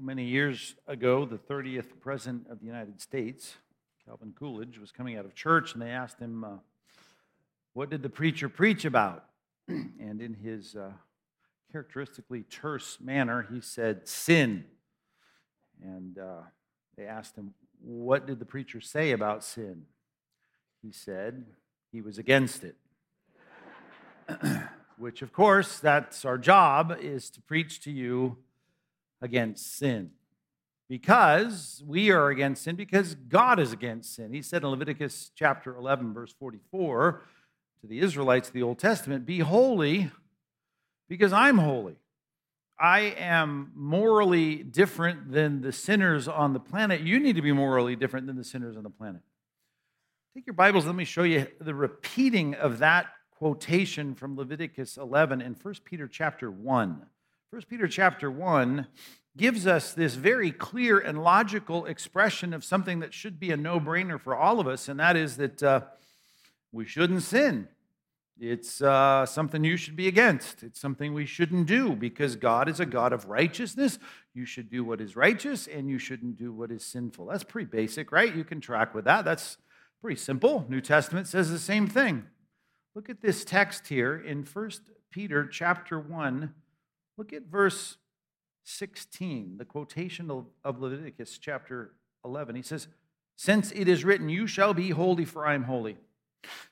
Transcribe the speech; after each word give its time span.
Many 0.00 0.24
years 0.24 0.74
ago, 0.88 1.26
the 1.26 1.36
30th 1.36 2.00
President 2.00 2.46
of 2.48 2.60
the 2.60 2.66
United 2.66 2.98
States, 3.00 3.56
Calvin 4.06 4.32
Coolidge, 4.36 4.78
was 4.78 4.90
coming 4.90 5.18
out 5.18 5.26
of 5.26 5.34
church 5.34 5.74
and 5.74 5.82
they 5.82 5.90
asked 5.90 6.18
him, 6.18 6.42
uh, 6.42 6.56
What 7.74 7.90
did 7.90 8.02
the 8.02 8.08
preacher 8.08 8.48
preach 8.48 8.86
about? 8.86 9.26
and 9.68 10.22
in 10.22 10.32
his 10.32 10.74
uh, 10.74 10.92
characteristically 11.70 12.42
terse 12.42 12.98
manner, 13.02 13.46
he 13.52 13.60
said, 13.60 14.08
Sin. 14.08 14.64
And 15.82 16.18
uh, 16.18 16.40
they 16.96 17.04
asked 17.04 17.36
him, 17.36 17.52
What 17.82 18.26
did 18.26 18.38
the 18.38 18.46
preacher 18.46 18.80
say 18.80 19.12
about 19.12 19.44
sin? 19.44 19.82
He 20.80 20.90
said, 20.90 21.44
He 21.92 22.00
was 22.00 22.16
against 22.16 22.64
it. 22.64 22.76
Which, 24.96 25.20
of 25.20 25.34
course, 25.34 25.78
that's 25.78 26.24
our 26.24 26.38
job, 26.38 26.96
is 26.98 27.28
to 27.30 27.42
preach 27.42 27.82
to 27.82 27.90
you 27.90 28.38
against 29.22 29.78
sin. 29.78 30.10
Because 30.88 31.82
we 31.86 32.10
are 32.10 32.28
against 32.28 32.64
sin, 32.64 32.76
because 32.76 33.14
God 33.14 33.58
is 33.58 33.72
against 33.72 34.14
sin. 34.14 34.32
He 34.32 34.42
said 34.42 34.62
in 34.62 34.68
Leviticus 34.68 35.30
chapter 35.34 35.74
11, 35.74 36.12
verse 36.12 36.34
44, 36.38 37.22
to 37.80 37.86
the 37.86 38.00
Israelites 38.00 38.48
of 38.48 38.54
the 38.54 38.62
Old 38.62 38.78
Testament, 38.78 39.24
Be 39.24 39.38
holy 39.38 40.10
because 41.08 41.32
I'm 41.32 41.58
holy. 41.58 41.96
I 42.78 43.14
am 43.18 43.70
morally 43.74 44.56
different 44.56 45.30
than 45.30 45.60
the 45.60 45.72
sinners 45.72 46.26
on 46.26 46.52
the 46.52 46.60
planet. 46.60 47.00
You 47.02 47.20
need 47.20 47.36
to 47.36 47.42
be 47.42 47.52
morally 47.52 47.96
different 47.96 48.26
than 48.26 48.36
the 48.36 48.44
sinners 48.44 48.76
on 48.76 48.82
the 48.82 48.90
planet. 48.90 49.20
Take 50.34 50.46
your 50.46 50.54
Bibles, 50.54 50.86
let 50.86 50.94
me 50.94 51.04
show 51.04 51.22
you 51.22 51.46
the 51.60 51.74
repeating 51.74 52.54
of 52.54 52.78
that 52.78 53.06
quotation 53.30 54.14
from 54.14 54.36
Leviticus 54.36 54.96
11 54.96 55.42
in 55.42 55.54
1 55.54 55.74
Peter 55.84 56.08
chapter 56.08 56.50
1. 56.50 57.06
1 57.52 57.60
Peter 57.68 57.86
chapter 57.86 58.30
1 58.30 58.86
gives 59.36 59.66
us 59.66 59.92
this 59.92 60.14
very 60.14 60.50
clear 60.50 60.98
and 60.98 61.22
logical 61.22 61.84
expression 61.84 62.54
of 62.54 62.64
something 62.64 63.00
that 63.00 63.12
should 63.12 63.38
be 63.38 63.50
a 63.50 63.56
no 63.58 63.78
brainer 63.78 64.18
for 64.18 64.34
all 64.34 64.58
of 64.58 64.66
us, 64.66 64.88
and 64.88 64.98
that 64.98 65.16
is 65.16 65.36
that 65.36 65.62
uh, 65.62 65.82
we 66.72 66.86
shouldn't 66.86 67.22
sin. 67.22 67.68
It's 68.40 68.80
uh, 68.80 69.26
something 69.26 69.64
you 69.64 69.76
should 69.76 69.96
be 69.96 70.08
against. 70.08 70.62
It's 70.62 70.80
something 70.80 71.12
we 71.12 71.26
shouldn't 71.26 71.66
do 71.66 71.94
because 71.94 72.36
God 72.36 72.70
is 72.70 72.80
a 72.80 72.86
God 72.86 73.12
of 73.12 73.26
righteousness. 73.26 73.98
You 74.32 74.46
should 74.46 74.70
do 74.70 74.82
what 74.82 75.02
is 75.02 75.14
righteous 75.14 75.66
and 75.66 75.90
you 75.90 75.98
shouldn't 75.98 76.38
do 76.38 76.54
what 76.54 76.70
is 76.70 76.82
sinful. 76.82 77.26
That's 77.26 77.44
pretty 77.44 77.68
basic, 77.68 78.12
right? 78.12 78.34
You 78.34 78.44
can 78.44 78.62
track 78.62 78.94
with 78.94 79.04
that. 79.04 79.26
That's 79.26 79.58
pretty 80.00 80.18
simple. 80.18 80.64
New 80.70 80.80
Testament 80.80 81.26
says 81.26 81.50
the 81.50 81.58
same 81.58 81.86
thing. 81.86 82.24
Look 82.94 83.10
at 83.10 83.20
this 83.20 83.44
text 83.44 83.88
here 83.88 84.16
in 84.16 84.42
1 84.42 84.70
Peter 85.10 85.46
chapter 85.46 86.00
1 86.00 86.54
Look 87.16 87.32
at 87.32 87.42
verse 87.44 87.98
16, 88.64 89.56
the 89.58 89.64
quotation 89.64 90.30
of 90.30 90.80
Leviticus 90.80 91.38
chapter 91.38 91.92
11. 92.24 92.56
He 92.56 92.62
says, 92.62 92.88
Since 93.36 93.72
it 93.72 93.88
is 93.88 94.04
written, 94.04 94.28
You 94.28 94.46
shall 94.46 94.72
be 94.74 94.90
holy, 94.90 95.24
for 95.24 95.46
I 95.46 95.54
am 95.54 95.64
holy. 95.64 95.96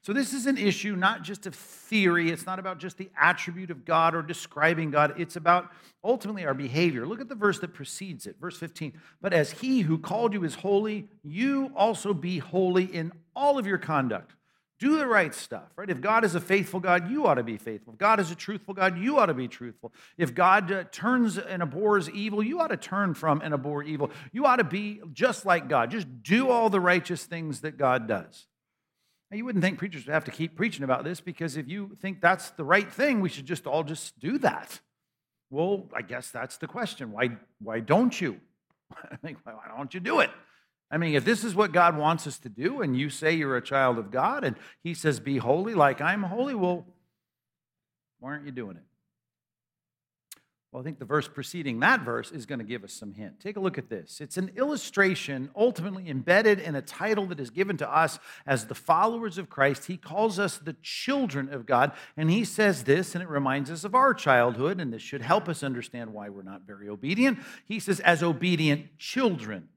So, 0.02 0.12
this 0.12 0.32
is 0.32 0.46
an 0.46 0.58
issue 0.58 0.96
not 0.96 1.22
just 1.22 1.46
of 1.46 1.54
theory. 1.54 2.30
It's 2.30 2.46
not 2.46 2.58
about 2.58 2.78
just 2.78 2.96
the 2.98 3.08
attribute 3.16 3.70
of 3.70 3.84
God 3.84 4.16
or 4.16 4.22
describing 4.22 4.90
God. 4.90 5.14
It's 5.16 5.36
about 5.36 5.70
ultimately 6.02 6.44
our 6.44 6.54
behavior. 6.54 7.06
Look 7.06 7.20
at 7.20 7.28
the 7.28 7.36
verse 7.36 7.60
that 7.60 7.72
precedes 7.72 8.26
it, 8.26 8.36
verse 8.40 8.56
15. 8.56 8.94
But 9.20 9.32
as 9.32 9.52
he 9.52 9.82
who 9.82 9.98
called 9.98 10.32
you 10.32 10.42
is 10.42 10.56
holy, 10.56 11.06
you 11.22 11.70
also 11.76 12.12
be 12.12 12.38
holy 12.38 12.84
in 12.84 13.12
all 13.36 13.58
of 13.58 13.66
your 13.66 13.78
conduct 13.78 14.34
do 14.80 14.96
the 14.96 15.06
right 15.06 15.34
stuff, 15.34 15.68
right? 15.76 15.90
If 15.90 16.00
God 16.00 16.24
is 16.24 16.34
a 16.34 16.40
faithful 16.40 16.80
God, 16.80 17.10
you 17.10 17.26
ought 17.26 17.34
to 17.34 17.42
be 17.42 17.58
faithful. 17.58 17.92
If 17.92 17.98
God 17.98 18.18
is 18.18 18.30
a 18.30 18.34
truthful 18.34 18.72
God, 18.72 18.98
you 18.98 19.18
ought 19.18 19.26
to 19.26 19.34
be 19.34 19.46
truthful. 19.46 19.92
If 20.16 20.34
God 20.34 20.72
uh, 20.72 20.84
turns 20.90 21.36
and 21.36 21.62
abhors 21.62 22.08
evil, 22.08 22.42
you 22.42 22.60
ought 22.60 22.68
to 22.68 22.78
turn 22.78 23.12
from 23.12 23.42
and 23.42 23.52
abhor 23.52 23.82
evil. 23.82 24.10
You 24.32 24.46
ought 24.46 24.56
to 24.56 24.64
be 24.64 25.02
just 25.12 25.44
like 25.44 25.68
God. 25.68 25.90
Just 25.90 26.22
do 26.22 26.48
all 26.48 26.70
the 26.70 26.80
righteous 26.80 27.24
things 27.24 27.60
that 27.60 27.76
God 27.76 28.08
does. 28.08 28.46
Now, 29.30 29.36
you 29.36 29.44
wouldn't 29.44 29.62
think 29.62 29.78
preachers 29.78 30.06
would 30.06 30.14
have 30.14 30.24
to 30.24 30.30
keep 30.30 30.56
preaching 30.56 30.82
about 30.82 31.04
this 31.04 31.20
because 31.20 31.58
if 31.58 31.68
you 31.68 31.96
think 32.00 32.22
that's 32.22 32.50
the 32.52 32.64
right 32.64 32.90
thing, 32.90 33.20
we 33.20 33.28
should 33.28 33.46
just 33.46 33.66
all 33.66 33.84
just 33.84 34.18
do 34.18 34.38
that. 34.38 34.80
Well, 35.50 35.88
I 35.94 36.00
guess 36.00 36.30
that's 36.30 36.56
the 36.56 36.66
question. 36.66 37.12
Why, 37.12 37.36
why 37.60 37.80
don't 37.80 38.18
you? 38.18 38.40
I 39.12 39.16
think, 39.16 39.38
why 39.44 39.52
don't 39.76 39.92
you 39.92 40.00
do 40.00 40.20
it? 40.20 40.30
I 40.90 40.98
mean, 40.98 41.14
if 41.14 41.24
this 41.24 41.44
is 41.44 41.54
what 41.54 41.72
God 41.72 41.96
wants 41.96 42.26
us 42.26 42.38
to 42.40 42.48
do, 42.48 42.82
and 42.82 42.98
you 42.98 43.10
say 43.10 43.32
you're 43.32 43.56
a 43.56 43.62
child 43.62 43.98
of 43.98 44.10
God, 44.10 44.42
and 44.44 44.56
He 44.82 44.92
says, 44.94 45.20
be 45.20 45.38
holy 45.38 45.74
like 45.74 46.00
I'm 46.00 46.24
holy, 46.24 46.54
well, 46.54 46.84
why 48.18 48.30
aren't 48.30 48.46
you 48.46 48.52
doing 48.52 48.76
it? 48.76 48.82
Well, 50.72 50.80
I 50.80 50.84
think 50.84 51.00
the 51.00 51.04
verse 51.04 51.26
preceding 51.26 51.80
that 51.80 52.02
verse 52.02 52.30
is 52.30 52.46
going 52.46 52.60
to 52.60 52.64
give 52.64 52.84
us 52.84 52.92
some 52.92 53.12
hint. 53.12 53.40
Take 53.40 53.56
a 53.56 53.60
look 53.60 53.76
at 53.76 53.88
this. 53.88 54.20
It's 54.20 54.36
an 54.36 54.52
illustration 54.56 55.50
ultimately 55.56 56.08
embedded 56.08 56.60
in 56.60 56.76
a 56.76 56.82
title 56.82 57.26
that 57.26 57.40
is 57.40 57.50
given 57.50 57.76
to 57.78 57.92
us 57.92 58.20
as 58.46 58.66
the 58.66 58.74
followers 58.76 59.36
of 59.36 59.50
Christ. 59.50 59.86
He 59.86 59.96
calls 59.96 60.38
us 60.38 60.58
the 60.58 60.76
children 60.80 61.52
of 61.52 61.66
God, 61.66 61.90
and 62.16 62.30
he 62.30 62.44
says 62.44 62.84
this, 62.84 63.16
and 63.16 63.22
it 63.22 63.28
reminds 63.28 63.68
us 63.68 63.82
of 63.82 63.96
our 63.96 64.14
childhood, 64.14 64.80
and 64.80 64.92
this 64.92 65.02
should 65.02 65.22
help 65.22 65.48
us 65.48 65.64
understand 65.64 66.12
why 66.12 66.28
we're 66.28 66.42
not 66.42 66.62
very 66.62 66.88
obedient. 66.88 67.40
He 67.64 67.80
says, 67.80 67.98
as 68.00 68.22
obedient 68.22 68.96
children. 68.96 69.68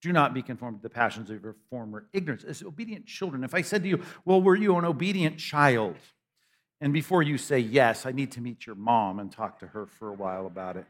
Do 0.00 0.12
not 0.12 0.32
be 0.32 0.42
conformed 0.42 0.78
to 0.78 0.82
the 0.82 0.90
passions 0.90 1.30
of 1.30 1.42
your 1.42 1.56
former 1.70 2.06
ignorance. 2.12 2.44
As 2.44 2.62
obedient 2.62 3.06
children, 3.06 3.42
if 3.42 3.54
I 3.54 3.62
said 3.62 3.82
to 3.82 3.88
you, 3.88 4.02
Well, 4.24 4.40
were 4.40 4.56
you 4.56 4.76
an 4.76 4.84
obedient 4.84 5.38
child? 5.38 5.96
And 6.80 6.92
before 6.92 7.22
you 7.22 7.38
say 7.38 7.58
yes, 7.58 8.06
I 8.06 8.12
need 8.12 8.32
to 8.32 8.40
meet 8.40 8.64
your 8.64 8.76
mom 8.76 9.18
and 9.18 9.32
talk 9.32 9.58
to 9.60 9.66
her 9.68 9.86
for 9.86 10.08
a 10.08 10.14
while 10.14 10.46
about 10.46 10.76
it. 10.76 10.86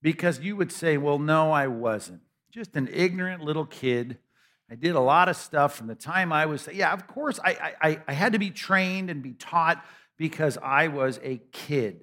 Because 0.00 0.40
you 0.40 0.56
would 0.56 0.72
say, 0.72 0.96
Well, 0.96 1.18
no, 1.18 1.52
I 1.52 1.66
wasn't. 1.66 2.22
Just 2.50 2.76
an 2.76 2.88
ignorant 2.92 3.42
little 3.42 3.66
kid. 3.66 4.18
I 4.70 4.76
did 4.76 4.94
a 4.94 5.00
lot 5.00 5.28
of 5.28 5.36
stuff 5.36 5.76
from 5.76 5.88
the 5.88 5.94
time 5.94 6.32
I 6.32 6.46
was, 6.46 6.68
yeah, 6.72 6.92
of 6.92 7.06
course, 7.06 7.38
I, 7.44 7.74
I, 7.82 8.00
I 8.08 8.12
had 8.14 8.32
to 8.32 8.38
be 8.38 8.50
trained 8.50 9.10
and 9.10 9.22
be 9.22 9.34
taught 9.34 9.84
because 10.16 10.56
I 10.62 10.88
was 10.88 11.20
a 11.22 11.42
kid. 11.52 12.00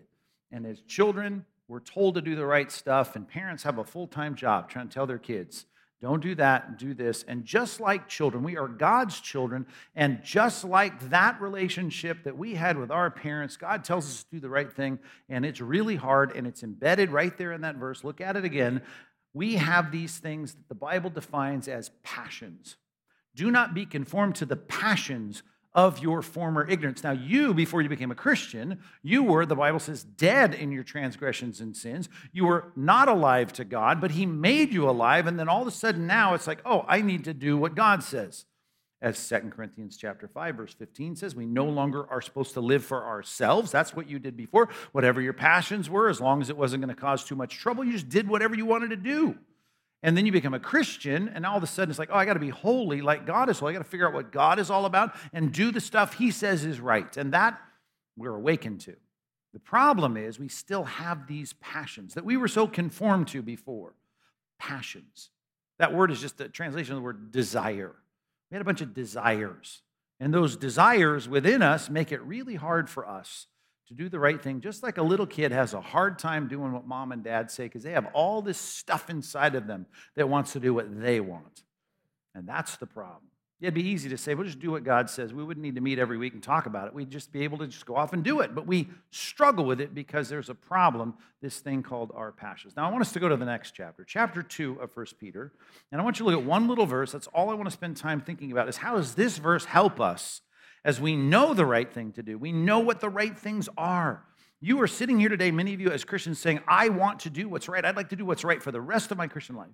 And 0.52 0.68
as 0.68 0.82
children, 0.82 1.46
we're 1.68 1.80
told 1.80 2.16
to 2.16 2.22
do 2.22 2.36
the 2.36 2.46
right 2.46 2.72
stuff, 2.72 3.16
and 3.16 3.28
parents 3.28 3.64
have 3.64 3.78
a 3.78 3.84
full 3.84 4.08
time 4.08 4.36
job 4.36 4.70
trying 4.70 4.90
to 4.90 4.94
tell 4.94 5.08
their 5.08 5.18
kids, 5.18 5.66
don't 6.02 6.22
do 6.22 6.34
that, 6.36 6.80
do 6.80 6.96
this. 6.96 7.24
And 7.28 7.46
just 7.46 7.80
like 7.80 8.08
children, 8.08 8.44
we 8.44 8.58
are 8.58 8.68
God's 8.68 9.20
children. 9.20 9.68
And 9.96 10.24
just 10.24 10.66
like 10.66 11.12
that 11.12 11.40
relationship 11.40 12.24
that 12.24 12.36
we 12.36 12.56
had 12.56 12.78
with 12.78 12.90
our 12.90 13.12
parents, 13.12 13.56
God 13.56 13.84
tells 13.84 14.06
us 14.08 14.24
to 14.24 14.30
do 14.32 14.40
the 14.40 14.50
right 14.50 14.72
thing. 14.72 14.98
And 15.30 15.46
it's 15.46 15.62
really 15.62 15.96
hard 15.96 16.36
and 16.36 16.48
it's 16.48 16.64
embedded 16.64 17.12
right 17.12 17.38
there 17.38 17.52
in 17.52 17.62
that 17.62 17.76
verse. 17.76 18.04
Look 18.04 18.20
at 18.20 18.36
it 18.36 18.44
again. 18.44 18.82
We 19.34 19.58
have 19.58 19.92
these 19.92 20.18
things 20.18 20.54
that 20.54 20.68
the 20.68 20.76
Bible 20.76 21.12
defines 21.12 21.68
as 21.68 21.92
passions. 22.04 22.78
Do 23.36 23.52
not 23.52 23.76
be 23.76 23.86
conformed 23.86 24.36
to 24.36 24.46
the 24.46 24.58
passions 24.58 25.44
of 25.74 26.00
your 26.00 26.22
former 26.22 26.68
ignorance. 26.68 27.04
Now, 27.04 27.12
you, 27.12 27.54
before 27.54 27.82
you 27.82 27.90
became 27.90 28.12
a 28.12 28.16
Christian, 28.16 28.80
you 29.02 29.24
were, 29.24 29.46
the 29.46 29.56
Bible 29.56 29.80
says, 29.80 30.04
dead 30.04 30.54
in 30.54 30.72
your 30.72 30.84
transgressions 30.84 31.62
and 31.62 31.76
sins. 31.76 32.10
You 32.34 32.46
were 32.46 32.72
not 32.76 33.08
alive 33.08 33.54
to 33.54 33.64
God, 33.64 34.02
but 34.02 34.12
He 34.12 34.26
made 34.26 34.74
you 34.74 34.90
alive. 34.90 35.28
And 35.28 35.40
then 35.40 35.48
all 35.48 35.62
of 35.62 35.68
a 35.68 35.72
sudden 35.72 36.08
now 36.08 36.34
it's 36.34 36.48
like, 36.48 36.60
oh, 36.66 36.86
I 36.88 37.02
need 37.02 37.24
to 37.26 37.34
do 37.34 37.58
what 37.58 37.76
God 37.76 38.04
says. 38.04 38.46
As 39.02 39.28
2 39.28 39.52
Corinthians 39.56 39.98
chapter 39.98 40.28
5, 40.28 40.56
verse 40.56 40.74
15 40.74 41.16
says, 41.16 41.36
we 41.36 41.48
no 41.48 41.66
longer 41.66 42.08
are 42.12 42.22
supposed 42.22 42.54
to 42.54 42.62
live 42.62 42.86
for 42.86 43.04
ourselves. 43.04 43.72
That's 43.72 43.96
what 43.96 44.08
you 44.08 44.20
did 44.20 44.38
before. 44.38 44.70
Whatever 44.92 45.22
your 45.22 45.34
passions 45.34 45.90
were, 45.90 46.08
as 46.08 46.22
long 46.22 46.42
as 46.42 46.52
it 46.52 46.58
wasn't 46.58 46.84
going 46.84 46.94
to 46.94 47.02
cause 47.02 47.24
too 47.24 47.36
much 47.36 47.58
trouble, 47.58 47.84
you 47.84 47.94
just 47.94 48.10
did 48.10 48.28
whatever 48.28 48.56
you 48.56 48.66
wanted 48.66 48.92
to 48.92 48.98
do. 48.98 49.38
And 50.04 50.18
then 50.18 50.26
you 50.26 50.32
become 50.32 50.56
a 50.56 50.60
Christian, 50.60 51.30
and 51.30 51.46
all 51.46 51.58
of 51.58 51.64
a 51.64 51.68
sudden 51.68 51.92
it's 51.92 52.00
like, 52.00 52.10
oh, 52.12 52.18
I 52.18 52.26
got 52.26 52.34
to 52.34 52.40
be 52.40 52.50
holy 52.50 53.02
like 53.02 53.26
God 53.26 53.50
is 53.50 53.60
holy. 53.60 53.72
I 53.72 53.74
got 53.74 53.84
to 53.84 53.90
figure 53.90 54.08
out 54.08 54.14
what 54.14 54.32
God 54.32 54.58
is 54.58 54.72
all 54.72 54.86
about 54.86 55.16
and 55.32 55.52
do 55.52 55.72
the 55.72 55.82
stuff 55.82 56.16
He 56.16 56.32
says 56.32 56.66
is 56.66 56.80
right. 56.80 57.16
And 57.18 57.34
that 57.34 57.60
we're 58.18 58.36
awakened 58.36 58.82
to. 58.82 58.96
The 59.54 59.60
problem 59.60 60.18
is 60.18 60.40
we 60.40 60.48
still 60.48 60.86
have 60.86 61.28
these 61.28 61.54
passions 61.54 62.16
that 62.16 62.26
we 62.26 62.38
were 62.38 62.48
so 62.48 62.68
conformed 62.68 63.28
to 63.30 63.42
before. 63.42 63.94
Passions. 64.58 65.30
That 65.78 65.94
word 65.94 66.12
is 66.12 66.22
just 66.22 66.40
a 66.42 66.50
translation 66.50 66.94
of 66.94 66.98
the 66.98 67.04
word 67.04 67.32
desire. 67.32 67.96
We 68.50 68.56
had 68.56 68.62
a 68.62 68.66
bunch 68.66 68.82
of 68.82 68.94
desires. 68.94 69.82
And 70.20 70.34
those 70.34 70.56
desires 70.56 71.28
within 71.28 71.62
us 71.62 71.90
make 71.90 72.12
it 72.12 72.22
really 72.22 72.56
hard 72.56 72.90
for 72.90 73.08
us 73.08 73.48
to 73.92 74.04
do 74.04 74.10
the 74.10 74.20
right 74.20 74.42
thing, 74.42 74.62
just 74.62 74.84
like 74.84 74.98
a 74.98 75.04
little 75.04 75.28
kid 75.28 75.52
has 75.52 75.74
a 75.74 75.82
hard 75.82 76.18
time 76.18 76.48
doing 76.48 76.72
what 76.72 76.88
mom 76.88 77.12
and 77.12 77.24
dad 77.24 77.52
say 77.52 77.66
because 77.66 77.84
they 77.84 77.92
have 77.92 78.08
all 78.14 78.42
this 78.42 78.58
stuff 78.58 79.10
inside 79.10 79.54
of 79.56 79.68
them 79.68 79.86
that 80.16 80.30
wants 80.30 80.54
to 80.54 80.60
do 80.60 80.74
what 80.74 81.02
they 81.02 81.20
want. 81.20 81.64
And 82.34 82.48
that's 82.48 82.78
the 82.78 82.86
problem. 82.86 83.24
It'd 83.60 83.74
be 83.76 83.90
easy 83.90 84.10
to 84.10 84.18
say, 84.18 84.34
we'll 84.34 84.48
just 84.48 84.60
do 84.60 84.72
what 84.72 84.84
God 84.84 85.08
says. 85.10 85.34
We 85.34 85.44
wouldn't 85.44 85.64
need 85.64 85.76
to 85.76 85.82
meet 85.82 86.00
every 86.00 86.18
week 86.18 86.34
and 86.34 86.42
talk 86.42 86.66
about 86.66 86.88
it. 86.88 86.96
We'd 86.96 87.12
just 87.12 87.32
be 87.32 87.44
able 87.44 87.60
to 87.60 87.68
just 87.68 87.86
go 87.86 87.96
off 87.96 88.12
and 88.14 88.24
do 88.24 88.40
it. 88.40 88.56
But 88.56 88.66
we 88.66 88.90
struggle 89.12 89.66
with 89.66 89.82
it 89.82 89.94
because 89.94 90.30
there's 90.30 90.50
a 90.50 90.56
problem, 90.56 91.14
this 91.42 91.60
thing 91.60 91.84
called 91.84 92.12
our 92.16 92.32
passions. 92.32 92.76
Now, 92.76 92.88
I 92.88 92.92
want 92.92 93.02
us 93.02 93.12
to 93.12 93.20
go 93.20 93.30
to 93.30 93.38
the 93.38 93.46
next 93.46 93.72
chapter, 93.72 94.04
chapter 94.04 94.42
2 94.42 94.80
of 94.82 94.92
First 94.92 95.20
Peter. 95.20 95.52
And 95.92 96.02
I 96.02 96.04
want 96.04 96.18
you 96.18 96.26
to 96.26 96.32
look 96.32 96.40
at 96.40 96.48
one 96.48 96.68
little 96.68 96.88
verse. 96.88 97.12
That's 97.12 97.28
all 97.28 97.52
I 97.52 97.54
want 97.54 97.66
to 97.66 97.72
spend 97.72 97.98
time 97.98 98.22
thinking 98.22 98.52
about 98.52 98.68
is 98.68 98.78
how 98.78 98.96
does 98.96 99.14
this 99.14 99.38
verse 99.38 99.66
help 99.66 100.00
us 100.00 100.42
as 100.84 101.00
we 101.00 101.16
know 101.16 101.54
the 101.54 101.66
right 101.66 101.92
thing 101.92 102.12
to 102.14 102.24
do. 102.24 102.38
We 102.38 102.52
know 102.52 102.80
what 102.80 103.00
the 103.00 103.10
right 103.10 103.38
things 103.38 103.70
are. 103.78 104.24
You 104.60 104.82
are 104.82 104.88
sitting 104.88 105.20
here 105.20 105.30
today, 105.30 105.52
many 105.52 105.74
of 105.74 105.82
you 105.82 105.90
as 105.90 106.04
Christians, 106.04 106.40
saying, 106.40 106.62
I 106.68 106.90
want 106.90 107.22
to 107.22 107.30
do 107.30 107.50
what's 107.50 107.68
right. 107.68 107.84
I'd 107.84 107.96
like 107.96 108.10
to 108.10 108.16
do 108.16 108.26
what's 108.26 108.44
right 108.44 108.62
for 108.62 108.72
the 108.72 108.82
rest 108.82 109.12
of 109.12 109.18
my 109.18 109.28
Christian 109.28 109.56
life. 109.56 109.70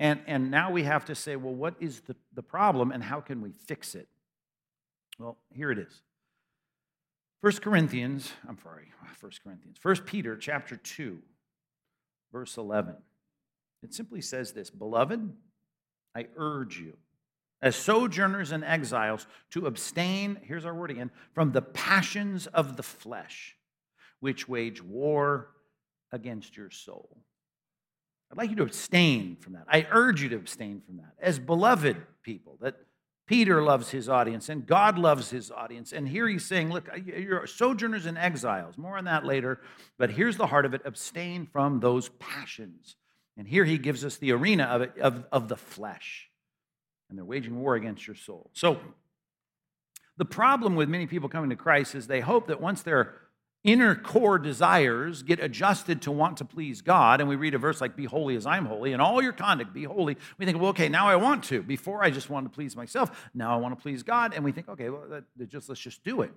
And, 0.00 0.20
and 0.26 0.50
now 0.50 0.72
we 0.72 0.82
have 0.82 1.04
to 1.04 1.14
say, 1.14 1.36
well, 1.36 1.54
what 1.54 1.74
is 1.78 2.00
the, 2.00 2.16
the 2.34 2.42
problem 2.42 2.90
and 2.90 3.02
how 3.02 3.20
can 3.20 3.40
we 3.40 3.52
fix 3.52 3.94
it? 3.94 4.08
Well, 5.18 5.38
here 5.52 5.70
it 5.70 5.78
is. 5.78 6.02
1 7.42 7.52
Corinthians, 7.54 8.32
I'm 8.48 8.58
sorry, 8.62 8.88
1 9.20 9.32
Corinthians, 9.44 9.76
1 9.80 9.96
Peter 9.98 10.36
chapter 10.36 10.76
2, 10.76 11.18
verse 12.32 12.56
11. 12.56 12.96
It 13.82 13.94
simply 13.94 14.20
says 14.20 14.52
this 14.52 14.70
Beloved, 14.70 15.32
I 16.16 16.26
urge 16.36 16.78
you, 16.78 16.96
as 17.62 17.76
sojourners 17.76 18.52
and 18.52 18.64
exiles, 18.64 19.26
to 19.50 19.66
abstain, 19.66 20.38
here's 20.42 20.64
our 20.64 20.74
word 20.74 20.90
again, 20.90 21.10
from 21.32 21.52
the 21.52 21.62
passions 21.62 22.46
of 22.48 22.76
the 22.76 22.82
flesh 22.82 23.56
which 24.20 24.48
wage 24.48 24.82
war 24.82 25.48
against 26.10 26.56
your 26.56 26.70
soul. 26.70 27.22
I'd 28.30 28.38
like 28.38 28.50
you 28.50 28.56
to 28.56 28.62
abstain 28.62 29.36
from 29.36 29.54
that. 29.54 29.64
I 29.68 29.86
urge 29.90 30.22
you 30.22 30.28
to 30.30 30.36
abstain 30.36 30.80
from 30.86 30.96
that 30.98 31.14
as 31.20 31.38
beloved 31.38 31.96
people, 32.22 32.56
that 32.60 32.76
Peter 33.26 33.62
loves 33.62 33.90
his 33.90 34.08
audience 34.08 34.48
and 34.48 34.66
God 34.66 34.98
loves 34.98 35.30
his 35.30 35.50
audience. 35.50 35.92
And 35.92 36.08
here 36.08 36.26
he's 36.26 36.44
saying, 36.44 36.70
look, 36.70 36.88
you're 37.04 37.46
sojourners 37.46 38.06
and 38.06 38.18
exiles. 38.18 38.76
More 38.76 38.98
on 38.98 39.04
that 39.04 39.24
later. 39.24 39.60
But 39.98 40.10
here's 40.10 40.36
the 40.36 40.46
heart 40.46 40.66
of 40.66 40.74
it 40.74 40.82
abstain 40.84 41.46
from 41.46 41.80
those 41.80 42.08
passions. 42.08 42.96
And 43.36 43.46
here 43.46 43.64
he 43.64 43.78
gives 43.78 44.04
us 44.04 44.16
the 44.16 44.32
arena 44.32 44.64
of 44.64 44.82
it, 44.82 44.98
of, 44.98 45.24
of 45.30 45.48
the 45.48 45.56
flesh. 45.56 46.28
And 47.12 47.18
they're 47.18 47.26
waging 47.26 47.60
war 47.60 47.74
against 47.74 48.06
your 48.06 48.16
soul. 48.16 48.48
So 48.54 48.80
the 50.16 50.24
problem 50.24 50.76
with 50.76 50.88
many 50.88 51.06
people 51.06 51.28
coming 51.28 51.50
to 51.50 51.56
Christ 51.56 51.94
is 51.94 52.06
they 52.06 52.20
hope 52.20 52.46
that 52.46 52.58
once 52.58 52.80
they're 52.80 53.16
inner 53.64 53.94
core 53.94 54.38
desires 54.38 55.22
get 55.22 55.38
adjusted 55.38 56.00
to 56.00 56.10
want 56.10 56.38
to 56.38 56.46
please 56.46 56.80
God, 56.80 57.20
and 57.20 57.28
we 57.28 57.36
read 57.36 57.52
a 57.52 57.58
verse 57.58 57.82
like, 57.82 57.96
Be 57.96 58.06
holy 58.06 58.34
as 58.34 58.46
I'm 58.46 58.64
holy, 58.64 58.94
and 58.94 59.02
all 59.02 59.20
your 59.22 59.34
conduct 59.34 59.74
be 59.74 59.84
holy, 59.84 60.16
we 60.38 60.46
think, 60.46 60.58
well, 60.58 60.70
okay, 60.70 60.88
now 60.88 61.06
I 61.06 61.16
want 61.16 61.44
to. 61.44 61.62
Before 61.62 62.02
I 62.02 62.08
just 62.08 62.30
wanted 62.30 62.48
to 62.48 62.54
please 62.54 62.74
myself, 62.74 63.28
now 63.34 63.52
I 63.52 63.56
want 63.58 63.76
to 63.76 63.82
please 63.82 64.02
God. 64.02 64.32
And 64.32 64.42
we 64.42 64.52
think, 64.52 64.70
okay, 64.70 64.88
well, 64.88 65.04
that, 65.10 65.50
just, 65.50 65.68
let's 65.68 65.82
just 65.82 66.02
do 66.02 66.22
it. 66.22 66.32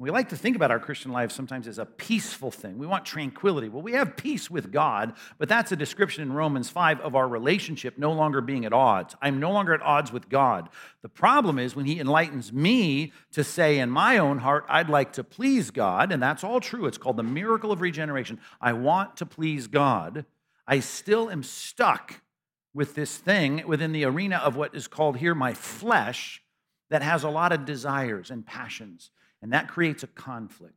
We 0.00 0.10
like 0.10 0.30
to 0.30 0.36
think 0.36 0.56
about 0.56 0.70
our 0.70 0.78
Christian 0.78 1.12
life 1.12 1.30
sometimes 1.30 1.68
as 1.68 1.78
a 1.78 1.84
peaceful 1.84 2.50
thing. 2.50 2.78
We 2.78 2.86
want 2.86 3.04
tranquility. 3.04 3.68
Well, 3.68 3.82
we 3.82 3.92
have 3.92 4.16
peace 4.16 4.50
with 4.50 4.72
God, 4.72 5.12
but 5.36 5.46
that's 5.46 5.72
a 5.72 5.76
description 5.76 6.22
in 6.22 6.32
Romans 6.32 6.70
5 6.70 7.00
of 7.00 7.14
our 7.14 7.28
relationship 7.28 7.98
no 7.98 8.10
longer 8.10 8.40
being 8.40 8.64
at 8.64 8.72
odds. 8.72 9.14
I'm 9.20 9.38
no 9.40 9.52
longer 9.52 9.74
at 9.74 9.82
odds 9.82 10.10
with 10.10 10.30
God. 10.30 10.70
The 11.02 11.10
problem 11.10 11.58
is 11.58 11.76
when 11.76 11.84
He 11.84 12.00
enlightens 12.00 12.50
me 12.50 13.12
to 13.32 13.44
say 13.44 13.78
in 13.78 13.90
my 13.90 14.16
own 14.16 14.38
heart, 14.38 14.64
I'd 14.70 14.88
like 14.88 15.12
to 15.12 15.22
please 15.22 15.70
God, 15.70 16.12
and 16.12 16.22
that's 16.22 16.44
all 16.44 16.60
true. 16.60 16.86
It's 16.86 16.96
called 16.96 17.18
the 17.18 17.22
miracle 17.22 17.70
of 17.70 17.82
regeneration. 17.82 18.40
I 18.58 18.72
want 18.72 19.18
to 19.18 19.26
please 19.26 19.66
God. 19.66 20.24
I 20.66 20.80
still 20.80 21.28
am 21.28 21.42
stuck 21.42 22.22
with 22.72 22.94
this 22.94 23.18
thing 23.18 23.64
within 23.66 23.92
the 23.92 24.06
arena 24.06 24.38
of 24.38 24.56
what 24.56 24.74
is 24.74 24.88
called 24.88 25.18
here 25.18 25.34
my 25.34 25.52
flesh 25.52 26.42
that 26.88 27.02
has 27.02 27.22
a 27.22 27.28
lot 27.28 27.52
of 27.52 27.66
desires 27.66 28.30
and 28.30 28.46
passions. 28.46 29.10
And 29.42 29.52
that 29.52 29.68
creates 29.68 30.02
a 30.02 30.06
conflict. 30.06 30.74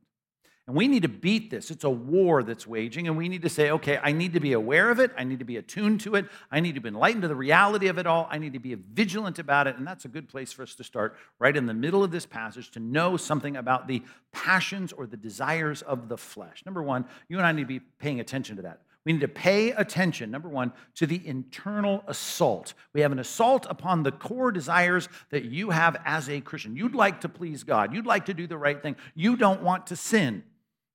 And 0.66 0.74
we 0.74 0.88
need 0.88 1.02
to 1.02 1.08
beat 1.08 1.50
this. 1.50 1.70
It's 1.70 1.84
a 1.84 1.90
war 1.90 2.42
that's 2.42 2.66
waging, 2.66 3.06
and 3.06 3.18
we 3.18 3.28
need 3.28 3.42
to 3.42 3.50
say, 3.50 3.70
okay, 3.70 3.98
I 4.02 4.12
need 4.12 4.32
to 4.32 4.40
be 4.40 4.54
aware 4.54 4.90
of 4.90 4.98
it. 4.98 5.10
I 5.14 5.22
need 5.22 5.40
to 5.40 5.44
be 5.44 5.58
attuned 5.58 6.00
to 6.02 6.14
it. 6.14 6.24
I 6.50 6.60
need 6.60 6.74
to 6.76 6.80
be 6.80 6.88
enlightened 6.88 7.20
to 7.20 7.28
the 7.28 7.36
reality 7.36 7.88
of 7.88 7.98
it 7.98 8.06
all. 8.06 8.26
I 8.30 8.38
need 8.38 8.54
to 8.54 8.58
be 8.58 8.74
vigilant 8.74 9.38
about 9.38 9.66
it. 9.66 9.76
And 9.76 9.86
that's 9.86 10.06
a 10.06 10.08
good 10.08 10.26
place 10.26 10.54
for 10.54 10.62
us 10.62 10.74
to 10.76 10.84
start 10.84 11.18
right 11.38 11.54
in 11.54 11.66
the 11.66 11.74
middle 11.74 12.02
of 12.02 12.10
this 12.10 12.24
passage 12.24 12.70
to 12.70 12.80
know 12.80 13.18
something 13.18 13.56
about 13.56 13.88
the 13.88 14.02
passions 14.32 14.90
or 14.94 15.06
the 15.06 15.18
desires 15.18 15.82
of 15.82 16.08
the 16.08 16.16
flesh. 16.16 16.62
Number 16.64 16.82
one, 16.82 17.04
you 17.28 17.36
and 17.36 17.46
I 17.46 17.52
need 17.52 17.62
to 17.62 17.66
be 17.66 17.80
paying 17.80 18.20
attention 18.20 18.56
to 18.56 18.62
that. 18.62 18.80
We 19.04 19.12
need 19.12 19.20
to 19.20 19.28
pay 19.28 19.70
attention, 19.70 20.30
number 20.30 20.48
one, 20.48 20.72
to 20.94 21.06
the 21.06 21.20
internal 21.26 22.02
assault. 22.06 22.72
We 22.94 23.02
have 23.02 23.12
an 23.12 23.18
assault 23.18 23.66
upon 23.68 24.02
the 24.02 24.12
core 24.12 24.50
desires 24.50 25.08
that 25.30 25.44
you 25.44 25.70
have 25.70 25.96
as 26.04 26.28
a 26.30 26.40
Christian. 26.40 26.74
You'd 26.74 26.94
like 26.94 27.20
to 27.20 27.28
please 27.28 27.64
God, 27.64 27.92
you'd 27.92 28.06
like 28.06 28.26
to 28.26 28.34
do 28.34 28.46
the 28.46 28.56
right 28.56 28.82
thing, 28.82 28.96
you 29.14 29.36
don't 29.36 29.62
want 29.62 29.88
to 29.88 29.96
sin. 29.96 30.42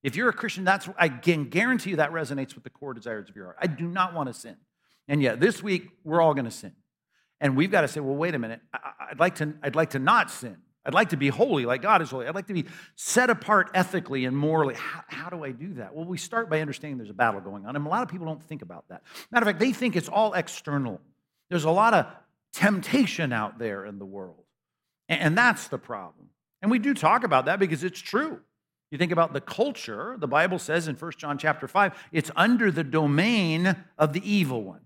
If 0.01 0.15
you're 0.15 0.29
a 0.29 0.33
Christian, 0.33 0.63
that's 0.63 0.89
I 0.97 1.09
can 1.09 1.49
guarantee 1.49 1.91
you 1.91 1.95
that 1.97 2.11
resonates 2.11 2.55
with 2.55 2.63
the 2.63 2.69
core 2.69 2.93
desires 2.93 3.29
of 3.29 3.35
your 3.35 3.45
heart. 3.45 3.57
I 3.61 3.67
do 3.67 3.87
not 3.87 4.13
want 4.13 4.27
to 4.27 4.33
sin. 4.33 4.55
And 5.07 5.21
yet, 5.21 5.39
this 5.39 5.61
week, 5.61 5.89
we're 6.03 6.21
all 6.21 6.33
going 6.33 6.45
to 6.45 6.51
sin. 6.51 6.73
And 7.41 7.57
we've 7.57 7.71
got 7.71 7.81
to 7.81 7.87
say, 7.87 7.99
well, 7.99 8.15
wait 8.15 8.35
a 8.35 8.39
minute, 8.39 8.61
I'd 8.73 9.19
like 9.19 9.35
to, 9.35 9.53
I'd 9.61 9.75
like 9.75 9.91
to 9.91 9.99
not 9.99 10.31
sin. 10.31 10.57
I'd 10.89 10.95
like 10.95 11.09
to 11.09 11.17
be 11.17 11.27
holy 11.27 11.67
like 11.67 11.83
God 11.83 12.01
is 12.01 12.09
holy. 12.09 12.25
I'd 12.25 12.33
like 12.33 12.47
to 12.47 12.53
be 12.55 12.65
set 12.95 13.29
apart 13.29 13.69
ethically 13.75 14.25
and 14.25 14.35
morally. 14.35 14.73
How, 14.73 15.03
how, 15.07 15.29
do 15.29 15.43
I 15.43 15.51
do 15.51 15.75
that? 15.75 15.93
Well, 15.93 16.03
we 16.03 16.17
start 16.17 16.49
by 16.49 16.61
understanding 16.61 16.97
there's 16.97 17.11
a 17.11 17.13
battle 17.13 17.41
going 17.41 17.67
on. 17.67 17.75
And 17.75 17.85
a 17.85 17.89
lot 17.89 18.01
of 18.01 18.09
people 18.09 18.25
don't 18.25 18.41
think 18.41 18.63
about 18.63 18.85
that. 18.89 19.03
Matter 19.29 19.43
of 19.43 19.49
fact, 19.49 19.59
they 19.59 19.71
think 19.71 19.95
it's 19.95 20.09
all 20.09 20.33
external. 20.33 20.99
There's 21.51 21.65
a 21.65 21.69
lot 21.69 21.93
of 21.93 22.07
temptation 22.53 23.31
out 23.31 23.59
there 23.59 23.85
in 23.85 23.99
the 23.99 24.05
world. 24.05 24.43
And 25.07 25.37
that's 25.37 25.67
the 25.67 25.77
problem. 25.77 26.29
And 26.63 26.71
we 26.71 26.79
do 26.79 26.95
talk 26.95 27.23
about 27.23 27.45
that 27.45 27.59
because 27.59 27.83
it's 27.83 27.99
true. 27.99 28.39
You 28.89 28.97
think 28.97 29.11
about 29.11 29.31
the 29.33 29.41
culture, 29.41 30.15
the 30.17 30.27
Bible 30.27 30.57
says 30.57 30.87
in 30.87 30.95
1 30.95 31.11
John 31.19 31.37
chapter 31.37 31.67
5, 31.67 31.93
it's 32.11 32.31
under 32.35 32.71
the 32.71 32.83
domain 32.83 33.75
of 33.99 34.13
the 34.13 34.27
evil 34.27 34.63
one. 34.63 34.81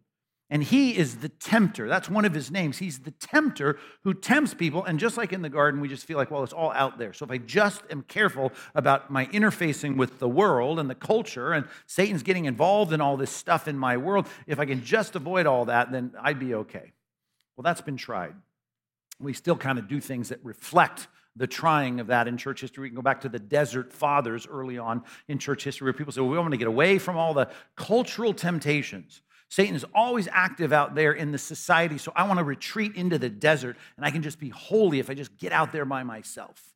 And 0.53 0.63
he 0.63 0.95
is 0.95 1.15
the 1.15 1.29
tempter. 1.29 1.87
That's 1.89 2.11
one 2.11 2.25
of 2.25 2.35
his 2.35 2.51
names. 2.51 2.77
He's 2.77 2.99
the 2.99 3.09
tempter 3.09 3.79
who 4.03 4.13
tempts 4.13 4.53
people. 4.53 4.83
And 4.83 4.99
just 4.99 5.17
like 5.17 5.33
in 5.33 5.41
the 5.41 5.49
garden, 5.49 5.81
we 5.81 5.87
just 5.87 6.05
feel 6.05 6.15
like, 6.15 6.29
well, 6.29 6.43
it's 6.43 6.53
all 6.53 6.71
out 6.73 6.99
there. 6.99 7.11
So 7.11 7.25
if 7.25 7.31
I 7.31 7.39
just 7.39 7.81
am 7.89 8.03
careful 8.03 8.51
about 8.75 9.09
my 9.09 9.25
interfacing 9.25 9.97
with 9.97 10.19
the 10.19 10.29
world 10.29 10.77
and 10.77 10.87
the 10.87 10.95
culture, 10.95 11.53
and 11.53 11.65
Satan's 11.87 12.21
getting 12.21 12.45
involved 12.45 12.93
in 12.93 13.01
all 13.01 13.17
this 13.17 13.31
stuff 13.31 13.67
in 13.67 13.75
my 13.79 13.97
world, 13.97 14.27
if 14.45 14.59
I 14.59 14.65
can 14.65 14.83
just 14.83 15.15
avoid 15.15 15.47
all 15.47 15.65
that, 15.65 15.91
then 15.91 16.11
I'd 16.21 16.37
be 16.37 16.53
okay. 16.53 16.93
Well, 17.57 17.63
that's 17.63 17.81
been 17.81 17.97
tried. 17.97 18.35
We 19.19 19.33
still 19.33 19.57
kind 19.57 19.79
of 19.79 19.87
do 19.87 19.99
things 19.99 20.29
that 20.29 20.37
reflect 20.45 21.07
the 21.35 21.47
trying 21.47 21.99
of 21.99 22.05
that 22.07 22.27
in 22.27 22.37
church 22.37 22.61
history. 22.61 22.83
We 22.83 22.89
can 22.89 22.95
go 22.95 23.01
back 23.01 23.21
to 23.21 23.29
the 23.29 23.39
desert 23.39 23.91
fathers 23.91 24.45
early 24.45 24.77
on 24.77 25.01
in 25.27 25.39
church 25.39 25.63
history 25.63 25.87
where 25.87 25.93
people 25.93 26.13
say, 26.13 26.21
well, 26.21 26.29
we 26.29 26.37
want 26.37 26.51
to 26.51 26.57
get 26.57 26.67
away 26.67 26.99
from 26.99 27.17
all 27.17 27.33
the 27.33 27.49
cultural 27.75 28.35
temptations. 28.35 29.23
Satan 29.53 29.75
is 29.75 29.85
always 29.93 30.27
active 30.31 30.73
out 30.73 30.95
there 30.95 31.11
in 31.11 31.31
the 31.31 31.37
society, 31.37 31.99
so 31.99 32.11
I 32.15 32.23
want 32.23 32.39
to 32.39 32.43
retreat 32.43 32.95
into 32.95 33.19
the 33.19 33.29
desert 33.29 33.77
and 33.97 34.03
I 34.03 34.09
can 34.09 34.23
just 34.23 34.39
be 34.39 34.49
holy 34.49 34.97
if 34.97 35.11
I 35.11 35.13
just 35.13 35.37
get 35.37 35.51
out 35.51 35.71
there 35.71 35.85
by 35.85 36.01
myself. 36.01 36.73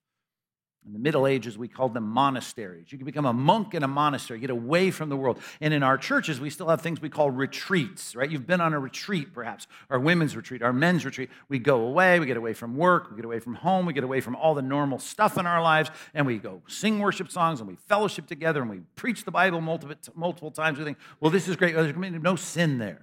In 0.88 0.94
the 0.94 1.00
Middle 1.00 1.28
Ages, 1.28 1.57
we 1.57 1.68
called 1.68 1.94
them 1.94 2.06
monasteries. 2.06 2.94
You 2.94 2.98
can 2.98 3.04
become 3.04 3.25
a 3.25 3.34
monk 3.34 3.74
in 3.74 3.84
a 3.84 3.89
monastery, 3.89 4.39
get 4.39 4.50
away 4.50 4.89
from 4.89 5.10
the 5.10 5.18
world. 5.18 5.38
And 5.60 5.74
in 5.74 5.84
our 5.84 5.98
churches, 5.98 6.39
we 6.39 6.50
still 6.50 6.69
have 6.69 6.81
things 6.81 7.01
we 7.01 7.10
call 7.10 7.30
retreats, 7.30 8.16
right? 8.16 8.31
You've 8.31 8.48
been 8.48 8.62
on 8.62 8.74
a 8.74 8.80
retreat, 8.80 9.34
perhaps, 9.34 9.67
our 9.89 10.00
women's 10.00 10.34
retreat, 10.34 10.62
our 10.62 10.72
men's 10.72 11.03
retreat. 11.03 11.29
We 11.50 11.60
go 11.60 11.82
away, 11.82 12.22
we 12.22 12.25
get 12.25 12.38
away 12.38 12.53
from 12.53 12.77
work, 12.77 13.10
we 13.10 13.17
get 13.17 13.25
away 13.25 13.39
from 13.39 13.56
home, 13.56 13.86
we 13.86 13.91
get 13.91 14.06
away 14.06 14.22
from 14.22 14.38
all 14.38 14.56
the 14.56 14.62
normal 14.62 14.98
stuff 14.98 15.38
in 15.38 15.46
our 15.46 15.62
lives, 15.62 15.91
and 16.13 16.25
we 16.25 16.38
go 16.38 16.62
sing 16.67 17.00
worship 17.00 17.29
songs 17.29 17.60
and 17.60 17.67
we 17.67 17.75
fellowship 17.75 18.25
together 18.25 18.62
and 18.62 18.70
we 18.70 18.79
preach 18.96 19.25
the 19.25 19.32
Bible 19.32 19.60
multiple, 19.60 19.98
multiple 20.15 20.51
times. 20.51 20.79
We 20.79 20.86
think, 20.86 20.98
well, 21.20 21.32
this 21.32 21.50
is 21.50 21.58
great. 21.58 21.75
There's 21.75 21.96
no 21.98 22.38
sin 22.38 22.77
there. 22.77 23.01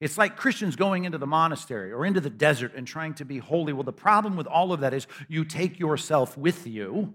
It's 0.00 0.16
like 0.16 0.36
Christians 0.36 0.74
going 0.74 1.04
into 1.04 1.18
the 1.18 1.26
monastery 1.26 1.92
or 1.92 2.06
into 2.06 2.20
the 2.20 2.30
desert 2.30 2.72
and 2.74 2.86
trying 2.86 3.12
to 3.14 3.26
be 3.26 3.38
holy. 3.38 3.74
Well, 3.74 3.82
the 3.82 3.92
problem 3.92 4.36
with 4.36 4.46
all 4.46 4.72
of 4.72 4.80
that 4.80 4.94
is 4.94 5.06
you 5.28 5.44
take 5.44 5.78
yourself 5.78 6.38
with 6.38 6.66
you 6.66 7.14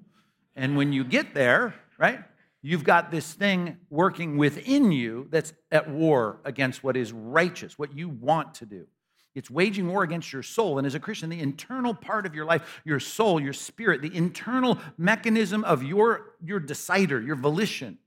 and 0.56 0.76
when 0.76 0.94
you 0.94 1.04
get 1.04 1.34
there, 1.34 1.74
right, 1.98 2.24
you've 2.62 2.84
got 2.84 3.12
this 3.12 3.34
thing 3.34 3.78
working 3.90 4.38
within 4.38 4.92
you 4.92 5.28
that's 5.30 5.54
at 5.72 5.90
war 5.90 6.40
against 6.46 6.84
what 6.84 6.98
is 6.98 7.14
righteous, 7.14 7.78
what 7.78 7.98
you 7.98 8.10
want 8.10 8.56
to 8.56 8.66
do. 8.66 8.88
It's 9.34 9.50
waging 9.50 9.88
war 9.88 10.04
against 10.04 10.34
your 10.34 10.44
soul. 10.44 10.78
And 10.78 10.86
as 10.86 10.94
a 10.94 11.00
Christian, 11.00 11.30
the 11.30 11.40
internal 11.40 11.94
part 11.94 12.26
of 12.26 12.36
your 12.36 12.44
life, 12.44 12.82
your 12.84 13.00
soul, 13.00 13.40
your 13.40 13.54
spirit, 13.54 14.02
the 14.02 14.14
internal 14.14 14.78
mechanism 14.98 15.64
of 15.64 15.84
your, 15.84 16.34
your 16.44 16.60
decider, 16.60 17.22
your 17.22 17.38
volition, 17.38 17.98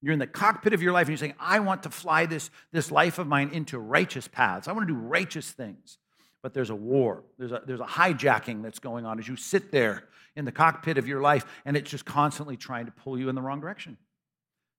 you're 0.00 0.12
in 0.12 0.18
the 0.18 0.26
cockpit 0.26 0.72
of 0.72 0.82
your 0.82 0.92
life 0.92 1.02
and 1.02 1.10
you're 1.10 1.18
saying, 1.18 1.34
I 1.38 1.60
want 1.60 1.84
to 1.84 1.90
fly 1.90 2.26
this, 2.26 2.50
this 2.72 2.90
life 2.90 3.20
of 3.20 3.28
mine 3.28 3.50
into 3.52 3.78
righteous 3.78 4.26
paths. 4.26 4.66
I 4.66 4.72
want 4.72 4.88
to 4.88 4.92
do 4.92 4.98
righteous 4.98 5.52
things. 5.52 5.98
But 6.42 6.54
there's 6.54 6.70
a 6.70 6.74
war, 6.74 7.22
there's 7.38 7.52
a, 7.52 7.62
there's 7.64 7.80
a 7.80 7.84
hijacking 7.84 8.62
that's 8.62 8.80
going 8.80 9.06
on 9.06 9.18
as 9.18 9.28
you 9.28 9.36
sit 9.36 9.70
there 9.70 10.04
in 10.34 10.44
the 10.44 10.52
cockpit 10.52 10.98
of 10.98 11.06
your 11.06 11.20
life, 11.20 11.44
and 11.64 11.76
it's 11.76 11.90
just 11.90 12.04
constantly 12.04 12.56
trying 12.56 12.86
to 12.86 12.92
pull 12.92 13.18
you 13.18 13.28
in 13.28 13.34
the 13.34 13.42
wrong 13.42 13.60
direction. 13.60 13.96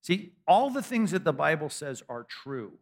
See, 0.01 0.33
all 0.47 0.69
the 0.69 0.81
things 0.81 1.11
that 1.11 1.23
the 1.23 1.31
Bible 1.31 1.69
says 1.69 2.03
are 2.09 2.25
true, 2.29 2.73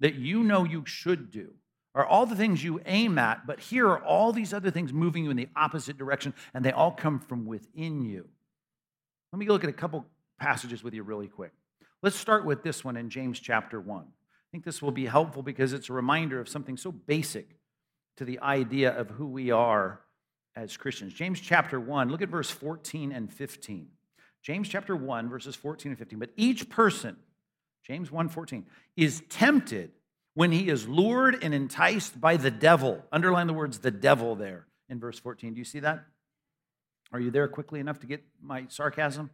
that 0.00 0.14
you 0.14 0.42
know 0.42 0.64
you 0.64 0.84
should 0.86 1.30
do, 1.30 1.52
are 1.94 2.06
all 2.06 2.24
the 2.24 2.36
things 2.36 2.64
you 2.64 2.80
aim 2.86 3.18
at, 3.18 3.46
but 3.46 3.60
here 3.60 3.86
are 3.88 4.02
all 4.02 4.32
these 4.32 4.54
other 4.54 4.70
things 4.70 4.92
moving 4.92 5.24
you 5.24 5.30
in 5.30 5.36
the 5.36 5.48
opposite 5.54 5.98
direction, 5.98 6.32
and 6.54 6.64
they 6.64 6.72
all 6.72 6.92
come 6.92 7.18
from 7.18 7.44
within 7.44 8.02
you. 8.02 8.26
Let 9.32 9.38
me 9.38 9.48
look 9.48 9.64
at 9.64 9.70
a 9.70 9.74
couple 9.74 10.06
passages 10.38 10.82
with 10.82 10.94
you 10.94 11.02
really 11.02 11.28
quick. 11.28 11.52
Let's 12.02 12.16
start 12.16 12.44
with 12.44 12.62
this 12.62 12.84
one 12.84 12.96
in 12.96 13.10
James 13.10 13.40
chapter 13.40 13.80
1. 13.80 14.00
I 14.00 14.04
think 14.52 14.64
this 14.64 14.80
will 14.80 14.92
be 14.92 15.06
helpful 15.06 15.42
because 15.42 15.72
it's 15.72 15.90
a 15.90 15.92
reminder 15.92 16.40
of 16.40 16.48
something 16.48 16.76
so 16.76 16.92
basic 16.92 17.55
to 18.16 18.24
the 18.24 18.40
idea 18.40 18.90
of 18.96 19.10
who 19.10 19.26
we 19.26 19.50
are 19.50 20.00
as 20.54 20.76
Christians. 20.76 21.12
James 21.12 21.40
chapter 21.40 21.78
1, 21.78 22.10
look 22.10 22.22
at 22.22 22.28
verse 22.28 22.50
14 22.50 23.12
and 23.12 23.32
15. 23.32 23.88
James 24.42 24.68
chapter 24.68 24.96
1, 24.96 25.28
verses 25.28 25.54
14 25.54 25.92
and 25.92 25.98
15. 25.98 26.18
But 26.18 26.30
each 26.36 26.70
person, 26.70 27.16
James 27.84 28.10
1 28.10 28.28
14, 28.28 28.64
is 28.96 29.22
tempted 29.28 29.90
when 30.34 30.52
he 30.52 30.68
is 30.68 30.88
lured 30.88 31.42
and 31.42 31.54
enticed 31.54 32.20
by 32.20 32.36
the 32.36 32.50
devil. 32.50 33.02
Underline 33.12 33.46
the 33.46 33.52
words 33.52 33.78
the 33.78 33.90
devil 33.90 34.34
there 34.34 34.66
in 34.88 35.00
verse 35.00 35.18
14. 35.18 35.54
Do 35.54 35.58
you 35.58 35.64
see 35.64 35.80
that? 35.80 36.04
Are 37.12 37.20
you 37.20 37.30
there 37.30 37.48
quickly 37.48 37.80
enough 37.80 38.00
to 38.00 38.06
get 38.06 38.22
my 38.42 38.66
sarcasm? 38.68 39.30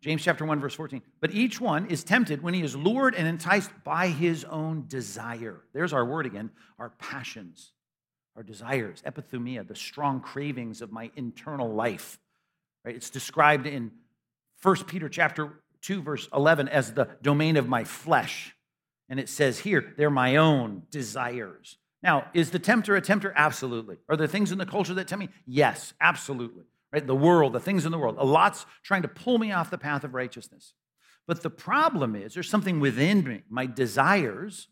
James 0.00 0.22
chapter 0.22 0.44
1 0.44 0.60
verse 0.60 0.74
14. 0.74 1.02
But 1.20 1.32
each 1.32 1.60
one 1.60 1.86
is 1.86 2.04
tempted 2.04 2.42
when 2.42 2.54
he 2.54 2.62
is 2.62 2.76
lured 2.76 3.14
and 3.14 3.26
enticed 3.26 3.70
by 3.84 4.08
his 4.08 4.44
own 4.44 4.84
desire. 4.86 5.62
There's 5.72 5.92
our 5.92 6.04
word 6.04 6.26
again, 6.26 6.50
our 6.78 6.90
passions, 6.90 7.72
our 8.38 8.42
desires, 8.42 9.02
epithumia, 9.04 9.66
the 9.66 9.74
strong 9.74 10.20
cravings 10.20 10.80
of 10.80 10.92
my 10.92 11.10
internal 11.16 11.74
life. 11.74 12.18
Right? 12.84 12.94
It's 12.94 13.10
described 13.10 13.66
in 13.66 13.90
1 14.62 14.84
Peter 14.84 15.08
chapter 15.08 15.60
2 15.82 16.02
verse 16.02 16.28
11 16.32 16.68
as 16.68 16.92
the 16.94 17.08
domain 17.20 17.56
of 17.56 17.68
my 17.68 17.84
flesh. 17.84 18.54
And 19.08 19.18
it 19.18 19.28
says 19.28 19.58
here, 19.58 19.92
they're 19.96 20.08
my 20.08 20.36
own 20.36 20.84
desires. 20.90 21.78
Now, 22.02 22.26
is 22.32 22.50
the 22.50 22.58
tempter 22.58 22.94
a 22.94 23.00
tempter? 23.00 23.34
Absolutely. 23.36 23.96
Are 24.08 24.16
there 24.16 24.26
things 24.26 24.52
in 24.52 24.58
the 24.58 24.66
culture 24.66 24.94
that 24.94 25.08
tempt 25.08 25.26
me? 25.26 25.32
Yes, 25.44 25.92
absolutely 26.00 26.64
right? 26.92 27.06
The 27.06 27.14
world, 27.14 27.52
the 27.52 27.60
things 27.60 27.84
in 27.84 27.92
the 27.92 27.98
world. 27.98 28.16
A 28.18 28.24
lot's 28.24 28.66
trying 28.82 29.02
to 29.02 29.08
pull 29.08 29.38
me 29.38 29.52
off 29.52 29.70
the 29.70 29.78
path 29.78 30.04
of 30.04 30.14
righteousness. 30.14 30.74
But 31.26 31.42
the 31.42 31.50
problem 31.50 32.16
is 32.16 32.34
there's 32.34 32.48
something 32.48 32.80
within 32.80 33.22
me, 33.24 33.42
my 33.50 33.66
desires, 33.66 34.68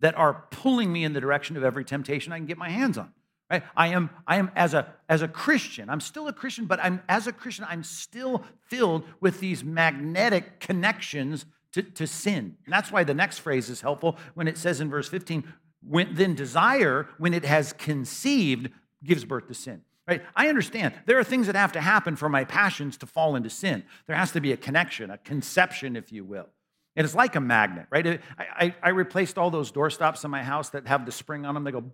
that 0.00 0.16
are 0.16 0.44
pulling 0.50 0.92
me 0.92 1.04
in 1.04 1.12
the 1.12 1.20
direction 1.20 1.56
of 1.56 1.64
every 1.64 1.84
temptation 1.84 2.32
I 2.32 2.38
can 2.38 2.46
get 2.46 2.58
my 2.58 2.68
hands 2.68 2.98
on. 2.98 3.12
Right? 3.50 3.62
I 3.76 3.88
am, 3.88 4.10
I 4.26 4.36
am 4.38 4.50
as 4.56 4.74
a 4.74 4.92
as 5.08 5.22
a 5.22 5.28
Christian, 5.28 5.88
I'm 5.88 6.00
still 6.00 6.26
a 6.26 6.32
Christian, 6.32 6.66
but 6.66 6.80
I'm 6.82 7.00
as 7.08 7.28
a 7.28 7.32
Christian, 7.32 7.64
I'm 7.68 7.84
still 7.84 8.42
filled 8.68 9.04
with 9.20 9.38
these 9.38 9.62
magnetic 9.62 10.58
connections 10.58 11.46
to, 11.72 11.82
to 11.82 12.06
sin. 12.06 12.56
And 12.64 12.72
that's 12.72 12.90
why 12.90 13.04
the 13.04 13.14
next 13.14 13.38
phrase 13.38 13.70
is 13.70 13.82
helpful 13.82 14.16
when 14.34 14.48
it 14.48 14.58
says 14.58 14.80
in 14.80 14.90
verse 14.90 15.08
15, 15.08 15.44
when, 15.86 16.14
then 16.14 16.34
desire, 16.34 17.06
when 17.18 17.34
it 17.34 17.44
has 17.44 17.72
conceived, 17.74 18.70
gives 19.04 19.24
birth 19.24 19.46
to 19.48 19.54
sin. 19.54 19.82
Right? 20.08 20.22
I 20.34 20.48
understand 20.48 20.94
there 21.04 21.18
are 21.18 21.24
things 21.24 21.46
that 21.46 21.56
have 21.56 21.72
to 21.72 21.80
happen 21.80 22.16
for 22.16 22.28
my 22.28 22.44
passions 22.44 22.96
to 22.98 23.06
fall 23.06 23.36
into 23.36 23.50
sin. 23.50 23.84
There 24.06 24.16
has 24.16 24.32
to 24.32 24.40
be 24.40 24.52
a 24.52 24.56
connection, 24.56 25.10
a 25.10 25.18
conception, 25.18 25.96
if 25.96 26.12
you 26.12 26.24
will. 26.24 26.48
And 26.96 27.04
it's 27.04 27.14
like 27.14 27.36
a 27.36 27.40
magnet, 27.40 27.86
right? 27.90 28.06
I, 28.06 28.20
I, 28.38 28.74
I 28.82 28.88
replaced 28.88 29.36
all 29.36 29.50
those 29.50 29.70
doorstops 29.70 30.24
in 30.24 30.30
my 30.30 30.42
house 30.42 30.70
that 30.70 30.86
have 30.86 31.04
the 31.04 31.12
spring 31.12 31.44
on 31.44 31.54
them. 31.54 31.64
They 31.64 31.70
go, 31.70 31.84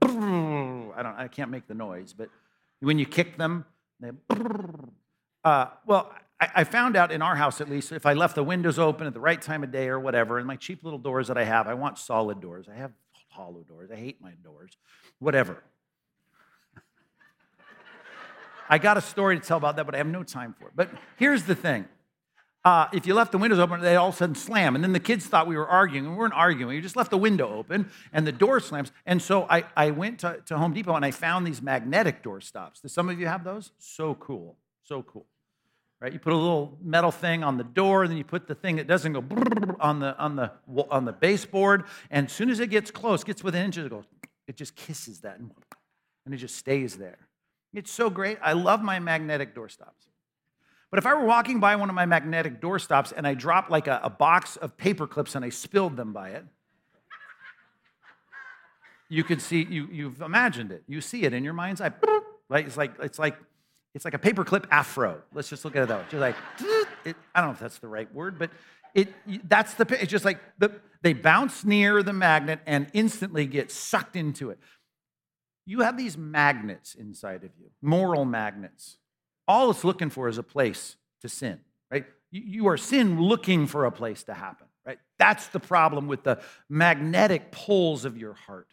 I 0.96 1.02
don't, 1.02 1.16
I 1.16 1.28
can't 1.28 1.50
make 1.50 1.66
the 1.66 1.74
noise, 1.74 2.12
but 2.12 2.28
when 2.78 2.98
you 2.98 3.06
kick 3.06 3.36
them, 3.36 3.64
they, 3.98 4.10
uh, 5.44 5.66
well, 5.86 6.12
I, 6.40 6.50
I 6.56 6.64
found 6.64 6.96
out 6.96 7.10
in 7.10 7.20
our 7.20 7.34
house 7.34 7.60
at 7.60 7.68
least, 7.68 7.90
if 7.90 8.06
I 8.06 8.12
left 8.12 8.36
the 8.36 8.44
windows 8.44 8.78
open 8.78 9.08
at 9.08 9.14
the 9.14 9.20
right 9.20 9.42
time 9.42 9.64
of 9.64 9.72
day 9.72 9.88
or 9.88 9.98
whatever, 9.98 10.38
and 10.38 10.46
my 10.46 10.56
cheap 10.56 10.84
little 10.84 11.00
doors 11.00 11.28
that 11.28 11.36
I 11.36 11.44
have, 11.44 11.66
I 11.66 11.74
want 11.74 11.98
solid 11.98 12.40
doors. 12.40 12.66
I 12.72 12.76
have 12.76 12.92
hollow 13.28 13.64
doors. 13.66 13.90
I 13.90 13.96
hate 13.96 14.20
my 14.20 14.32
doors, 14.44 14.76
whatever. 15.18 15.62
I 18.68 18.78
got 18.78 18.96
a 18.96 19.00
story 19.00 19.38
to 19.38 19.44
tell 19.44 19.56
about 19.56 19.76
that, 19.76 19.86
but 19.86 19.96
I 19.96 19.98
have 19.98 20.06
no 20.06 20.22
time 20.22 20.54
for 20.58 20.66
it. 20.66 20.72
But 20.76 20.90
here's 21.16 21.42
the 21.42 21.56
thing. 21.56 21.86
Uh, 22.64 22.86
if 22.92 23.06
you 23.06 23.14
left 23.14 23.32
the 23.32 23.38
windows 23.38 23.58
open, 23.58 23.80
they 23.80 23.96
all 23.96 24.10
of 24.10 24.14
a 24.14 24.16
sudden 24.16 24.36
slam. 24.36 24.76
And 24.76 24.84
then 24.84 24.92
the 24.92 25.00
kids 25.00 25.26
thought 25.26 25.48
we 25.48 25.56
were 25.56 25.66
arguing, 25.66 26.04
and 26.04 26.14
we 26.14 26.18
weren't 26.18 26.34
arguing. 26.34 26.76
You 26.76 26.82
just 26.82 26.94
left 26.94 27.10
the 27.10 27.18
window 27.18 27.52
open, 27.52 27.90
and 28.12 28.24
the 28.24 28.32
door 28.32 28.60
slams. 28.60 28.92
And 29.04 29.20
so 29.20 29.46
I, 29.50 29.64
I 29.76 29.90
went 29.90 30.20
to, 30.20 30.40
to 30.46 30.56
Home 30.56 30.72
Depot, 30.72 30.94
and 30.94 31.04
I 31.04 31.10
found 31.10 31.44
these 31.44 31.60
magnetic 31.60 32.22
door 32.22 32.40
stops. 32.40 32.80
Do 32.80 32.88
some 32.88 33.08
of 33.08 33.18
you 33.18 33.26
have 33.26 33.42
those? 33.42 33.72
So 33.78 34.14
cool. 34.14 34.56
So 34.84 35.02
cool. 35.02 35.26
Right? 36.00 36.12
You 36.12 36.20
put 36.20 36.32
a 36.32 36.36
little 36.36 36.78
metal 36.82 37.10
thing 37.10 37.42
on 37.42 37.58
the 37.58 37.64
door, 37.64 38.02
and 38.02 38.10
then 38.10 38.18
you 38.18 38.24
put 38.24 38.46
the 38.46 38.54
thing 38.54 38.76
that 38.76 38.86
doesn't 38.86 39.12
go 39.12 39.24
on 39.80 39.98
the, 39.98 40.16
on 40.18 40.36
the, 40.36 40.52
on 40.88 41.04
the 41.04 41.12
baseboard. 41.12 41.84
And 42.10 42.26
as 42.26 42.32
soon 42.32 42.48
as 42.48 42.60
it 42.60 42.68
gets 42.68 42.92
close, 42.92 43.24
gets 43.24 43.42
within 43.42 43.64
inches, 43.64 43.86
it 43.86 43.90
goes, 43.90 44.04
it 44.46 44.56
just 44.56 44.76
kisses 44.76 45.20
that, 45.20 45.38
and 45.38 46.34
it 46.34 46.36
just 46.36 46.56
stays 46.56 46.96
there. 46.96 47.18
It's 47.74 47.90
so 47.90 48.08
great. 48.08 48.38
I 48.42 48.52
love 48.52 48.82
my 48.82 49.00
magnetic 49.00 49.54
doorstops. 49.54 50.11
But 50.92 50.98
if 50.98 51.06
I 51.06 51.14
were 51.14 51.24
walking 51.24 51.58
by 51.58 51.74
one 51.76 51.88
of 51.88 51.94
my 51.94 52.04
magnetic 52.04 52.60
doorstops 52.60 53.14
and 53.16 53.26
I 53.26 53.32
dropped 53.32 53.70
like 53.70 53.86
a, 53.86 54.00
a 54.04 54.10
box 54.10 54.56
of 54.58 54.76
paper 54.76 55.06
clips 55.06 55.34
and 55.34 55.42
I 55.42 55.48
spilled 55.48 55.96
them 55.96 56.12
by 56.12 56.28
it, 56.28 56.44
you 59.08 59.24
could 59.24 59.40
see, 59.40 59.64
you, 59.64 59.88
you've 59.90 60.20
imagined 60.20 60.70
it. 60.70 60.84
You 60.86 61.00
see 61.00 61.22
it 61.22 61.32
in 61.32 61.44
your 61.44 61.54
mind's 61.54 61.80
eye. 61.80 61.92
Like, 62.50 62.66
it's 62.66 62.76
like, 62.76 62.92
it's 63.00 63.18
like, 63.18 63.38
it's 63.94 64.04
like 64.04 64.12
a 64.12 64.18
paperclip 64.18 64.66
afro. 64.70 65.22
Let's 65.32 65.48
just 65.48 65.64
look 65.64 65.76
at 65.76 65.82
it 65.82 65.88
way. 65.88 66.04
Just 66.10 66.20
like, 66.20 66.36
it, 67.06 67.16
I 67.34 67.40
don't 67.40 67.48
know 67.48 67.54
if 67.54 67.60
that's 67.60 67.78
the 67.78 67.88
right 67.88 68.14
word, 68.14 68.38
but 68.38 68.50
it, 68.94 69.08
that's 69.48 69.72
the, 69.72 69.86
it's 69.98 70.10
just 70.10 70.26
like 70.26 70.40
the, 70.58 70.72
they 71.00 71.14
bounce 71.14 71.64
near 71.64 72.02
the 72.02 72.12
magnet 72.12 72.60
and 72.66 72.86
instantly 72.92 73.46
get 73.46 73.72
sucked 73.72 74.14
into 74.14 74.50
it. 74.50 74.58
You 75.64 75.80
have 75.80 75.96
these 75.96 76.18
magnets 76.18 76.94
inside 76.94 77.44
of 77.44 77.50
you, 77.58 77.70
moral 77.80 78.26
magnets. 78.26 78.98
All 79.48 79.70
it's 79.70 79.84
looking 79.84 80.10
for 80.10 80.28
is 80.28 80.38
a 80.38 80.42
place 80.42 80.96
to 81.20 81.28
sin, 81.28 81.60
right? 81.90 82.06
You 82.30 82.68
are 82.68 82.76
sin 82.76 83.20
looking 83.20 83.66
for 83.66 83.84
a 83.84 83.92
place 83.92 84.22
to 84.24 84.34
happen, 84.34 84.66
right? 84.86 84.98
That's 85.18 85.48
the 85.48 85.60
problem 85.60 86.08
with 86.08 86.22
the 86.22 86.40
magnetic 86.68 87.52
poles 87.52 88.04
of 88.04 88.16
your 88.16 88.34
heart. 88.34 88.68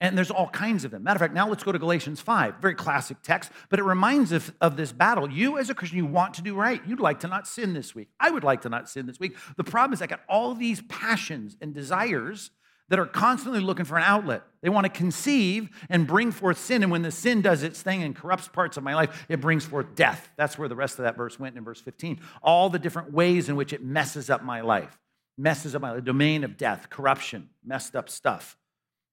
And 0.00 0.18
there's 0.18 0.30
all 0.30 0.48
kinds 0.48 0.84
of 0.84 0.90
them. 0.90 1.02
Matter 1.02 1.16
of 1.16 1.20
fact, 1.20 1.34
now 1.34 1.48
let's 1.48 1.62
go 1.62 1.72
to 1.72 1.78
Galatians 1.78 2.20
5, 2.20 2.56
very 2.60 2.74
classic 2.74 3.16
text, 3.22 3.50
but 3.70 3.78
it 3.78 3.84
reminds 3.84 4.32
us 4.32 4.50
of 4.60 4.76
this 4.76 4.92
battle. 4.92 5.30
You, 5.30 5.56
as 5.56 5.70
a 5.70 5.74
Christian, 5.74 5.96
you 5.96 6.04
want 6.04 6.34
to 6.34 6.42
do 6.42 6.54
right. 6.54 6.82
You'd 6.86 7.00
like 7.00 7.20
to 7.20 7.28
not 7.28 7.46
sin 7.46 7.72
this 7.72 7.94
week. 7.94 8.08
I 8.20 8.30
would 8.30 8.44
like 8.44 8.62
to 8.62 8.68
not 8.68 8.90
sin 8.90 9.06
this 9.06 9.18
week. 9.18 9.36
The 9.56 9.64
problem 9.64 9.94
is, 9.94 10.02
I 10.02 10.06
got 10.06 10.20
all 10.28 10.54
these 10.54 10.82
passions 10.82 11.56
and 11.60 11.72
desires 11.72 12.50
that 12.88 12.98
are 12.98 13.06
constantly 13.06 13.60
looking 13.60 13.84
for 13.84 13.96
an 13.96 14.04
outlet. 14.04 14.42
They 14.62 14.68
want 14.68 14.84
to 14.84 14.90
conceive 14.90 15.68
and 15.88 16.06
bring 16.06 16.30
forth 16.30 16.58
sin. 16.58 16.82
And 16.82 16.92
when 16.92 17.02
the 17.02 17.10
sin 17.10 17.40
does 17.40 17.62
its 17.62 17.80
thing 17.80 18.02
and 18.02 18.14
corrupts 18.14 18.48
parts 18.48 18.76
of 18.76 18.82
my 18.82 18.94
life, 18.94 19.24
it 19.28 19.40
brings 19.40 19.64
forth 19.64 19.94
death. 19.94 20.30
That's 20.36 20.58
where 20.58 20.68
the 20.68 20.76
rest 20.76 20.98
of 20.98 21.04
that 21.04 21.16
verse 21.16 21.38
went 21.38 21.56
in 21.56 21.64
verse 21.64 21.80
15. 21.80 22.20
All 22.42 22.70
the 22.70 22.78
different 22.78 23.12
ways 23.12 23.48
in 23.48 23.56
which 23.56 23.72
it 23.72 23.82
messes 23.82 24.28
up 24.28 24.42
my 24.42 24.60
life, 24.60 24.98
messes 25.38 25.74
up 25.74 25.82
my 25.82 25.92
life, 25.92 26.04
domain 26.04 26.44
of 26.44 26.56
death, 26.56 26.90
corruption, 26.90 27.48
messed 27.64 27.96
up 27.96 28.08
stuff. 28.08 28.56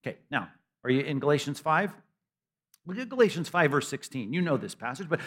Okay, 0.05 0.17
now, 0.29 0.49
are 0.83 0.89
you 0.89 1.01
in 1.01 1.19
Galatians 1.19 1.59
5? 1.59 1.93
Look 2.87 2.97
at 2.97 3.09
Galatians 3.09 3.47
5, 3.47 3.71
verse 3.71 3.87
16. 3.87 4.33
You 4.33 4.41
know 4.41 4.57
this 4.57 4.75
passage, 4.75 5.07
but 5.07 5.19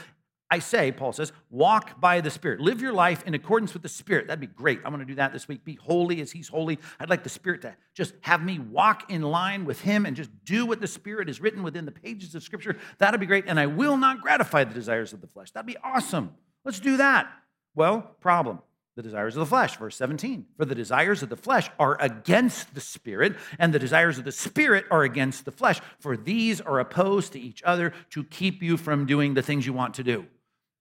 I 0.55 0.61
say, 0.61 0.93
Paul 0.93 1.13
says, 1.13 1.33
walk 1.51 2.01
by 2.01 2.21
the 2.21 2.31
Spirit. 2.31 2.61
Live 2.61 2.81
your 2.81 2.93
life 2.93 3.25
in 3.27 3.35
accordance 3.35 3.73
with 3.73 3.83
the 3.83 3.89
Spirit. 3.89 4.29
That'd 4.29 4.39
be 4.39 4.47
great. 4.47 4.79
I'm 4.85 4.93
going 4.93 5.01
to 5.01 5.05
do 5.05 5.17
that 5.17 5.33
this 5.33 5.49
week. 5.49 5.65
Be 5.65 5.75
holy 5.75 6.21
as 6.21 6.31
He's 6.31 6.47
holy. 6.47 6.79
I'd 7.01 7.11
like 7.11 7.25
the 7.25 7.29
Spirit 7.29 7.63
to 7.63 7.75
just 7.93 8.15
have 8.21 8.41
me 8.41 8.61
walk 8.61 9.11
in 9.11 9.23
line 9.23 9.65
with 9.65 9.81
Him 9.81 10.07
and 10.07 10.15
just 10.15 10.31
do 10.45 10.65
what 10.65 10.81
the 10.81 10.87
Spirit 10.87 11.29
is 11.29 11.41
written 11.41 11.65
within 11.65 11.87
the 11.87 11.91
pages 11.91 12.37
of 12.37 12.45
Scripture. 12.45 12.77
That'd 12.99 13.19
be 13.19 13.27
great. 13.27 13.47
And 13.49 13.59
I 13.59 13.67
will 13.67 13.97
not 13.97 14.21
gratify 14.21 14.63
the 14.63 14.75
desires 14.75 15.13
of 15.13 15.21
the 15.21 15.27
flesh. 15.27 15.51
That'd 15.51 15.67
be 15.67 15.77
awesome. 15.83 16.31
Let's 16.65 16.79
do 16.79 16.99
that. 16.99 17.29
Well, 17.75 18.15
problem 18.21 18.61
the 18.97 19.03
desires 19.03 19.35
of 19.35 19.41
the 19.41 19.47
flesh. 19.47 19.77
Verse 19.77 19.97
17 19.97 20.47
For 20.57 20.65
the 20.65 20.75
desires 20.75 21.23
of 21.23 21.29
the 21.29 21.37
flesh 21.37 21.69
are 21.79 22.01
against 22.01 22.75
the 22.75 22.81
spirit, 22.81 23.37
and 23.59 23.73
the 23.73 23.79
desires 23.79 24.19
of 24.19 24.25
the 24.25 24.33
spirit 24.33 24.85
are 24.91 25.03
against 25.03 25.45
the 25.45 25.53
flesh. 25.53 25.81
For 25.99 26.17
these 26.17 26.61
are 26.61 26.79
opposed 26.79 27.33
to 27.33 27.41
each 27.41 27.63
other 27.65 27.93
to 28.11 28.25
keep 28.25 28.63
you 28.63 28.77
from 28.77 29.07
doing 29.07 29.35
the 29.35 29.43
things 29.43 29.67
you 29.67 29.73
want 29.73 29.95
to 29.95 30.05
do. 30.05 30.27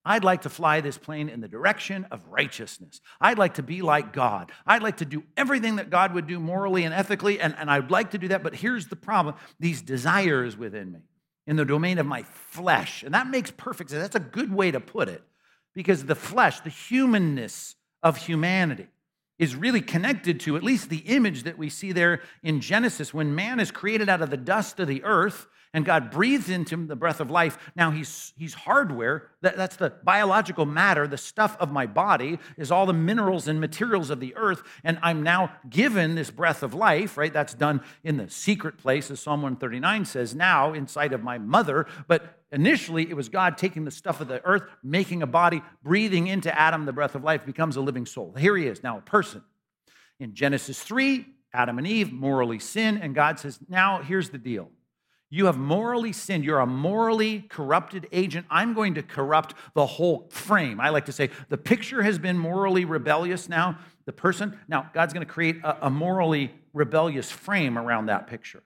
I'd 0.05 0.24
like 0.24 0.41
to 0.41 0.50
fly 0.50 0.81
this 0.81 0.98
plane 0.98 1.29
in 1.29 1.39
the 1.39 1.48
direction 1.48 2.05
of 2.12 2.27
righteousness. 2.27 3.00
I'd 3.22 3.38
like 3.38 3.53
to 3.55 3.63
be 3.63 3.81
like 3.81 4.12
God. 4.12 4.51
I'd 4.65 4.83
like 4.83 4.98
to 4.98 5.05
do 5.05 5.24
everything 5.38 5.77
that 5.77 5.89
God 5.89 6.13
would 6.13 6.27
do 6.27 6.39
morally 6.39 6.83
and 6.83 6.93
ethically, 6.93 7.39
and, 7.39 7.55
and 7.57 7.72
I'd 7.72 7.89
like 7.89 8.12
to 8.12 8.17
do 8.17 8.27
that. 8.29 8.43
But 8.43 8.55
here's 8.55 8.88
the 8.88 8.95
problem 8.95 9.36
these 9.60 9.81
desires 9.81 10.57
within 10.57 10.91
me 10.91 11.00
in 11.48 11.55
the 11.55 11.65
domain 11.65 11.98
of 12.00 12.05
my 12.05 12.24
flesh. 12.24 13.03
And 13.03 13.13
that 13.13 13.27
makes 13.27 13.51
perfect 13.51 13.89
sense. 13.89 14.01
That's 14.01 14.15
a 14.15 14.19
good 14.19 14.53
way 14.53 14.72
to 14.72 14.79
put 14.79 15.10
it 15.10 15.24
because 15.74 16.05
the 16.05 16.15
flesh, 16.15 16.60
the 16.62 16.69
humanness 16.69 17.75
of 18.01 18.17
humanity, 18.17 18.88
is 19.39 19.55
really 19.55 19.81
connected 19.81 20.39
to 20.41 20.55
at 20.55 20.63
least 20.63 20.89
the 20.89 20.98
image 20.98 21.43
that 21.43 21.57
we 21.57 21.69
see 21.69 21.91
there 21.91 22.22
in 22.43 22.62
Genesis 22.62 23.13
when 23.13 23.36
man 23.36 23.60
is 23.60 23.72
created 23.72 24.07
out 24.07 24.22
of 24.22 24.29
the 24.29 24.38
dust 24.38 24.79
of 24.79 24.88
the 24.88 25.03
earth 25.03 25.48
and 25.73 25.83
God 25.85 26.11
breathes 26.11 26.49
into 26.49 26.75
him 26.75 26.87
the 26.87 26.95
breath 26.95 27.19
of 27.19 27.31
life. 27.31 27.57
Now 27.75 27.89
he's, 27.89 28.31
he's 28.37 28.53
hardware. 28.53 29.29
That, 29.41 29.57
that's 29.57 29.75
the 29.75 29.89
biological 30.03 30.65
matter, 30.65 31.07
the 31.07 31.17
stuff 31.17 31.57
of 31.59 31.71
my 31.71 31.87
body 31.87 32.37
is 32.57 32.71
all 32.71 32.85
the 32.85 32.93
minerals 32.93 33.47
and 33.47 33.59
materials 33.59 34.11
of 34.11 34.19
the 34.19 34.35
earth. 34.35 34.61
And 34.83 34.99
I'm 35.01 35.23
now 35.23 35.51
given 35.67 36.13
this 36.13 36.29
breath 36.29 36.61
of 36.61 36.75
life, 36.75 37.17
right? 37.17 37.33
That's 37.33 37.55
done 37.55 37.81
in 38.03 38.17
the 38.17 38.29
secret 38.29 38.77
place, 38.77 39.09
as 39.09 39.19
Psalm 39.19 39.41
139 39.41 40.05
says, 40.05 40.35
now 40.35 40.73
inside 40.73 41.11
of 41.11 41.23
my 41.23 41.39
mother. 41.39 41.87
But 42.07 42.39
initially, 42.51 43.09
it 43.09 43.15
was 43.15 43.29
God 43.29 43.57
taking 43.57 43.83
the 43.83 43.91
stuff 43.91 44.21
of 44.21 44.27
the 44.27 44.45
earth, 44.45 44.63
making 44.83 45.23
a 45.23 45.27
body, 45.27 45.63
breathing 45.81 46.27
into 46.27 46.57
Adam 46.57 46.85
the 46.85 46.93
breath 46.93 47.15
of 47.15 47.23
life, 47.23 47.47
becomes 47.47 47.77
a 47.77 47.81
living 47.81 48.05
soul. 48.05 48.35
Here 48.37 48.55
he 48.55 48.67
is, 48.67 48.83
now 48.83 48.99
a 48.99 49.01
person. 49.01 49.43
In 50.19 50.35
Genesis 50.35 50.79
3, 50.83 51.25
Adam 51.51 51.79
and 51.79 51.87
Eve 51.87 52.13
morally 52.13 52.59
sin, 52.59 52.97
and 52.97 53.15
God 53.15 53.39
says, 53.39 53.59
now 53.67 54.03
here's 54.03 54.29
the 54.29 54.37
deal. 54.37 54.69
You 55.33 55.47
have 55.47 55.57
morally 55.57 56.13
sinned. 56.13 56.45
You're 56.45 56.59
a 56.59 56.67
morally 56.67 57.41
corrupted 57.49 58.07
agent. 58.11 58.45
I'm 58.51 58.75
going 58.75 58.93
to 58.93 59.01
corrupt 59.01 59.55
the 59.73 59.87
whole 59.87 60.27
frame. 60.29 60.79
I 60.79 60.89
like 60.89 61.05
to 61.05 61.11
say 61.11 61.31
the 61.49 61.57
picture 61.57 62.03
has 62.03 62.19
been 62.19 62.37
morally 62.37 62.85
rebellious 62.85 63.49
now. 63.49 63.79
The 64.05 64.13
person, 64.13 64.59
now 64.67 64.91
God's 64.93 65.11
going 65.11 65.25
to 65.25 65.33
create 65.33 65.57
a, 65.63 65.87
a 65.87 65.89
morally 65.89 66.51
rebellious 66.71 67.31
frame 67.31 67.79
around 67.79 68.05
that 68.05 68.27
picture. 68.27 68.61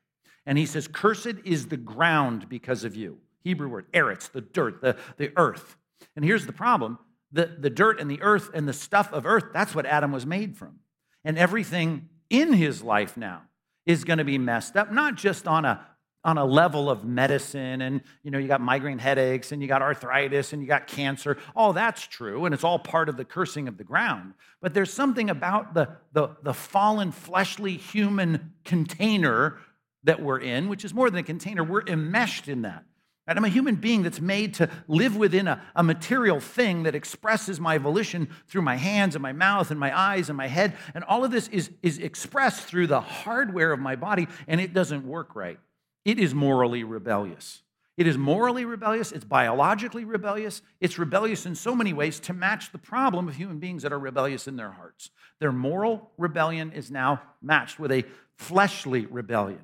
And 0.46 0.58
he 0.58 0.66
says, 0.66 0.90
Cursed 0.90 1.38
is 1.46 1.68
the 1.68 1.78
ground 1.78 2.50
because 2.50 2.84
of 2.84 2.98
you. 2.98 3.20
Hebrew 3.46 3.70
word, 3.70 3.86
eretz, 3.94 4.30
the 4.30 4.42
dirt, 4.42 4.82
the, 4.82 4.98
the 5.16 5.32
earth. 5.38 5.78
And 6.18 6.26
here's 6.26 6.48
the 6.48 6.52
problem 6.52 7.00
the, 7.32 7.46
the 7.46 7.70
dirt 7.70 7.98
and 7.98 8.12
the 8.12 8.22
earth 8.22 8.50
and 8.54 8.68
the 8.68 8.74
stuff 8.74 9.14
of 9.14 9.26
earth, 9.26 9.46
that's 9.54 9.74
what 9.74 9.86
Adam 9.86 10.12
was 10.12 10.26
made 10.26 10.58
from. 10.58 10.80
And 11.24 11.38
everything 11.38 12.10
in 12.30 12.52
his 12.52 12.84
life 12.84 13.16
now 13.16 13.44
is 13.86 14.04
going 14.04 14.18
to 14.20 14.26
be 14.26 14.38
messed 14.38 14.76
up, 14.76 14.92
not 14.92 15.16
just 15.16 15.48
on 15.48 15.64
a 15.64 15.88
on 16.28 16.38
a 16.38 16.46
level 16.46 16.90
of 16.90 17.06
medicine 17.06 17.82
and 17.82 18.02
you 18.22 18.30
know 18.30 18.38
you 18.38 18.50
got 18.50 18.60
migraine 18.60 19.00
headaches 19.00 19.54
and 19.54 19.62
you 19.62 19.68
got 19.68 19.82
arthritis 19.82 20.52
and 20.52 20.62
you 20.62 20.68
got 20.68 20.86
cancer. 20.86 21.38
All 21.56 21.72
that's 21.72 22.06
true 22.06 22.44
and 22.44 22.54
it's 22.54 22.66
all 22.66 22.78
part 22.78 23.08
of 23.08 23.16
the 23.16 23.24
cursing 23.24 23.70
of 23.70 23.78
the 23.78 23.86
ground. 23.86 24.34
But 24.62 24.74
there's 24.74 24.92
something 24.92 25.30
about 25.30 25.74
the, 25.74 25.88
the, 26.12 26.36
the 26.44 26.54
fallen 26.54 27.14
fleshly 27.14 27.78
human 27.78 28.54
container 28.66 29.58
that 30.04 30.22
we're 30.22 30.40
in 30.40 30.68
which 30.68 30.84
is 30.84 30.94
more 30.94 31.10
than 31.10 31.20
a 31.20 31.24
container. 31.24 31.64
We're 31.64 31.88
enmeshed 31.88 32.50
in 32.50 32.64
that. 32.64 32.84
I'm 33.30 33.44
a 33.44 33.50
human 33.50 33.76
being 33.76 34.04
that's 34.04 34.22
made 34.22 34.54
to 34.56 34.70
live 34.88 35.18
within 35.18 35.48
a, 35.48 35.62
a, 35.76 35.84
material 35.84 36.40
thing 36.40 36.84
that 36.84 36.96
expresses 36.96 37.60
my 37.60 37.78
volition 37.78 38.30
through 38.48 38.62
my 38.62 38.78
hands 38.78 39.16
and 39.16 39.22
my 39.22 39.34
mouth 39.34 39.70
and 39.70 39.78
my 39.78 39.98
eyes 39.98 40.30
and 40.30 40.38
my 40.38 40.48
head. 40.48 40.78
And 40.96 41.04
all 41.04 41.26
of 41.26 41.32
this 41.32 41.50
is, 41.50 41.70
is 41.84 41.98
expressed 41.98 42.62
through 42.62 42.88
the 42.88 43.02
hardware 43.02 43.74
of 43.74 43.82
my 43.82 43.98
body, 43.98 44.30
and 44.48 44.62
it 44.62 44.74
doesn't 44.74 45.06
work 45.06 45.36
right 45.36 45.60
it 46.08 46.18
is 46.18 46.34
morally 46.34 46.86
rebellious. 46.86 47.62
It 47.98 48.08
is 48.08 48.18
morally 48.18 48.64
rebellious, 48.64 49.12
it's 49.12 49.26
biologically 49.26 50.06
rebellious, 50.06 50.62
it's 50.80 50.98
rebellious 50.98 51.46
in 51.46 51.54
so 51.54 51.76
many 51.76 51.94
ways 51.94 52.20
to 52.22 52.34
match 52.34 52.72
the 52.72 52.78
problem 52.78 53.28
of 53.28 53.36
human 53.36 53.60
beings 53.60 53.84
that 53.84 53.92
are 53.92 54.00
rebellious 54.00 54.48
in 54.48 54.56
their 54.56 54.72
hearts. 54.72 55.10
Their 55.40 55.52
moral 55.52 56.12
rebellion 56.18 56.72
is 56.72 56.90
now 56.90 57.22
matched 57.42 57.78
with 57.78 57.92
a 57.92 58.06
fleshly 58.36 59.06
rebellion. 59.08 59.60